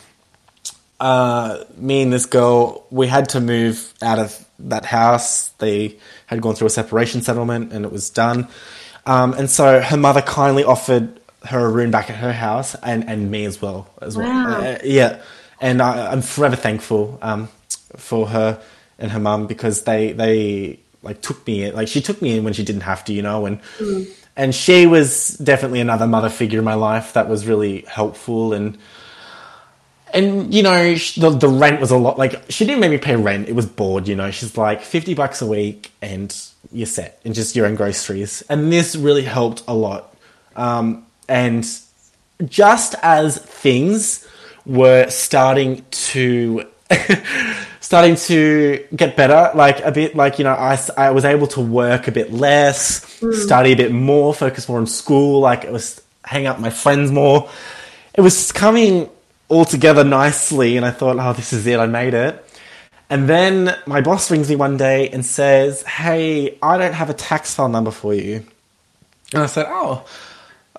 uh, 0.99 1.63
me 1.77 2.01
and 2.01 2.11
this 2.11 2.25
girl 2.25 2.85
we 2.89 3.07
had 3.07 3.29
to 3.29 3.39
move 3.39 3.93
out 4.01 4.19
of 4.19 4.45
that 4.59 4.85
house. 4.85 5.49
They 5.59 5.97
had 6.25 6.41
gone 6.41 6.55
through 6.55 6.67
a 6.67 6.71
separation 6.71 7.21
settlement, 7.21 7.71
and 7.71 7.85
it 7.85 7.91
was 7.91 8.09
done. 8.09 8.47
Um, 9.05 9.33
and 9.33 9.49
so 9.49 9.79
her 9.81 9.97
mother 9.97 10.21
kindly 10.21 10.63
offered 10.63 11.19
her 11.45 11.65
a 11.65 11.69
room 11.69 11.91
back 11.91 12.09
at 12.09 12.17
her 12.17 12.33
house, 12.33 12.75
and, 12.75 13.07
and 13.07 13.31
me 13.31 13.45
as 13.45 13.61
well. 13.61 13.89
As 14.01 14.17
well, 14.17 14.27
Wow. 14.27 14.59
Uh, 14.59 14.77
yeah. 14.83 15.21
And 15.61 15.81
I, 15.81 16.11
I'm 16.11 16.21
forever 16.21 16.55
thankful 16.55 17.17
um, 17.21 17.47
for 17.95 18.27
her 18.27 18.61
and 18.99 19.11
her 19.11 19.19
mum 19.19 19.47
because 19.47 19.83
they 19.83 20.11
they 20.11 20.79
like 21.01 21.21
took 21.21 21.45
me 21.47 21.63
in. 21.63 21.75
Like 21.75 21.87
she 21.87 22.01
took 22.01 22.21
me 22.21 22.37
in 22.37 22.43
when 22.43 22.53
she 22.53 22.63
didn't 22.63 22.81
have 22.81 23.03
to, 23.05 23.13
you 23.13 23.21
know, 23.21 23.45
and 23.45 23.59
and 24.35 24.53
she 24.53 24.85
was 24.85 25.37
definitely 25.37 25.79
another 25.79 26.07
mother 26.07 26.29
figure 26.29 26.59
in 26.59 26.65
my 26.65 26.75
life 26.75 27.13
that 27.13 27.27
was 27.27 27.47
really 27.47 27.81
helpful 27.87 28.53
and 28.53 28.77
and 30.13 30.53
you 30.53 30.63
know 30.63 30.95
the 30.95 31.29
the 31.29 31.47
rent 31.47 31.81
was 31.81 31.91
a 31.91 31.97
lot. 31.97 32.17
Like 32.17 32.43
she 32.49 32.65
didn't 32.65 32.79
make 32.79 32.91
me 32.91 32.97
pay 32.97 33.15
rent; 33.15 33.49
it 33.49 33.53
was 33.53 33.65
board. 33.65 34.07
You 34.07 34.15
know, 34.15 34.31
she's 34.31 34.57
like 34.57 34.81
fifty 34.81 35.13
bucks 35.13 35.41
a 35.41 35.45
week 35.45 35.91
and 36.01 36.35
you're 36.71 36.87
set, 36.87 37.19
and 37.25 37.33
just 37.35 37.55
your 37.55 37.65
own 37.65 37.75
groceries. 37.75 38.41
And 38.49 38.71
this 38.71 38.95
really 38.95 39.23
helped 39.23 39.63
a 39.67 39.73
lot. 39.73 40.15
Um, 40.55 41.05
and 41.27 41.67
just 42.45 42.95
as 43.03 43.37
things 43.37 44.27
were 44.65 45.09
starting 45.09 45.85
to 45.91 46.65
starting 47.87 48.17
to 48.17 48.83
get 48.93 49.15
better 49.15 49.49
like 49.55 49.79
a 49.85 49.91
bit 49.93 50.13
like 50.13 50.37
you 50.39 50.43
know 50.43 50.51
i, 50.53 50.77
I 50.97 51.11
was 51.11 51.23
able 51.23 51.47
to 51.55 51.61
work 51.61 52.09
a 52.09 52.11
bit 52.11 52.33
less 52.33 52.81
study 53.43 53.71
a 53.71 53.77
bit 53.77 53.93
more 53.93 54.33
focus 54.33 54.67
more 54.67 54.77
on 54.77 54.87
school 54.87 55.39
like 55.39 55.63
it 55.63 55.71
was 55.71 56.01
hang 56.25 56.45
out 56.47 56.57
with 56.57 56.63
my 56.63 56.69
friends 56.69 57.11
more 57.11 57.49
it 58.13 58.19
was 58.19 58.51
coming 58.51 59.09
all 59.47 59.63
together 59.63 60.03
nicely 60.03 60.75
and 60.75 60.85
i 60.85 60.91
thought 60.91 61.15
oh 61.17 61.31
this 61.31 61.53
is 61.53 61.65
it 61.65 61.79
i 61.79 61.85
made 61.85 62.13
it 62.13 62.43
and 63.09 63.29
then 63.29 63.73
my 63.85 64.01
boss 64.01 64.29
rings 64.29 64.49
me 64.49 64.57
one 64.57 64.75
day 64.75 65.07
and 65.07 65.25
says 65.25 65.81
hey 65.83 66.57
i 66.61 66.77
don't 66.77 66.93
have 66.93 67.09
a 67.09 67.13
tax 67.13 67.55
file 67.55 67.69
number 67.69 67.91
for 67.91 68.13
you 68.13 68.43
and 69.33 69.43
i 69.43 69.45
said 69.45 69.65
oh 69.69 70.05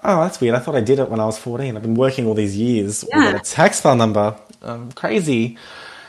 Oh, 0.04 0.22
that's 0.22 0.40
weird. 0.40 0.54
I 0.54 0.60
thought 0.60 0.76
I 0.76 0.80
did 0.80 1.00
it 1.00 1.10
when 1.10 1.18
I 1.18 1.24
was 1.24 1.38
14. 1.38 1.76
I've 1.76 1.82
been 1.82 1.96
working 1.96 2.24
all 2.28 2.34
these 2.34 2.56
years 2.56 3.04
Yeah. 3.08 3.18
without 3.18 3.40
a 3.40 3.50
tax 3.50 3.80
file 3.80 3.96
number. 3.96 4.36
Um, 4.62 4.92
crazy. 4.92 5.58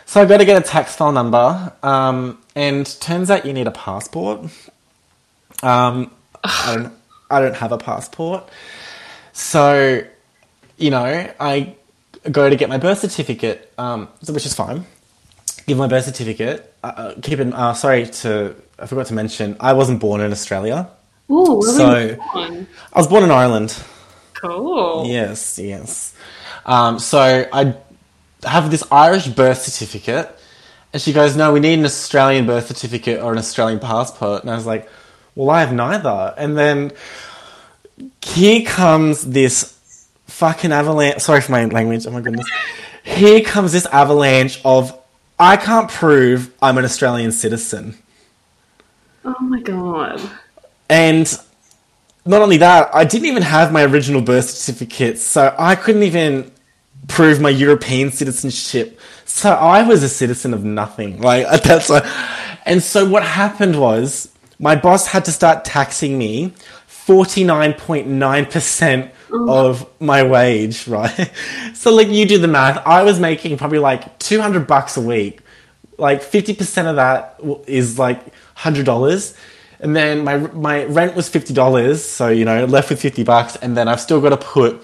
So 0.10 0.20
I 0.20 0.26
got 0.26 0.38
to 0.38 0.45
get 0.45 0.57
a 0.60 0.68
tax 0.68 0.95
file 0.95 1.12
number, 1.12 1.72
um, 1.84 2.39
and 2.55 2.84
turns 2.99 3.30
out 3.30 3.45
you 3.45 3.53
need 3.53 3.68
a 3.68 3.72
passport. 3.72 4.39
Um, 5.62 6.10
I 6.43 6.76
don't, 6.76 6.93
I 7.30 7.39
don't 7.39 7.55
have 7.55 7.72
a 7.72 7.78
passport, 7.78 8.49
so 9.34 10.01
you 10.78 10.89
know 10.89 11.30
I 11.39 11.76
go 12.32 12.49
to 12.49 12.55
get 12.55 12.70
my 12.70 12.80
birth 12.80 12.97
certificate, 13.01 13.72
um, 13.78 14.07
which 14.28 14.47
is 14.47 14.55
fine. 14.55 14.84
Give 15.68 15.78
my 15.78 15.86
birth 15.86 16.05
certificate. 16.05 16.74
Uh, 16.84 16.88
Uh, 16.88 17.14
keep 17.22 17.39
in. 17.39 17.53
Uh, 17.53 17.76
sorry 17.76 18.07
to. 18.07 18.55
I 18.80 18.88
forgot 18.88 19.05
to 19.07 19.14
mention. 19.14 19.57
I 19.60 19.74
wasn't 19.74 19.99
born 19.99 20.22
in 20.22 20.32
Australia. 20.32 20.89
Ooh, 21.30 21.60
where 21.62 21.72
So- 21.78 21.88
were 21.88 22.01
you 22.01 22.18
born? 22.34 22.68
I 22.93 22.97
was 22.97 23.05
born 23.05 23.24
in 23.26 23.30
Ireland. 23.30 23.78
Cool. 24.41 25.05
Yes, 25.05 25.60
yes. 25.60 26.14
Um, 26.66 26.97
so 26.97 27.45
I 27.53 27.76
have 28.43 28.71
this 28.71 28.83
Irish 28.91 29.27
birth 29.27 29.61
certificate, 29.61 30.37
and 30.93 31.01
she 31.01 31.13
goes, 31.13 31.35
"No, 31.35 31.53
we 31.53 31.59
need 31.59 31.79
an 31.79 31.85
Australian 31.85 32.45
birth 32.45 32.67
certificate 32.67 33.21
or 33.21 33.31
an 33.31 33.37
Australian 33.37 33.79
passport." 33.79 34.41
And 34.41 34.51
I 34.51 34.55
was 34.55 34.65
like, 34.65 34.89
"Well, 35.35 35.49
I 35.49 35.61
have 35.61 35.73
neither." 35.73 36.33
And 36.37 36.57
then 36.57 36.91
here 38.23 38.61
comes 38.65 39.23
this 39.25 39.75
fucking 40.27 40.71
avalanche. 40.71 41.21
Sorry 41.21 41.41
for 41.41 41.51
my 41.51 41.65
language. 41.65 42.07
Oh 42.07 42.11
my 42.11 42.21
goodness. 42.21 42.47
Here 43.03 43.41
comes 43.41 43.71
this 43.71 43.85
avalanche 43.87 44.61
of 44.63 44.97
I 45.39 45.57
can't 45.57 45.89
prove 45.89 46.51
I'm 46.61 46.77
an 46.77 46.85
Australian 46.85 47.31
citizen. 47.31 47.97
Oh 49.25 49.35
my 49.41 49.61
god. 49.61 50.21
And 50.89 51.27
not 52.25 52.41
only 52.41 52.57
that, 52.57 52.89
I 52.93 53.05
didn't 53.05 53.27
even 53.27 53.43
have 53.43 53.71
my 53.71 53.83
original 53.83 54.21
birth 54.21 54.49
certificate, 54.49 55.17
so 55.19 55.53
I 55.57 55.75
couldn't 55.75 56.03
even 56.03 56.51
prove 57.10 57.41
my 57.41 57.49
European 57.49 58.12
citizenship. 58.12 58.99
So 59.26 59.51
I 59.51 59.84
was 59.84 60.03
a 60.03 60.10
citizen 60.10 60.53
of 60.53 60.64
nothing. 60.64 61.22
Like 61.30 61.64
that's 61.64 61.89
like, 61.89 62.05
and 62.66 62.82
so 62.82 63.07
what 63.07 63.24
happened 63.24 63.80
was 63.80 64.30
my 64.60 64.76
boss 64.76 65.07
had 65.07 65.26
to 65.26 65.32
start 65.32 65.66
taxing 65.66 66.18
me 66.18 66.53
forty 66.88 67.43
nine 67.43 67.74
point 67.74 68.07
nine 68.07 68.45
percent 68.45 69.12
mm. 69.30 69.49
of 69.49 69.86
my 69.99 70.24
wage, 70.24 70.88
right? 70.97 71.32
So 71.74 71.93
like 71.93 72.07
you 72.07 72.26
do 72.26 72.38
the 72.38 72.47
math, 72.47 72.82
I 72.86 73.03
was 73.03 73.20
making 73.20 73.57
probably 73.57 73.80
like 73.80 74.20
two 74.20 74.39
hundred 74.39 74.68
bucks 74.68 74.95
a 74.95 75.01
week 75.01 75.41
like 75.99 76.22
50% 76.22 76.89
of 76.89 76.95
that 76.95 77.39
is 77.68 77.99
like 77.99 78.34
$100 78.55 79.38
and 79.82 79.95
then 79.95 80.24
my 80.24 80.38
my 80.38 80.86
rent 80.86 81.16
was 81.16 81.30
$50 81.30 81.97
so 81.97 82.30
you 82.30 82.45
know 82.45 82.66
left 82.66 82.89
with 82.89 83.01
50 83.01 83.24
bucks 83.24 83.55
and 83.57 83.78
then 83.78 83.88
I've 83.88 84.01
still 84.01 84.22
got 84.22 84.30
to 84.30 84.38
put 84.38 84.82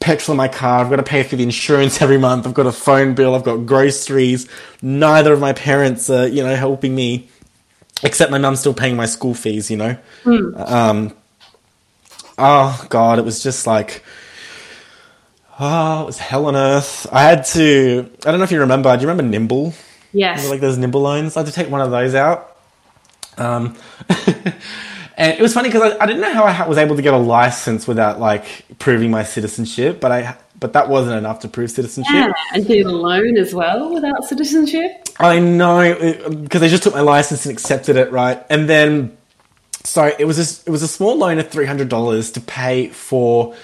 petrol 0.00 0.34
in 0.34 0.36
my 0.36 0.48
car 0.48 0.80
I've 0.80 0.90
got 0.90 0.96
to 0.96 1.02
pay 1.02 1.22
for 1.22 1.36
the 1.36 1.42
insurance 1.42 2.00
every 2.06 2.18
month 2.18 2.46
I've 2.46 2.54
got 2.54 2.66
a 2.66 2.72
phone 2.72 3.14
bill 3.14 3.34
I've 3.34 3.44
got 3.44 3.66
groceries 3.66 4.48
neither 4.82 5.32
of 5.32 5.40
my 5.40 5.52
parents 5.52 6.08
are 6.10 6.26
you 6.28 6.42
know 6.42 6.54
helping 6.54 6.94
me 6.94 7.28
except 8.02 8.30
my 8.30 8.38
mum's 8.38 8.60
still 8.60 8.74
paying 8.74 8.96
my 8.96 9.06
school 9.06 9.34
fees 9.34 9.70
you 9.70 9.76
know 9.76 9.96
um 10.56 11.12
oh 12.38 12.86
god 12.90 13.18
it 13.18 13.24
was 13.24 13.42
just 13.42 13.66
like 13.66 14.04
oh 15.58 16.02
it 16.02 16.06
was 16.06 16.18
hell 16.18 16.46
on 16.46 16.54
earth 16.56 17.06
I 17.10 17.22
had 17.22 17.44
to 17.46 18.10
I 18.24 18.30
don't 18.30 18.38
know 18.38 18.44
if 18.44 18.52
you 18.52 18.60
remember 18.60 18.94
do 18.96 19.02
you 19.02 19.08
remember 19.08 19.22
Nimble 19.30 19.72
Yes. 20.12 20.48
like 20.48 20.60
those 20.60 20.78
nimble 20.78 21.02
loans. 21.02 21.36
I 21.36 21.40
had 21.40 21.46
to 21.46 21.52
take 21.52 21.68
one 21.70 21.82
of 21.82 21.90
those 21.90 22.14
out. 22.14 22.56
Um, 23.36 23.76
and 25.16 25.38
it 25.38 25.42
was 25.42 25.54
funny 25.54 25.68
because 25.68 25.94
I, 25.94 26.02
I 26.02 26.06
didn't 26.06 26.20
know 26.20 26.32
how 26.32 26.44
I 26.44 26.52
ha- 26.52 26.68
was 26.68 26.78
able 26.78 26.96
to 26.96 27.02
get 27.02 27.14
a 27.14 27.18
license 27.18 27.86
without 27.86 28.20
like 28.20 28.64
proving 28.78 29.10
my 29.10 29.24
citizenship, 29.24 30.00
but 30.00 30.12
I 30.12 30.36
but 30.58 30.72
that 30.72 30.88
wasn't 30.88 31.16
enough 31.16 31.40
to 31.40 31.48
prove 31.48 31.70
citizenship. 31.70 32.14
yeah. 32.14 32.32
And 32.52 32.66
did 32.66 32.86
a 32.86 32.90
loan 32.90 33.36
as 33.36 33.54
well 33.54 33.92
without 33.92 34.24
citizenship? 34.24 35.08
I 35.18 35.38
know 35.38 35.94
because 36.42 36.60
they 36.60 36.68
just 36.68 36.82
took 36.82 36.94
my 36.94 37.00
license 37.00 37.46
and 37.46 37.52
accepted 37.52 37.96
it, 37.96 38.10
right? 38.12 38.44
And 38.50 38.68
then 38.68 39.16
so 39.84 40.12
it 40.18 40.24
was 40.24 40.38
a, 40.38 40.68
it 40.68 40.70
was 40.70 40.82
a 40.82 40.88
small 40.88 41.16
loan 41.16 41.38
of 41.38 41.48
three 41.48 41.66
hundred 41.66 41.88
dollars 41.88 42.30
to 42.32 42.40
pay 42.40 42.88
for 42.88 43.54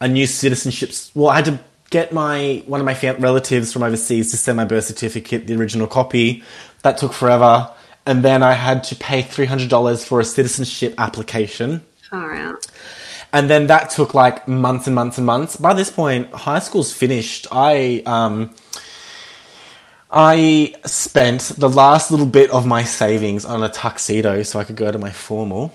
a 0.00 0.08
new 0.08 0.26
citizenship. 0.26 0.92
Well, 1.14 1.30
I 1.30 1.36
had 1.36 1.44
to 1.46 1.60
get 1.90 2.12
my 2.12 2.62
one 2.66 2.80
of 2.80 2.86
my 2.86 3.12
relatives 3.18 3.72
from 3.72 3.82
overseas 3.82 4.30
to 4.30 4.36
send 4.36 4.56
my 4.56 4.64
birth 4.64 4.84
certificate, 4.84 5.46
the 5.46 5.56
original 5.56 5.86
copy. 5.86 6.42
That 6.82 6.96
took 6.96 7.12
forever, 7.12 7.70
and 8.10 8.24
then 8.24 8.42
I 8.42 8.54
had 8.54 8.82
to 8.84 8.96
pay 8.96 9.22
three 9.22 9.46
hundred 9.46 9.70
dollars 9.70 10.04
for 10.04 10.18
a 10.18 10.24
citizenship 10.24 10.94
application. 10.98 11.82
Far 12.10 12.34
out. 12.34 12.66
And 13.32 13.48
then 13.48 13.68
that 13.68 13.90
took 13.90 14.14
like 14.14 14.48
months 14.48 14.88
and 14.88 14.96
months 14.96 15.16
and 15.16 15.24
months. 15.24 15.54
By 15.54 15.74
this 15.74 15.90
point, 15.90 16.32
high 16.32 16.58
school's 16.58 16.92
finished. 16.92 17.46
I 17.52 18.02
um, 18.06 18.52
I 20.10 20.74
spent 20.86 21.52
the 21.56 21.68
last 21.68 22.10
little 22.10 22.26
bit 22.26 22.50
of 22.50 22.66
my 22.66 22.82
savings 22.82 23.44
on 23.44 23.62
a 23.62 23.68
tuxedo 23.68 24.42
so 24.42 24.58
I 24.58 24.64
could 24.64 24.74
go 24.74 24.90
to 24.90 24.98
my 24.98 25.10
formal. 25.10 25.72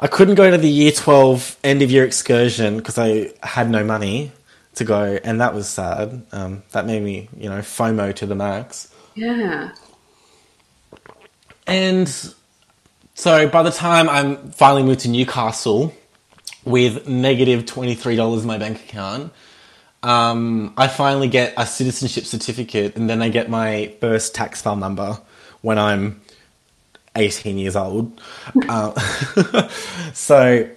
I 0.00 0.08
couldn't 0.08 0.34
go 0.34 0.50
to 0.50 0.58
the 0.58 0.68
year 0.68 0.90
12 0.90 1.58
end 1.62 1.82
of 1.82 1.92
year 1.92 2.04
excursion 2.04 2.78
because 2.78 2.98
I 2.98 3.32
had 3.44 3.70
no 3.70 3.84
money 3.84 4.32
to 4.74 4.84
go, 4.84 5.20
and 5.22 5.40
that 5.40 5.54
was 5.54 5.68
sad. 5.68 6.22
Um, 6.32 6.64
that 6.72 6.86
made 6.86 7.04
me, 7.04 7.28
you 7.36 7.48
know, 7.48 7.60
FOMO 7.60 8.12
to 8.16 8.26
the 8.26 8.34
max. 8.34 8.92
Yeah. 9.14 9.70
And 11.68 12.08
so 13.14 13.48
by 13.48 13.62
the 13.62 13.70
time 13.70 14.08
I'm 14.08 14.50
finally 14.52 14.82
moved 14.82 15.00
to 15.00 15.08
Newcastle 15.08 15.94
with 16.64 17.06
negative 17.06 17.66
$23 17.66 18.40
in 18.40 18.46
my 18.46 18.58
bank 18.58 18.78
account, 18.80 19.32
um, 20.02 20.72
I 20.76 20.88
finally 20.88 21.28
get 21.28 21.54
a 21.56 21.66
citizenship 21.66 22.24
certificate, 22.24 22.96
and 22.96 23.10
then 23.10 23.20
I 23.20 23.28
get 23.28 23.50
my 23.50 23.94
first 24.00 24.34
tax 24.34 24.62
file 24.62 24.76
number 24.76 25.18
when 25.60 25.78
I'm 25.78 26.20
18 27.16 27.58
years 27.58 27.76
old. 27.76 28.20
uh, 28.68 28.98
so 30.14 30.68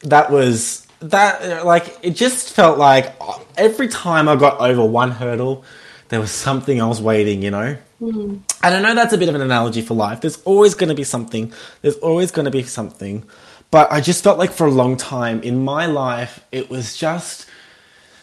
that 0.00 0.30
was 0.30 0.86
that. 1.00 1.66
Like 1.66 1.98
it 2.02 2.16
just 2.16 2.52
felt 2.52 2.78
like 2.78 3.14
every 3.56 3.88
time 3.88 4.28
I 4.28 4.36
got 4.36 4.58
over 4.58 4.84
one 4.84 5.10
hurdle, 5.10 5.64
there 6.08 6.20
was 6.20 6.30
something 6.30 6.78
else 6.78 7.00
waiting. 7.00 7.42
You 7.42 7.50
know. 7.50 7.76
Hmm. 7.98 8.36
And 8.62 8.74
I 8.74 8.80
know 8.80 8.94
that's 8.94 9.12
a 9.14 9.18
bit 9.18 9.28
of 9.28 9.34
an 9.34 9.40
analogy 9.40 9.80
for 9.82 9.94
life. 9.94 10.20
There's 10.20 10.42
always 10.42 10.74
going 10.74 10.90
to 10.90 10.94
be 10.94 11.04
something. 11.04 11.52
There's 11.80 11.96
always 11.96 12.30
going 12.30 12.44
to 12.44 12.50
be 12.50 12.62
something. 12.62 13.24
But 13.70 13.90
I 13.90 14.00
just 14.00 14.22
felt 14.22 14.38
like 14.38 14.52
for 14.52 14.66
a 14.66 14.70
long 14.70 14.96
time 14.96 15.42
in 15.42 15.64
my 15.64 15.86
life, 15.86 16.44
it 16.52 16.68
was 16.70 16.96
just 16.96 17.46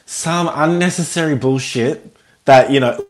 some 0.05 0.49
unnecessary 0.53 1.35
bullshit 1.35 2.15
that, 2.45 2.71
you 2.71 2.79
know, 2.79 3.03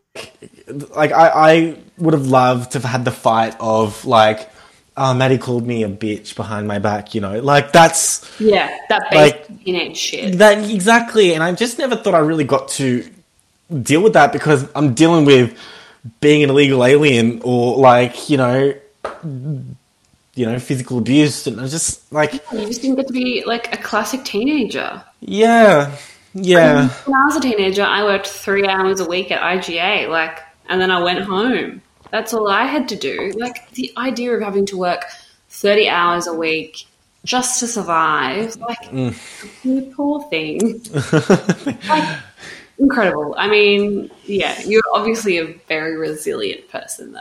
like 0.96 1.12
I, 1.12 1.28
I 1.30 1.78
would 1.98 2.14
have 2.14 2.28
loved 2.28 2.72
to 2.72 2.80
have 2.80 2.90
had 2.90 3.06
the 3.06 3.12
fight 3.12 3.56
of 3.60 4.06
like, 4.06 4.50
oh, 4.96 5.14
Maddie 5.14 5.38
called 5.38 5.66
me 5.68 5.84
a 5.84 5.90
bitch 5.90 6.36
behind 6.36 6.68
my 6.68 6.80
back, 6.80 7.14
you 7.14 7.22
know, 7.22 7.40
like 7.40 7.72
that's 7.72 8.26
Yeah, 8.40 8.76
that 8.90 9.04
Like- 9.14 9.48
basic 9.48 9.66
teenage 9.66 9.98
shit. 9.98 10.38
that 10.38 10.70
exactly. 10.70 11.34
And 11.34 11.44
I 11.44 11.52
just 11.54 11.78
never 11.78 11.96
thought 11.96 12.16
I 12.16 12.20
really 12.20 12.46
got 12.46 12.68
to 12.70 13.08
deal 13.82 14.02
with 14.02 14.14
that 14.14 14.32
because 14.32 14.68
I'm 14.76 14.94
dealing 14.94 15.26
with 15.26 15.58
being 16.20 16.44
an 16.44 16.50
illegal 16.50 16.84
alien 16.84 17.42
or 17.44 17.78
like, 17.78 18.30
you 18.30 18.38
know, 18.38 18.74
you 20.36 20.46
know, 20.46 20.60
physical 20.60 20.98
abuse. 20.98 21.48
And 21.48 21.60
I 21.60 21.68
just 21.68 22.12
like, 22.12 22.34
You 22.52 22.66
just 22.66 22.82
didn't 22.82 22.98
get 22.98 23.08
to 23.08 23.14
be 23.14 23.44
like 23.46 23.74
a 23.74 23.78
classic 23.78 24.24
teenager. 24.24 25.04
yeah, 25.22 25.96
yeah. 26.34 26.90
When 26.90 27.16
I 27.16 27.26
was 27.26 27.36
a 27.36 27.42
teenager, 27.42 27.84
I 27.84 28.04
worked 28.04 28.28
three 28.28 28.68
hours 28.68 29.00
a 29.00 29.06
week 29.06 29.32
at 29.32 29.42
IGA, 29.42 30.10
like, 30.10 30.40
and 30.68 30.82
then 30.82 30.90
I 30.92 31.02
went 31.02 31.24
home. 31.24 31.82
That's 32.10 32.34
all 32.34 32.48
I 32.48 32.66
had 32.66 32.90
to 32.90 32.96
do. 32.96 33.34
Like 33.36 33.70
the 33.72 33.92
idea 33.98 34.34
of 34.34 34.42
having 34.42 34.66
to 34.68 34.78
work 34.78 35.06
thirty 35.50 35.88
hours 35.88 36.28
a 36.28 36.34
week 36.34 36.88
just 37.26 37.60
to 37.60 37.68
survive, 37.68 38.56
like, 38.58 38.92
you 38.92 39.14
mm. 39.64 39.94
poor 39.96 40.22
thing. 40.30 40.82
like, 41.88 42.20
incredible. 42.80 43.36
I 43.38 43.48
mean, 43.48 44.12
yeah, 44.26 44.60
you're 44.66 44.84
obviously 44.94 45.38
a 45.38 45.46
very 45.68 45.98
resilient 45.98 46.70
person, 46.70 47.14
though. 47.14 47.20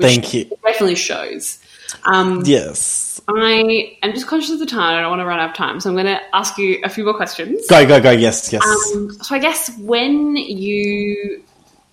Thank 0.00 0.34
you. 0.34 0.44
Definitely 0.64 0.96
shows. 0.96 1.60
Um, 2.04 2.42
Yes. 2.44 3.20
I 3.28 3.96
am 4.02 4.12
just 4.12 4.26
conscious 4.26 4.50
of 4.50 4.58
the 4.58 4.66
time. 4.66 4.98
I 4.98 5.00
don't 5.00 5.10
want 5.10 5.20
to 5.20 5.26
run 5.26 5.38
out 5.38 5.50
of 5.50 5.56
time, 5.56 5.80
so 5.80 5.88
I'm 5.88 5.96
going 5.96 6.06
to 6.06 6.20
ask 6.34 6.58
you 6.58 6.80
a 6.84 6.88
few 6.88 7.04
more 7.04 7.14
questions. 7.14 7.66
Go, 7.68 7.86
go, 7.86 8.00
go. 8.00 8.10
Yes, 8.10 8.52
yes. 8.52 8.62
Um, 8.94 9.12
so 9.22 9.34
I 9.34 9.38
guess 9.38 9.76
when 9.78 10.36
you 10.36 11.42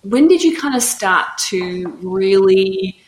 when 0.02 0.26
did 0.26 0.42
you 0.42 0.58
kind 0.58 0.74
of 0.74 0.82
start 0.82 1.38
to 1.38 1.86
really 2.02 3.00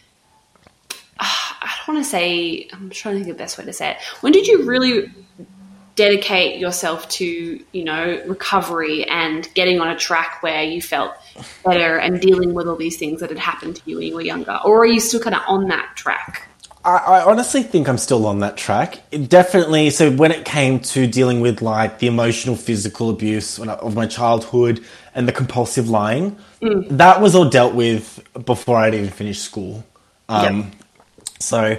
ah, 1.18 1.58
I 1.62 1.86
don't 1.86 1.96
want 1.96 2.04
to 2.04 2.10
say 2.10 2.68
I'm 2.72 2.88
trying 2.90 3.16
to 3.16 3.20
think 3.20 3.30
of 3.32 3.36
the 3.36 3.42
best 3.42 3.58
way 3.58 3.64
to 3.64 3.72
say 3.72 3.90
it. 3.90 3.96
When 4.20 4.32
did 4.32 4.46
you 4.46 4.62
really 4.62 5.12
dedicate 5.96 6.58
yourself 6.58 7.08
to, 7.08 7.64
you 7.72 7.84
know, 7.84 8.22
recovery 8.26 9.04
and 9.04 9.48
getting 9.54 9.80
on 9.80 9.88
a 9.88 9.96
track 9.96 10.42
where 10.42 10.62
you 10.62 10.82
felt 10.82 11.14
better 11.64 11.98
and 11.98 12.20
dealing 12.20 12.54
with 12.54 12.66
all 12.66 12.76
these 12.76 12.96
things 12.96 13.20
that 13.20 13.30
had 13.30 13.38
happened 13.38 13.76
to 13.76 13.82
you 13.86 13.96
when 13.96 14.06
you 14.06 14.14
were 14.14 14.20
younger? 14.20 14.58
Or 14.64 14.80
are 14.80 14.86
you 14.86 15.00
still 15.00 15.20
kind 15.20 15.36
of 15.36 15.42
on 15.46 15.68
that 15.68 15.96
track? 15.96 16.48
I, 16.84 16.96
I 16.96 17.24
honestly 17.24 17.62
think 17.62 17.88
I'm 17.88 17.96
still 17.96 18.26
on 18.26 18.40
that 18.40 18.56
track. 18.56 19.00
It 19.10 19.28
definitely. 19.28 19.90
So 19.90 20.10
when 20.10 20.32
it 20.32 20.44
came 20.44 20.80
to 20.80 21.06
dealing 21.06 21.40
with 21.40 21.62
like 21.62 21.98
the 22.00 22.08
emotional, 22.08 22.56
physical 22.56 23.08
abuse 23.08 23.58
of 23.58 23.94
my 23.94 24.06
childhood 24.06 24.84
and 25.14 25.28
the 25.28 25.32
compulsive 25.32 25.88
lying, 25.88 26.36
that 26.60 27.20
was 27.20 27.34
all 27.34 27.48
dealt 27.48 27.74
with 27.74 28.22
before 28.44 28.76
I'd 28.78 28.94
even 28.94 29.10
finished 29.10 29.42
school. 29.42 29.84
Um, 30.28 30.72
So, 31.40 31.76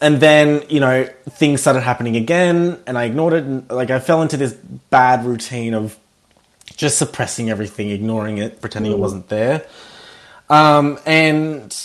and 0.00 0.20
then 0.20 0.64
you 0.68 0.80
know 0.80 1.08
things 1.30 1.60
started 1.60 1.80
happening 1.80 2.16
again, 2.16 2.78
and 2.86 2.96
I 2.96 3.04
ignored 3.04 3.34
it. 3.34 3.44
And, 3.44 3.70
like 3.70 3.90
I 3.90 3.98
fell 4.00 4.22
into 4.22 4.36
this 4.36 4.54
bad 4.90 5.24
routine 5.24 5.74
of 5.74 5.98
just 6.76 6.98
suppressing 6.98 7.50
everything, 7.50 7.90
ignoring 7.90 8.38
it, 8.38 8.60
pretending 8.60 8.92
it 8.92 8.98
wasn't 8.98 9.28
there. 9.28 9.66
Um, 10.48 10.98
and 11.06 11.76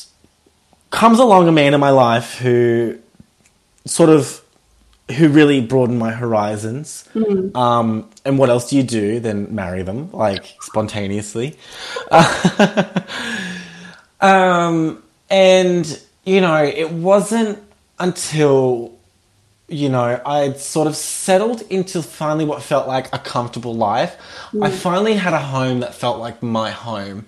comes 0.89 1.19
along 1.19 1.47
a 1.47 1.51
man 1.51 1.73
in 1.73 1.79
my 1.79 1.89
life 1.89 2.37
who 2.39 2.97
sort 3.85 4.09
of 4.09 4.41
who 5.17 5.27
really 5.27 5.61
broadened 5.61 5.99
my 5.99 6.11
horizons. 6.11 7.07
Um, 7.55 8.09
and 8.23 8.39
what 8.39 8.49
else 8.49 8.69
do 8.69 8.77
you 8.77 8.83
do 8.83 9.19
than 9.19 9.53
marry 9.53 9.83
them, 9.83 10.11
like 10.11 10.55
spontaneously? 10.61 11.57
um, 14.21 15.03
and 15.29 16.01
you 16.25 16.41
know, 16.41 16.63
it 16.63 16.89
wasn't 16.91 17.59
until 17.99 18.93
you 19.67 19.89
know 19.89 20.21
I'd 20.25 20.59
sort 20.59 20.87
of 20.87 20.95
settled 20.95 21.61
into 21.69 22.01
finally 22.01 22.45
what 22.45 22.61
felt 22.61 22.87
like 22.87 23.13
a 23.13 23.19
comfortable 23.19 23.75
life. 23.75 24.15
I 24.61 24.69
finally 24.69 25.15
had 25.15 25.33
a 25.33 25.39
home 25.39 25.79
that 25.79 25.95
felt 25.95 26.19
like 26.19 26.43
my 26.43 26.71
home. 26.71 27.25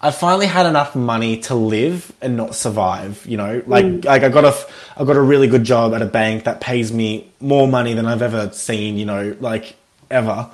I 0.00 0.12
finally 0.12 0.46
had 0.46 0.66
enough 0.66 0.94
money 0.94 1.38
to 1.42 1.56
live 1.56 2.12
and 2.20 2.36
not 2.36 2.54
survive. 2.54 3.24
You 3.26 3.36
know, 3.36 3.62
like 3.66 4.04
like 4.04 4.22
I 4.22 4.28
got 4.28 4.44
a 4.44 4.54
I 4.96 5.04
got 5.04 5.16
a 5.16 5.22
really 5.22 5.48
good 5.48 5.64
job 5.64 5.94
at 5.94 6.02
a 6.02 6.06
bank 6.06 6.44
that 6.44 6.60
pays 6.60 6.92
me 6.92 7.30
more 7.40 7.66
money 7.66 7.94
than 7.94 8.06
I've 8.06 8.22
ever 8.22 8.50
seen. 8.52 8.96
You 8.96 9.06
know, 9.06 9.36
like 9.40 9.76
ever. 10.10 10.50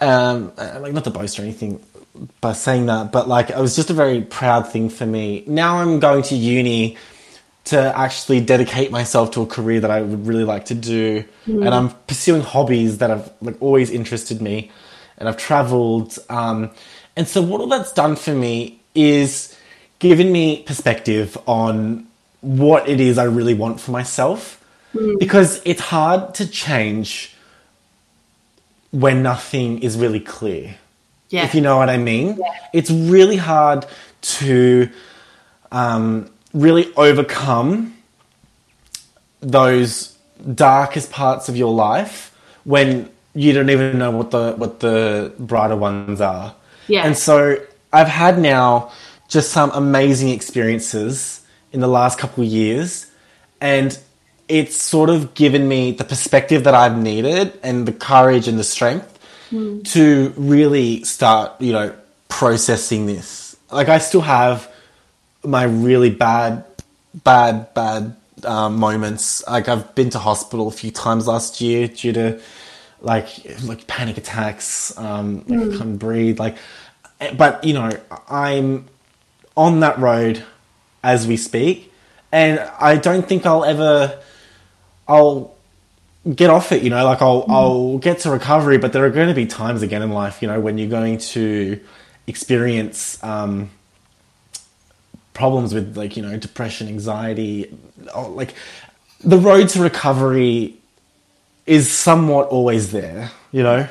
Um, 0.00 0.52
uh, 0.58 0.78
like 0.80 0.92
not 0.92 1.04
to 1.04 1.10
boast 1.10 1.38
or 1.38 1.42
anything 1.42 1.80
by 2.40 2.52
saying 2.52 2.86
that, 2.86 3.12
but 3.12 3.28
like 3.28 3.50
it 3.50 3.58
was 3.58 3.76
just 3.76 3.90
a 3.90 3.94
very 3.94 4.22
proud 4.22 4.70
thing 4.70 4.88
for 4.88 5.06
me. 5.06 5.44
Now 5.46 5.78
I'm 5.78 6.00
going 6.00 6.22
to 6.24 6.34
uni 6.34 6.96
to 7.64 7.98
actually 7.98 8.40
dedicate 8.40 8.90
myself 8.90 9.30
to 9.32 9.42
a 9.42 9.46
career 9.46 9.80
that 9.80 9.90
I 9.90 10.02
would 10.02 10.26
really 10.26 10.44
like 10.44 10.66
to 10.66 10.74
do, 10.74 11.24
and 11.46 11.68
I'm 11.68 11.90
pursuing 12.06 12.42
hobbies 12.42 12.98
that 12.98 13.10
have 13.10 13.32
like 13.40 13.56
always 13.60 13.90
interested 13.90 14.42
me, 14.42 14.70
and 15.18 15.28
I've 15.28 15.36
traveled. 15.38 16.18
Um, 16.28 16.70
and 17.16 17.26
so 17.26 17.40
what 17.40 17.60
all 17.60 17.68
that's 17.68 17.92
done 17.92 18.16
for 18.16 18.34
me 18.34 18.80
is 18.94 19.56
given 19.98 20.30
me 20.30 20.62
perspective 20.64 21.38
on 21.46 22.06
what 22.42 22.86
it 22.88 23.00
is 23.00 23.16
I 23.16 23.24
really 23.24 23.54
want 23.54 23.80
for 23.80 23.92
myself, 23.92 24.62
because 25.18 25.62
it's 25.64 25.80
hard 25.80 26.34
to 26.34 26.46
change 26.46 27.34
when 28.90 29.22
nothing 29.22 29.82
is 29.82 29.96
really 29.96 30.20
clear 30.20 30.76
Yeah. 31.30 31.44
if 31.44 31.54
you 31.54 31.60
know 31.62 31.78
what 31.78 31.88
I 31.88 31.96
mean. 31.96 32.38
It's 32.72 32.90
really 32.90 33.36
hard 33.36 33.86
to 34.38 34.88
um, 35.72 36.30
really 36.54 36.92
overcome 36.94 37.94
those 39.40 40.16
darkest 40.54 41.10
parts 41.10 41.48
of 41.48 41.56
your 41.56 41.72
life 41.72 42.36
when 42.64 43.10
you 43.34 43.52
don't 43.52 43.68
even 43.68 43.98
know 43.98 44.10
what 44.10 44.30
the 44.30 44.54
what 44.56 44.80
the 44.80 45.32
brighter 45.38 45.76
ones 45.76 46.20
are. 46.20 46.54
Yeah. 46.88 47.04
And 47.04 47.16
so 47.16 47.56
I've 47.92 48.08
had 48.08 48.38
now 48.38 48.92
just 49.28 49.50
some 49.50 49.70
amazing 49.72 50.28
experiences 50.30 51.40
in 51.72 51.80
the 51.80 51.88
last 51.88 52.18
couple 52.18 52.44
of 52.44 52.50
years 52.50 53.10
and 53.60 53.98
it's 54.48 54.76
sort 54.76 55.10
of 55.10 55.34
given 55.34 55.66
me 55.68 55.92
the 55.92 56.04
perspective 56.04 56.64
that 56.64 56.74
I've 56.74 56.98
needed 56.98 57.58
and 57.62 57.86
the 57.86 57.92
courage 57.92 58.46
and 58.46 58.58
the 58.58 58.64
strength 58.64 59.18
hmm. 59.50 59.80
to 59.82 60.32
really 60.36 61.02
start, 61.04 61.60
you 61.60 61.72
know, 61.72 61.94
processing 62.28 63.06
this. 63.06 63.56
Like 63.70 63.88
I 63.88 63.98
still 63.98 64.20
have 64.20 64.70
my 65.44 65.64
really 65.64 66.10
bad, 66.10 66.64
bad, 67.22 67.72
bad 67.74 68.16
um, 68.44 68.76
moments. 68.76 69.46
Like 69.46 69.68
I've 69.68 69.94
been 69.94 70.10
to 70.10 70.18
hospital 70.18 70.68
a 70.68 70.72
few 70.72 70.90
times 70.90 71.26
last 71.26 71.60
year 71.60 71.88
due 71.88 72.12
to 72.12 72.40
like 73.00 73.28
like 73.62 73.86
panic 73.86 74.18
attacks. 74.18 74.96
Um, 74.98 75.44
like 75.46 75.74
I 75.74 75.76
can't 75.78 75.98
breathe. 75.98 76.38
Like, 76.38 76.56
eh, 77.20 77.34
but 77.34 77.64
you 77.64 77.74
know, 77.74 77.90
I'm 78.28 78.86
on 79.56 79.80
that 79.80 79.98
road 79.98 80.42
as 81.02 81.26
we 81.26 81.36
speak, 81.36 81.92
and 82.32 82.58
I 82.80 82.96
don't 82.96 83.28
think 83.28 83.46
I'll 83.46 83.64
ever. 83.64 84.18
I'll 85.06 85.54
get 86.32 86.48
off 86.48 86.72
it, 86.72 86.82
you 86.82 86.90
know, 86.90 87.04
like 87.04 87.20
I'll 87.20 87.44
I'll 87.48 87.98
get 87.98 88.20
to 88.20 88.30
recovery, 88.30 88.78
but 88.78 88.92
there 88.92 89.04
are 89.04 89.10
going 89.10 89.28
to 89.28 89.34
be 89.34 89.46
times 89.46 89.82
again 89.82 90.02
in 90.02 90.10
life, 90.10 90.40
you 90.40 90.48
know, 90.48 90.58
when 90.60 90.78
you're 90.78 90.88
going 90.88 91.18
to 91.18 91.80
experience 92.26 93.22
um, 93.22 93.70
problems 95.34 95.74
with 95.74 95.96
like 95.96 96.16
you 96.16 96.22
know 96.22 96.36
depression, 96.36 96.88
anxiety, 96.88 97.76
or, 98.14 98.28
like 98.28 98.54
the 99.20 99.38
road 99.38 99.68
to 99.70 99.82
recovery 99.82 100.76
is 101.66 101.90
somewhat 101.90 102.48
always 102.48 102.92
there, 102.92 103.30
you 103.52 103.62
know. 103.62 103.86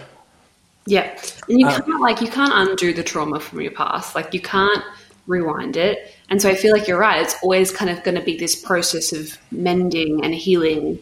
Yeah, 0.85 1.17
and 1.47 1.59
you 1.59 1.67
can't 1.67 2.01
like 2.01 2.21
you 2.21 2.27
can't 2.27 2.69
undo 2.69 2.93
the 2.93 3.03
trauma 3.03 3.39
from 3.39 3.61
your 3.61 3.71
past. 3.71 4.15
Like 4.15 4.33
you 4.33 4.41
can't 4.41 4.83
rewind 5.27 5.77
it. 5.77 6.13
And 6.29 6.41
so 6.41 6.49
I 6.49 6.55
feel 6.55 6.73
like 6.73 6.87
you're 6.87 6.99
right. 6.99 7.21
It's 7.21 7.35
always 7.43 7.71
kind 7.71 7.89
of 7.91 8.03
going 8.03 8.15
to 8.15 8.21
be 8.21 8.37
this 8.37 8.55
process 8.55 9.13
of 9.13 9.37
mending 9.51 10.23
and 10.25 10.33
healing. 10.33 10.99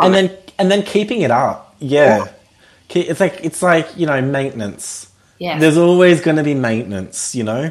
And 0.00 0.14
it. 0.14 0.28
then 0.28 0.38
and 0.58 0.70
then 0.70 0.82
keeping 0.82 1.22
it 1.22 1.30
up 1.30 1.64
yeah 1.84 2.26
Ke- 2.88 3.08
It's 3.08 3.20
like 3.20 3.40
it's 3.42 3.62
like 3.62 3.88
you 3.96 4.06
know 4.06 4.20
maintenance. 4.20 5.10
yeah 5.38 5.58
There's 5.58 5.76
always 5.76 6.20
going 6.20 6.36
to 6.36 6.42
be 6.42 6.54
maintenance, 6.54 7.34
you 7.34 7.44
know, 7.44 7.70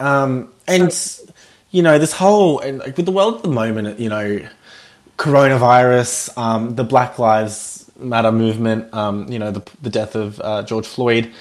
um, 0.00 0.51
and 0.72 1.20
you 1.70 1.82
know 1.82 1.98
this 1.98 2.12
whole 2.12 2.60
and 2.60 2.78
like 2.78 2.96
with 2.96 3.06
the 3.06 3.12
world 3.12 3.36
at 3.36 3.42
the 3.42 3.48
moment, 3.48 3.98
you 3.98 4.08
know, 4.08 4.46
coronavirus, 5.16 6.36
um, 6.36 6.74
the 6.74 6.84
Black 6.84 7.18
Lives 7.18 7.90
Matter 7.98 8.32
movement, 8.32 8.92
um, 8.94 9.30
you 9.30 9.38
know, 9.38 9.50
the 9.50 9.62
the 9.80 9.90
death 9.90 10.14
of 10.14 10.40
uh, 10.40 10.62
George 10.62 10.86
Floyd. 10.86 11.32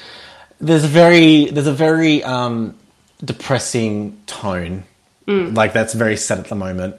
There's 0.59 0.84
a 0.84 0.88
very 0.88 1.45
there's 1.45 1.67
a 1.67 1.73
very 1.73 2.23
um, 2.23 2.77
depressing 3.23 4.21
tone, 4.27 4.84
like 5.27 5.73
that's 5.73 5.93
very 5.93 6.17
set 6.17 6.39
at 6.39 6.47
the 6.47 6.55
moment, 6.55 6.97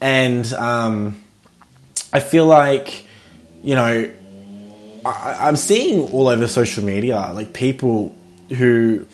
and 0.00 0.52
um, 0.54 1.22
I 2.12 2.20
feel 2.20 2.46
like 2.46 3.06
you 3.62 3.74
know 3.74 4.10
I, 5.04 5.36
I'm 5.40 5.56
seeing 5.56 6.10
all 6.12 6.28
over 6.28 6.46
social 6.46 6.84
media 6.84 7.30
like 7.32 7.52
people 7.52 8.14
who 8.50 9.06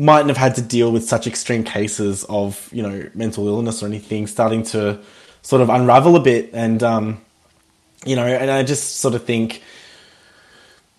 mightn't 0.00 0.28
have 0.28 0.38
had 0.38 0.54
to 0.54 0.62
deal 0.62 0.90
with 0.90 1.04
such 1.04 1.26
extreme 1.26 1.62
cases 1.62 2.24
of 2.24 2.68
you 2.72 2.82
know 2.82 3.08
mental 3.14 3.46
illness 3.46 3.82
or 3.82 3.86
anything 3.86 4.26
starting 4.26 4.62
to 4.62 4.98
sort 5.42 5.60
of 5.60 5.68
unravel 5.68 6.16
a 6.16 6.20
bit 6.20 6.48
and 6.54 6.82
um, 6.82 7.20
you 8.06 8.16
know 8.16 8.26
and 8.26 8.50
I 8.50 8.62
just 8.62 8.96
sort 8.96 9.14
of 9.14 9.24
think 9.24 9.62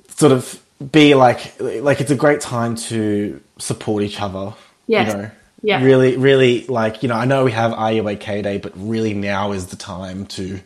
sort 0.09 0.31
of 0.31 0.61
be 0.91 1.15
like 1.15 1.59
like 1.59 1.99
it's 1.99 2.11
a 2.11 2.15
great 2.15 2.41
time 2.41 2.75
to 2.75 3.41
support 3.57 4.03
each 4.03 4.21
other 4.21 4.53
Yes. 4.87 5.07
you 5.07 5.17
know 5.17 5.31
Yeah. 5.63 5.83
really 5.83 6.17
really 6.17 6.65
like 6.67 7.01
you 7.01 7.09
know 7.09 7.15
I 7.15 7.25
know 7.25 7.43
we 7.43 7.51
have 7.53 7.71
You 7.93 8.03
Day 8.43 8.57
but 8.59 8.73
really 8.75 9.13
now 9.15 9.51
is 9.51 9.67
the 9.67 9.75
time 9.77 10.25
to 10.37 10.59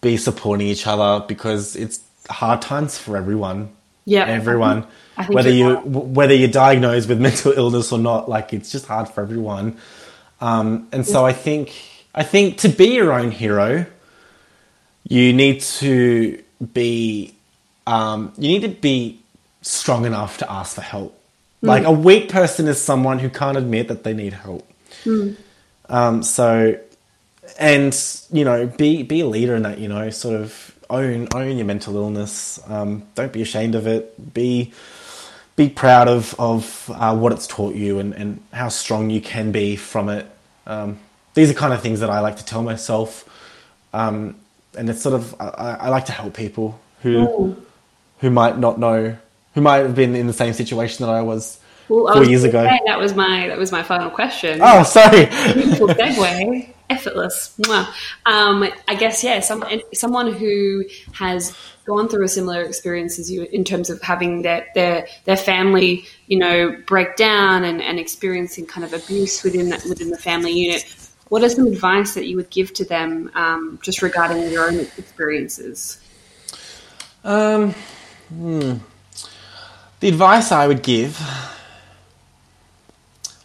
be 0.00 0.16
supporting 0.16 0.68
each 0.68 0.86
other 0.86 1.24
because 1.26 1.74
it's 1.76 2.00
hard 2.30 2.62
times 2.62 2.98
for 2.98 3.16
everyone 3.16 3.70
Yeah. 4.04 4.26
everyone 4.26 4.82
think 4.82 4.92
whether 5.28 5.50
you're 5.50 5.74
right. 5.74 5.86
whether 5.86 6.34
you're 6.34 6.48
diagnosed 6.48 7.08
with 7.08 7.20
mental 7.28 7.52
illness 7.52 7.92
or 7.92 7.98
not 7.98 8.28
like 8.28 8.52
it's 8.52 8.72
just 8.72 8.86
hard 8.86 9.08
for 9.08 9.22
everyone. 9.22 9.78
Um, 10.40 10.88
and 10.92 11.06
so 11.06 11.24
I 11.24 11.32
think 11.32 11.74
I 12.14 12.22
think 12.22 12.58
to 12.58 12.68
be 12.68 12.94
your 12.94 13.12
own 13.12 13.30
hero 13.30 13.86
you 15.06 15.32
need 15.32 15.60
to 15.60 16.42
be 16.72 17.34
um, 17.86 18.32
you 18.38 18.48
need 18.48 18.62
to 18.62 18.80
be 18.80 19.20
strong 19.62 20.06
enough 20.06 20.38
to 20.38 20.50
ask 20.50 20.74
for 20.74 20.80
help. 20.80 21.20
Like 21.62 21.84
a 21.84 21.92
weak 21.92 22.28
person 22.28 22.68
is 22.68 22.80
someone 22.80 23.18
who 23.18 23.30
can't 23.30 23.56
admit 23.56 23.88
that 23.88 24.04
they 24.04 24.12
need 24.12 24.34
help. 24.34 24.68
Um, 25.88 26.22
so 26.22 26.78
and 27.58 28.12
you 28.32 28.44
know 28.44 28.66
be 28.66 29.02
be 29.02 29.20
a 29.20 29.26
leader 29.26 29.54
in 29.54 29.62
that 29.62 29.78
you 29.78 29.88
know 29.88 30.10
sort 30.10 30.40
of 30.40 30.74
own 30.90 31.28
own 31.34 31.56
your 31.56 31.66
mental 31.66 31.96
illness. 31.96 32.60
Um, 32.68 33.04
don't 33.14 33.32
be 33.32 33.42
ashamed 33.42 33.74
of 33.74 33.86
it. 33.86 34.34
Be 34.34 34.72
be 35.56 35.68
proud 35.68 36.08
of 36.08 36.34
of 36.38 36.90
uh, 36.94 37.16
what 37.16 37.32
it's 37.32 37.46
taught 37.46 37.74
you 37.74 37.98
and, 37.98 38.12
and 38.14 38.40
how 38.52 38.68
strong 38.68 39.10
you 39.10 39.20
can 39.20 39.52
be 39.52 39.76
from 39.76 40.08
it. 40.08 40.26
Um, 40.66 40.98
these 41.34 41.50
are 41.50 41.54
kind 41.54 41.72
of 41.72 41.82
things 41.82 42.00
that 42.00 42.10
I 42.10 42.20
like 42.20 42.36
to 42.36 42.44
tell 42.44 42.62
myself. 42.62 43.28
Um, 43.92 44.36
and 44.76 44.90
it's 44.90 45.02
sort 45.02 45.14
of 45.14 45.34
I, 45.40 45.76
I 45.80 45.88
like 45.88 46.06
to 46.06 46.12
help 46.12 46.34
people 46.34 46.80
who 47.02 47.56
who 48.18 48.30
might 48.30 48.58
not 48.58 48.78
know 48.78 49.16
who 49.54 49.60
might 49.60 49.78
have 49.78 49.94
been 49.94 50.16
in 50.16 50.26
the 50.26 50.32
same 50.32 50.52
situation 50.52 51.06
that 51.06 51.12
I 51.12 51.22
was 51.22 51.58
Well, 51.88 52.14
four 52.14 52.24
years 52.24 52.44
ago 52.44 52.62
that 52.86 52.98
was 52.98 53.14
my 53.14 53.48
that 53.48 53.58
was 53.58 53.70
my 53.70 53.82
final 53.82 54.10
question. 54.10 54.60
oh 54.62 54.82
sorry 54.82 55.26
Beautiful 55.52 55.88
segue, 55.88 56.74
effortless. 56.90 57.58
Um, 58.26 58.64
I 58.88 58.94
guess 58.94 59.24
yeah, 59.24 59.40
some, 59.40 59.64
someone 59.92 60.32
who 60.32 60.84
has 61.12 61.56
gone 61.84 62.08
through 62.08 62.24
a 62.24 62.28
similar 62.28 62.62
experience 62.62 63.18
as 63.18 63.30
you 63.30 63.42
in 63.52 63.64
terms 63.64 63.90
of 63.90 64.00
having 64.02 64.42
their 64.42 64.66
their 64.74 65.06
their 65.24 65.36
family, 65.36 66.06
you 66.26 66.38
know, 66.38 66.76
break 66.86 67.16
down 67.16 67.64
and, 67.64 67.82
and 67.82 67.98
experiencing 67.98 68.66
kind 68.66 68.84
of 68.84 68.92
abuse 68.92 69.42
within 69.42 69.68
that 69.70 69.84
within 69.84 70.10
the 70.10 70.18
family 70.18 70.52
unit. 70.52 70.84
What 71.28 71.42
are 71.42 71.48
some 71.48 71.66
advice 71.66 72.14
that 72.14 72.26
you 72.26 72.36
would 72.36 72.50
give 72.50 72.72
to 72.74 72.84
them 72.84 73.30
um, 73.34 73.78
just 73.82 74.02
regarding 74.02 74.50
your 74.50 74.68
own 74.68 74.78
experiences? 74.80 75.98
Um, 77.24 77.74
hmm. 78.28 78.74
The 80.00 80.08
advice 80.08 80.52
I 80.52 80.66
would 80.66 80.82
give, 80.82 81.18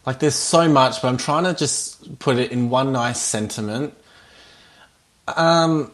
like, 0.10 0.18
there's 0.18 0.34
so 0.34 0.68
much, 0.68 1.04
but 1.04 1.08
I'm 1.08 1.18
trying 1.18 1.44
to 1.44 1.54
just 1.54 2.18
put 2.18 2.38
it 2.38 2.52
in 2.52 2.72
one 2.72 2.92
nice 2.92 3.22
sentiment. 3.22 3.94
Um, 5.28 5.92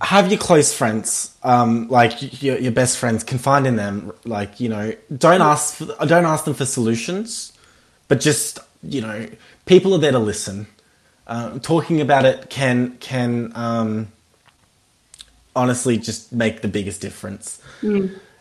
have 0.00 0.26
your 0.26 0.40
close 0.40 0.74
friends, 0.74 1.32
um, 1.44 1.86
like 1.86 2.42
your, 2.42 2.58
your 2.58 2.72
best 2.72 2.98
friends, 2.98 3.22
confide 3.22 3.66
in 3.66 3.76
them. 3.76 4.12
Like, 4.24 4.58
you 4.58 4.68
know, 4.68 4.94
don't 5.16 5.40
ask, 5.40 5.76
for, 5.76 5.84
don't 6.04 6.24
ask 6.24 6.44
them 6.44 6.54
for 6.54 6.64
solutions, 6.64 7.52
but 8.08 8.18
just, 8.18 8.58
you 8.82 9.00
know, 9.00 9.28
people 9.66 9.94
are 9.94 9.98
there 9.98 10.10
to 10.10 10.18
listen. 10.18 10.66
Uh, 11.28 11.60
talking 11.60 12.00
about 12.00 12.24
it 12.24 12.50
can 12.50 12.96
can 12.98 13.52
um, 13.54 14.08
honestly 15.54 15.98
just 15.98 16.32
make 16.32 16.62
the 16.62 16.68
biggest 16.68 17.00
difference. 17.00 17.62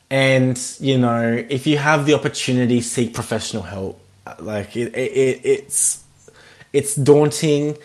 And 0.10 0.60
you 0.80 0.98
know, 0.98 1.46
if 1.50 1.66
you 1.66 1.78
have 1.78 2.06
the 2.06 2.14
opportunity, 2.14 2.82
seek 2.82 3.14
professional 3.14 3.64
help. 3.64 4.00
Like 4.40 4.76
it, 4.76 4.96
it, 4.96 5.42
it's 5.44 6.04
it's 6.74 6.96
daunting, 6.96 7.78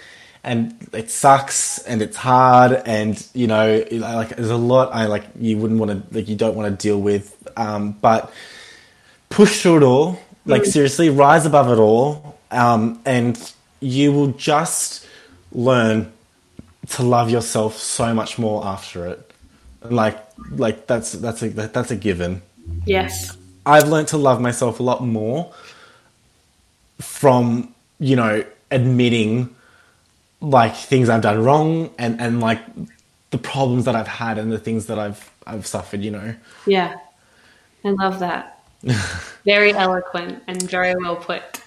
and 0.44 0.88
it 0.92 1.10
sucks, 1.10 1.78
and 1.80 2.02
it's 2.02 2.16
hard, 2.16 2.72
and 2.86 3.26
you 3.34 3.46
know, 3.46 3.84
like 3.92 4.36
there's 4.36 4.50
a 4.50 4.56
lot 4.56 4.92
I 4.92 5.06
like 5.06 5.24
you 5.38 5.58
wouldn't 5.58 5.80
want 5.80 5.90
to 5.90 6.14
like 6.14 6.28
you 6.28 6.36
don't 6.36 6.54
want 6.54 6.78
to 6.78 6.82
deal 6.82 7.00
with. 7.00 7.36
Um, 7.56 7.92
but 7.92 8.32
push 9.28 9.62
through 9.62 9.78
it 9.78 9.82
all. 9.82 10.20
Like 10.46 10.64
seriously, 10.64 11.10
rise 11.10 11.46
above 11.46 11.70
it 11.70 11.80
all, 11.80 12.38
um, 12.50 13.00
and 13.04 13.38
you 13.80 14.12
will 14.12 14.28
just 14.28 15.06
learn 15.52 16.12
to 16.88 17.02
love 17.02 17.30
yourself 17.30 17.76
so 17.76 18.14
much 18.14 18.38
more 18.38 18.66
after 18.66 19.06
it. 19.06 19.29
Like, 19.82 20.18
like 20.50 20.86
that's 20.86 21.12
that's 21.12 21.42
a 21.42 21.48
that's 21.48 21.90
a 21.90 21.96
given. 21.96 22.42
Yes. 22.86 23.36
I've 23.64 23.88
learned 23.88 24.08
to 24.08 24.16
love 24.16 24.40
myself 24.40 24.80
a 24.80 24.82
lot 24.82 25.04
more 25.04 25.52
from 26.98 27.74
you 27.98 28.16
know 28.16 28.44
admitting 28.70 29.54
like 30.40 30.74
things 30.74 31.08
I've 31.08 31.22
done 31.22 31.42
wrong 31.42 31.90
and 31.98 32.20
and 32.20 32.40
like 32.40 32.60
the 33.30 33.38
problems 33.38 33.84
that 33.84 33.94
I've 33.94 34.08
had 34.08 34.38
and 34.38 34.50
the 34.50 34.58
things 34.58 34.86
that 34.86 34.98
I've 34.98 35.30
I've 35.46 35.66
suffered. 35.66 36.00
You 36.02 36.10
know. 36.10 36.34
Yeah. 36.66 36.96
I 37.84 37.90
love 37.90 38.18
that. 38.20 38.62
very 39.44 39.72
eloquent 39.72 40.42
and 40.46 40.62
very 40.62 40.94
well 40.96 41.16
put. 41.16 41.59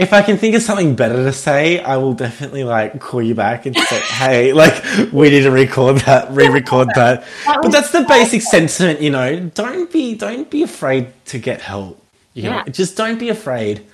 If 0.00 0.14
I 0.14 0.22
can 0.22 0.38
think 0.38 0.54
of 0.54 0.62
something 0.62 0.96
better 0.96 1.16
to 1.24 1.32
say, 1.32 1.78
I 1.78 1.98
will 1.98 2.14
definitely 2.14 2.64
like 2.64 2.98
call 3.00 3.20
you 3.22 3.34
back 3.34 3.66
and 3.66 3.76
say, 3.76 4.00
"Hey, 4.14 4.52
like 4.54 4.82
we 5.12 5.28
need 5.28 5.42
to 5.42 5.50
record 5.50 5.98
that, 5.98 6.32
re-record 6.32 6.88
that." 6.94 7.24
But 7.44 7.68
that's 7.70 7.90
the 7.90 8.06
basic 8.08 8.40
sentiment, 8.40 9.02
you 9.02 9.10
know. 9.10 9.40
Don't 9.54 9.92
be, 9.92 10.14
don't 10.14 10.48
be 10.50 10.62
afraid 10.62 11.12
to 11.26 11.38
get 11.38 11.60
help. 11.60 12.02
You 12.32 12.44
know, 12.44 12.50
Yeah. 12.50 12.64
just 12.72 12.96
don't 12.96 13.18
be 13.18 13.28
afraid. 13.28 13.84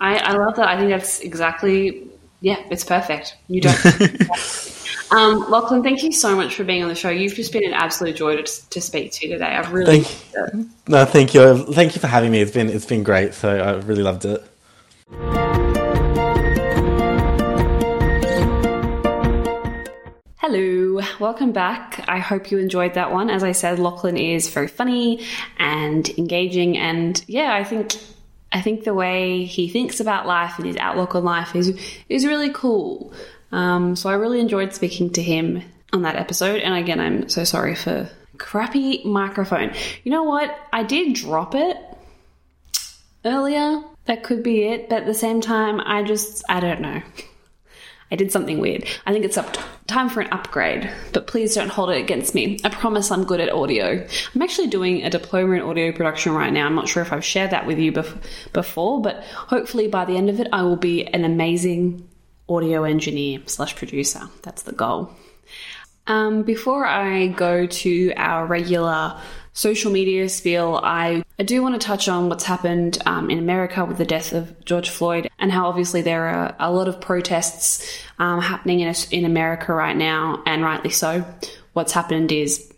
I, 0.00 0.16
I 0.16 0.32
love 0.32 0.56
that. 0.56 0.66
I 0.66 0.76
think 0.76 0.90
that's 0.90 1.20
exactly, 1.20 2.08
yeah, 2.40 2.56
it's 2.68 2.82
perfect. 2.82 3.36
You 3.46 3.60
don't. 3.60 3.86
um, 5.12 5.48
Lachlan, 5.48 5.84
thank 5.84 6.02
you 6.02 6.10
so 6.10 6.34
much 6.34 6.56
for 6.56 6.64
being 6.64 6.82
on 6.82 6.88
the 6.88 6.96
show. 6.96 7.10
You've 7.10 7.34
just 7.34 7.52
been 7.52 7.64
an 7.64 7.74
absolute 7.74 8.16
joy 8.16 8.42
to, 8.42 8.68
to 8.70 8.80
speak 8.80 9.12
to 9.12 9.28
today. 9.28 9.44
I've 9.44 9.72
really. 9.72 10.00
Thank, 10.02 10.88
no, 10.88 11.04
thank 11.04 11.32
you, 11.32 11.64
thank 11.72 11.94
you 11.94 12.00
for 12.00 12.08
having 12.08 12.32
me. 12.32 12.40
It's 12.40 12.50
been, 12.50 12.68
it's 12.68 12.86
been 12.86 13.04
great. 13.04 13.34
So 13.34 13.56
I 13.56 13.74
really 13.86 14.02
loved 14.02 14.24
it. 14.24 14.42
Hello, 20.48 21.00
welcome 21.18 21.50
back. 21.50 22.04
I 22.06 22.20
hope 22.20 22.52
you 22.52 22.58
enjoyed 22.58 22.94
that 22.94 23.10
one. 23.10 23.30
As 23.30 23.42
I 23.42 23.50
said, 23.50 23.80
Lachlan 23.80 24.16
is 24.16 24.48
very 24.48 24.68
funny 24.68 25.26
and 25.58 26.08
engaging, 26.10 26.78
and 26.78 27.20
yeah, 27.26 27.52
I 27.52 27.64
think 27.64 27.96
I 28.52 28.60
think 28.62 28.84
the 28.84 28.94
way 28.94 29.42
he 29.42 29.68
thinks 29.68 29.98
about 29.98 30.24
life 30.24 30.56
and 30.58 30.64
his 30.64 30.76
outlook 30.76 31.16
on 31.16 31.24
life 31.24 31.56
is 31.56 31.76
is 32.08 32.24
really 32.24 32.50
cool. 32.50 33.12
Um, 33.50 33.96
so 33.96 34.08
I 34.08 34.14
really 34.14 34.38
enjoyed 34.38 34.72
speaking 34.72 35.10
to 35.14 35.22
him 35.22 35.64
on 35.92 36.02
that 36.02 36.14
episode. 36.14 36.60
And 36.60 36.74
again, 36.74 37.00
I'm 37.00 37.28
so 37.28 37.42
sorry 37.42 37.74
for 37.74 38.08
crappy 38.38 39.02
microphone. 39.04 39.72
You 40.04 40.12
know 40.12 40.22
what? 40.22 40.56
I 40.72 40.84
did 40.84 41.14
drop 41.14 41.56
it 41.56 41.76
earlier. 43.24 43.82
That 44.06 44.22
could 44.22 44.42
be 44.42 44.64
it, 44.64 44.88
but 44.88 45.00
at 45.00 45.06
the 45.06 45.14
same 45.14 45.40
time, 45.40 45.80
I 45.80 46.02
just 46.02 46.44
I 46.48 46.60
don't 46.60 46.80
know. 46.80 47.02
I 48.10 48.14
did 48.14 48.30
something 48.30 48.60
weird. 48.60 48.84
I 49.04 49.12
think 49.12 49.24
it's 49.24 49.36
up 49.36 49.56
time 49.88 50.08
for 50.08 50.20
an 50.20 50.28
upgrade, 50.32 50.90
but 51.12 51.26
please 51.26 51.54
don't 51.54 51.68
hold 51.68 51.90
it 51.90 52.00
against 52.00 52.34
me. 52.34 52.58
I 52.64 52.68
promise 52.68 53.10
I'm 53.10 53.24
good 53.24 53.40
at 53.40 53.52
audio. 53.52 54.06
I'm 54.34 54.42
actually 54.42 54.68
doing 54.68 55.02
a 55.02 55.10
diploma 55.10 55.56
in 55.56 55.62
audio 55.62 55.92
production 55.92 56.32
right 56.32 56.52
now. 56.52 56.66
I'm 56.66 56.74
not 56.74 56.88
sure 56.88 57.02
if 57.02 57.12
I've 57.12 57.24
shared 57.24 57.50
that 57.50 57.66
with 57.66 57.78
you 57.78 57.92
bef- 57.92 58.16
before, 58.52 59.00
but 59.00 59.24
hopefully 59.24 59.88
by 59.88 60.04
the 60.04 60.16
end 60.16 60.30
of 60.30 60.38
it, 60.38 60.48
I 60.52 60.62
will 60.62 60.76
be 60.76 61.04
an 61.06 61.24
amazing 61.24 62.08
audio 62.48 62.84
engineer 62.84 63.40
slash 63.46 63.74
producer. 63.74 64.22
That's 64.42 64.62
the 64.62 64.72
goal. 64.72 65.10
Um, 66.06 66.42
before 66.44 66.86
I 66.86 67.26
go 67.26 67.66
to 67.66 68.12
our 68.16 68.46
regular 68.46 69.20
social 69.56 69.90
media 69.90 70.28
spiel, 70.28 70.78
I, 70.82 71.24
I 71.38 71.42
do 71.42 71.62
want 71.62 71.80
to 71.80 71.84
touch 71.84 72.08
on 72.08 72.28
what's 72.28 72.44
happened 72.44 72.98
um, 73.06 73.30
in 73.30 73.38
America 73.38 73.86
with 73.86 73.96
the 73.96 74.04
death 74.04 74.34
of 74.34 74.62
George 74.66 74.90
Floyd 74.90 75.30
and 75.38 75.50
how 75.50 75.66
obviously 75.66 76.02
there 76.02 76.26
are 76.26 76.54
a 76.60 76.70
lot 76.70 76.88
of 76.88 77.00
protests 77.00 77.98
um, 78.18 78.42
happening 78.42 78.80
in, 78.80 78.94
in 79.10 79.24
America 79.24 79.72
right 79.72 79.96
now, 79.96 80.42
and 80.46 80.62
rightly 80.62 80.90
so. 80.90 81.24
What's 81.72 81.92
happened 81.92 82.32
is 82.32 82.70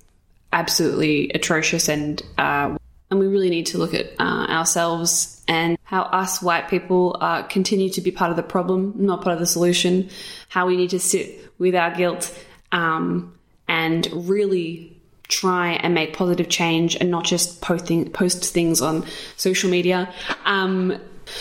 absolutely 0.52 1.30
atrocious, 1.34 1.88
and 1.88 2.22
uh, 2.38 2.76
and 3.10 3.20
we 3.20 3.26
really 3.26 3.50
need 3.50 3.66
to 3.66 3.78
look 3.78 3.94
at 3.94 4.12
uh, 4.20 4.46
ourselves 4.48 5.42
and 5.48 5.78
how 5.82 6.02
us 6.02 6.42
white 6.42 6.68
people 6.68 7.16
uh, 7.20 7.42
continue 7.44 7.90
to 7.90 8.00
be 8.00 8.10
part 8.10 8.30
of 8.30 8.36
the 8.36 8.42
problem, 8.42 8.94
not 8.96 9.22
part 9.22 9.34
of 9.34 9.40
the 9.40 9.46
solution. 9.46 10.10
How 10.48 10.66
we 10.66 10.76
need 10.76 10.90
to 10.90 11.00
sit 11.00 11.52
with 11.58 11.74
our 11.74 11.94
guilt 11.94 12.36
um, 12.70 13.34
and 13.66 14.08
really 14.12 14.97
try 15.28 15.72
and 15.72 15.94
make 15.94 16.14
positive 16.14 16.48
change 16.48 16.96
and 16.96 17.10
not 17.10 17.24
just 17.24 17.60
posting 17.60 18.10
post 18.10 18.44
things 18.52 18.80
on 18.82 19.04
social 19.36 19.70
media. 19.70 20.12
Um, 20.44 20.98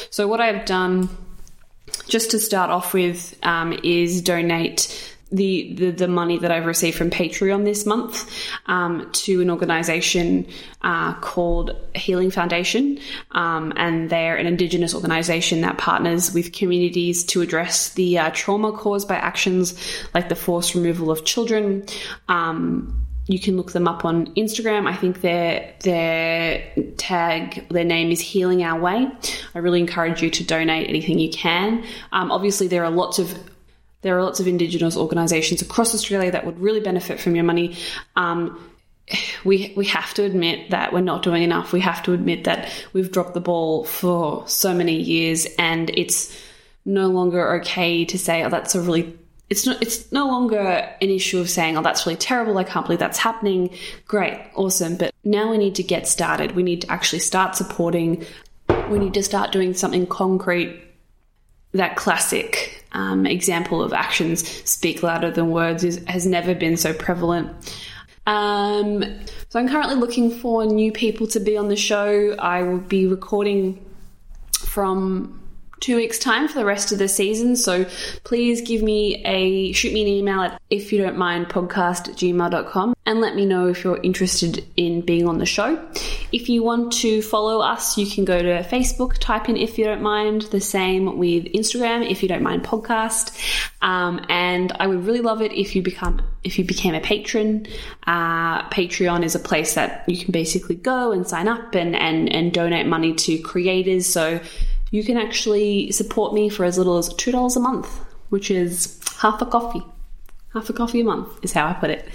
so 0.10 0.28
what 0.28 0.42
I've 0.42 0.66
done, 0.66 1.10
just 2.08 2.32
to 2.32 2.40
start 2.40 2.70
off 2.70 2.94
with, 2.94 3.38
um, 3.44 3.78
is 3.84 4.22
donate. 4.22 5.14
The, 5.30 5.74
the, 5.74 5.92
the 5.92 6.08
money 6.08 6.38
that 6.38 6.54
I've 6.54 6.66
received 6.66 6.98
from 6.98 7.10
Patreon 7.10 7.66
this 7.66 7.86
month 7.86 8.32
um, 8.68 9.10
to 9.12 9.42
an 9.42 9.50
organization 9.52 10.48
uh, 10.84 11.16
called 11.16 11.76
Healing 11.96 12.32
Foundation. 12.32 12.98
Um, 13.32 13.74
and 13.76 14.10
they're 14.10 14.38
an 14.38 14.48
Indigenous 14.48 14.96
organization 14.96 15.60
that 15.62 15.78
partners 15.78 16.34
with 16.34 16.54
communities 16.54 17.26
to 17.26 17.42
address 17.42 17.90
the 17.90 18.18
uh, 18.18 18.32
trauma 18.34 18.72
caused 18.72 19.10
by 19.10 19.16
actions 19.16 19.76
like 20.14 20.30
the 20.30 20.36
forced 20.36 20.76
removal 20.76 21.12
of 21.12 21.26
children. 21.26 21.84
You 23.28 23.40
can 23.40 23.58
look 23.58 23.74
them 23.74 23.88
up 23.88 24.06
on 24.06 24.34
Instagram. 24.36 24.88
I 24.88 24.96
think 24.96 25.22
their 25.22 25.74
their 25.84 26.64
tag, 26.96 27.68
their 27.70 27.84
name 27.84 28.12
is 28.12 28.22
Healing 28.22 28.64
Our 28.64 28.80
Way. 28.80 29.08
I 29.54 29.60
really 29.60 29.82
encourage 29.82 30.22
you 30.22 30.30
to 30.30 30.44
donate 30.44 30.88
anything 30.88 31.20
you 31.20 31.30
can. 31.30 31.84
Um, 32.14 32.32
obviously, 32.32 32.68
there 32.68 32.86
are 32.86 32.92
lots 32.92 33.20
of 33.20 33.38
there 34.02 34.18
are 34.18 34.24
lots 34.24 34.40
of 34.40 34.48
Indigenous 34.48 34.96
organisations 34.96 35.62
across 35.62 35.94
Australia 35.94 36.32
that 36.32 36.46
would 36.46 36.60
really 36.60 36.80
benefit 36.80 37.20
from 37.20 37.36
your 37.36 37.44
money. 37.44 37.76
Um, 38.16 38.58
we 39.44 39.74
we 39.76 39.86
have 39.86 40.14
to 40.16 40.24
admit 40.24 40.70
that 40.72 40.94
we're 40.94 41.02
not 41.02 41.24
doing 41.24 41.44
enough. 41.44 41.74
We 41.74 41.80
have 41.82 42.04
to 42.04 42.14
admit 42.14 42.46
that 42.46 42.72
we've 42.94 43.12
dropped 43.12 43.34
the 43.34 43.42
ball 43.42 43.84
for 43.84 44.48
so 44.48 44.74
many 44.74 45.02
years, 45.02 45.48
and 45.58 45.90
it's 45.92 46.38
no 46.86 47.08
longer 47.08 47.60
okay 47.60 48.06
to 48.06 48.18
say, 48.18 48.44
"Oh, 48.44 48.50
that's 48.50 48.76
a 48.76 48.82
really 48.82 49.18
it's 49.50 49.66
not 49.66 49.82
it's 49.82 50.12
no 50.12 50.28
longer 50.28 50.60
an 50.60 51.10
issue 51.10 51.40
of 51.40 51.50
saying, 51.50 51.78
oh, 51.78 51.82
that's 51.82 52.06
really 52.06 52.18
terrible, 52.18 52.58
I 52.58 52.64
can't 52.64 52.86
believe 52.86 53.00
that's 53.00 53.18
happening. 53.18 53.70
Great, 54.08 54.40
awesome. 54.56 54.98
But 54.98 55.14
now 55.24 55.50
we 55.52 55.58
need 55.58 55.76
to 55.76 55.84
get 55.84 56.08
started. 56.08 56.52
We 56.56 56.64
need 56.64 56.82
to 56.82 56.92
actually 56.92 57.20
start 57.20 57.56
supporting. 57.56 58.26
We 58.90 59.00
need 59.00 59.14
to 59.14 59.24
start 59.24 59.52
doing 59.52 59.74
something 59.74 60.06
concrete. 60.08 60.84
That 61.74 61.96
classic 61.96 62.86
um, 62.94 63.26
example 63.26 63.84
of 63.84 63.94
actions 63.94 64.48
speak 64.70 65.04
louder 65.04 65.32
than 65.32 65.52
words 65.52 65.84
is, 65.84 66.04
has 66.08 66.26
never 66.26 66.56
been 66.56 66.78
so 66.78 66.94
prevalent. 66.94 67.52
Um, 68.26 69.04
so 69.50 69.60
I'm 69.60 69.70
currently 69.70 69.96
looking 69.96 70.32
for 70.32 70.66
new 70.66 70.92
people 70.92 71.28
to 71.28 71.40
be 71.40 71.56
on 71.56 71.70
the 71.70 71.76
show. 71.76 72.36
I 72.38 72.64
will 72.64 72.80
be 72.80 73.08
recording 73.08 73.86
from 74.60 75.40
two 75.80 75.96
weeks 75.96 76.18
time 76.18 76.48
for 76.48 76.60
the 76.60 76.66
rest 76.66 76.92
of 76.92 76.98
the 76.98 77.08
season 77.08 77.56
so 77.56 77.86
please 78.24 78.62
give 78.62 78.82
me 78.82 79.24
a 79.26 79.72
shoot 79.74 79.94
me 79.94 80.02
an 80.02 80.08
email 80.08 80.42
at 80.42 80.62
if 80.70 80.92
you 80.92 81.02
don't 81.02 81.18
mind 81.18 81.48
podcast 81.48 82.10
at 82.10 82.16
gmail.com 82.16 82.96
and 83.06 83.22
let 83.22 83.36
me 83.36 83.46
know 83.46 83.68
if 83.68 83.84
you're 83.84 84.02
interested 84.04 84.66
in 84.76 85.00
being 85.00 85.30
on 85.30 85.38
the 85.38 85.46
show. 85.46 85.82
If 86.34 86.50
you 86.50 86.62
want 86.62 86.92
to 86.94 87.22
follow 87.22 87.62
us 87.62 87.98
you 87.98 88.06
can 88.06 88.26
go 88.26 88.42
to 88.42 88.64
facebook 88.64 89.18
type 89.18 89.50
in 89.50 89.56
if 89.56 89.78
you 89.78 89.86
don't 89.86 90.02
mind 90.02 90.44
the 90.44 90.60
same 90.60 91.18
with 91.18 91.46
instagram 91.46 92.10
if 92.10 92.22
you 92.22 92.30
don't 92.30 92.44
mind 92.44 92.64
podcast. 92.64 93.34
Um, 93.82 94.26
and 94.30 94.74
i 94.80 94.88
would 94.88 95.06
really 95.06 95.22
love 95.22 95.42
it 95.42 95.54
if 95.54 95.76
you 95.76 95.82
become 95.82 96.22
if 96.44 96.60
you 96.60 96.66
became 96.66 96.96
a 96.96 97.02
patron. 97.02 97.68
Uh, 98.06 98.68
patreon 98.70 99.24
is 99.24 99.36
a 99.36 99.40
place 99.40 99.76
that 99.76 100.04
you 100.08 100.18
can 100.18 100.32
basically 100.32 100.76
go 100.76 101.12
and 101.12 101.28
sign 101.28 101.48
up 101.48 101.76
and 101.76 101.96
and, 101.96 102.32
and 102.34 102.52
donate 102.52 102.88
money 102.88 103.14
to 103.14 103.38
creators 103.40 104.06
so 104.08 104.40
you 104.92 105.04
can 105.04 105.18
actually 105.18 105.92
support 105.92 106.34
me 106.34 106.50
for 106.50 106.64
as 106.64 106.78
little 106.78 106.98
as 106.98 107.10
$2 107.10 107.56
a 107.56 107.60
month, 107.60 107.88
which 108.30 108.50
is 108.52 109.00
half 109.20 109.42
a 109.42 109.46
coffee. 109.46 109.84
Half 110.54 110.70
a 110.70 110.74
coffee 110.74 111.02
a 111.02 111.04
month 111.04 111.40
is 111.44 111.52
how 111.52 111.68
I 111.68 111.74
put 111.74 111.90
it. 111.90 112.08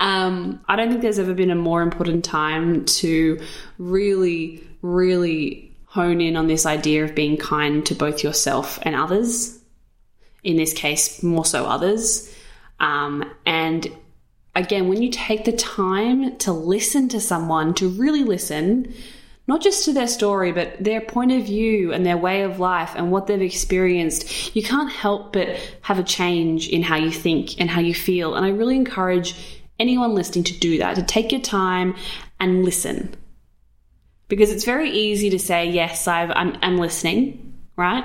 Um, 0.00 0.60
I 0.68 0.76
don't 0.76 0.90
think 0.90 1.02
there's 1.02 1.18
ever 1.18 1.34
been 1.34 1.50
a 1.50 1.56
more 1.56 1.82
important 1.82 2.24
time 2.24 2.84
to 2.84 3.40
really, 3.78 4.62
really 4.82 5.76
hone 5.86 6.20
in 6.20 6.36
on 6.36 6.46
this 6.46 6.66
idea 6.66 7.04
of 7.04 7.14
being 7.14 7.36
kind 7.36 7.84
to 7.86 7.94
both 7.94 8.22
yourself 8.22 8.78
and 8.82 8.94
others. 8.94 9.58
In 10.44 10.56
this 10.56 10.72
case, 10.72 11.22
more 11.22 11.44
so 11.44 11.64
others. 11.64 12.32
Um, 12.78 13.24
and 13.44 13.90
again, 14.54 14.88
when 14.88 15.02
you 15.02 15.10
take 15.10 15.44
the 15.44 15.52
time 15.52 16.36
to 16.38 16.52
listen 16.52 17.08
to 17.08 17.20
someone, 17.20 17.74
to 17.74 17.88
really 17.88 18.22
listen, 18.22 18.94
not 19.48 19.62
just 19.62 19.86
to 19.86 19.94
their 19.94 20.06
story, 20.06 20.52
but 20.52 20.76
their 20.78 21.00
point 21.00 21.32
of 21.32 21.46
view 21.46 21.90
and 21.92 22.04
their 22.04 22.18
way 22.18 22.42
of 22.42 22.60
life 22.60 22.92
and 22.94 23.10
what 23.10 23.26
they've 23.26 23.40
experienced, 23.40 24.54
you 24.54 24.62
can't 24.62 24.92
help 24.92 25.32
but 25.32 25.48
have 25.80 25.98
a 25.98 26.02
change 26.02 26.68
in 26.68 26.82
how 26.82 26.96
you 26.96 27.10
think 27.10 27.58
and 27.58 27.70
how 27.70 27.80
you 27.80 27.94
feel. 27.94 28.34
And 28.34 28.44
I 28.44 28.50
really 28.50 28.76
encourage 28.76 29.34
anyone 29.78 30.14
listening 30.14 30.44
to 30.44 30.58
do 30.58 30.76
that, 30.78 30.96
to 30.96 31.02
take 31.02 31.32
your 31.32 31.40
time 31.40 31.96
and 32.38 32.62
listen. 32.62 33.14
Because 34.28 34.50
it's 34.50 34.64
very 34.64 34.90
easy 34.90 35.30
to 35.30 35.38
say, 35.38 35.66
yes, 35.66 36.06
i 36.06 36.24
am 36.24 36.58
I'm 36.60 36.76
listening, 36.76 37.58
right? 37.74 38.04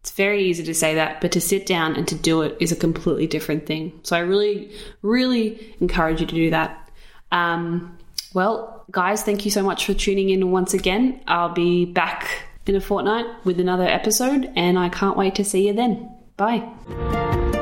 It's 0.00 0.10
very 0.10 0.44
easy 0.44 0.62
to 0.64 0.74
say 0.74 0.96
that, 0.96 1.22
but 1.22 1.32
to 1.32 1.40
sit 1.40 1.64
down 1.64 1.96
and 1.96 2.06
to 2.06 2.14
do 2.14 2.42
it 2.42 2.54
is 2.60 2.70
a 2.70 2.76
completely 2.76 3.26
different 3.26 3.64
thing. 3.64 3.98
So 4.02 4.14
I 4.14 4.20
really, 4.20 4.72
really 5.00 5.74
encourage 5.80 6.20
you 6.20 6.26
to 6.26 6.34
do 6.34 6.50
that. 6.50 6.90
Um, 7.32 7.97
well, 8.38 8.84
guys, 8.92 9.24
thank 9.24 9.44
you 9.44 9.50
so 9.50 9.64
much 9.64 9.84
for 9.84 9.94
tuning 9.94 10.30
in 10.30 10.52
once 10.52 10.72
again. 10.72 11.20
I'll 11.26 11.52
be 11.52 11.84
back 11.84 12.44
in 12.66 12.76
a 12.76 12.80
fortnight 12.80 13.26
with 13.44 13.58
another 13.58 13.82
episode, 13.82 14.52
and 14.54 14.78
I 14.78 14.90
can't 14.90 15.16
wait 15.16 15.34
to 15.34 15.44
see 15.44 15.66
you 15.66 15.72
then. 15.72 16.08
Bye. 16.36 17.57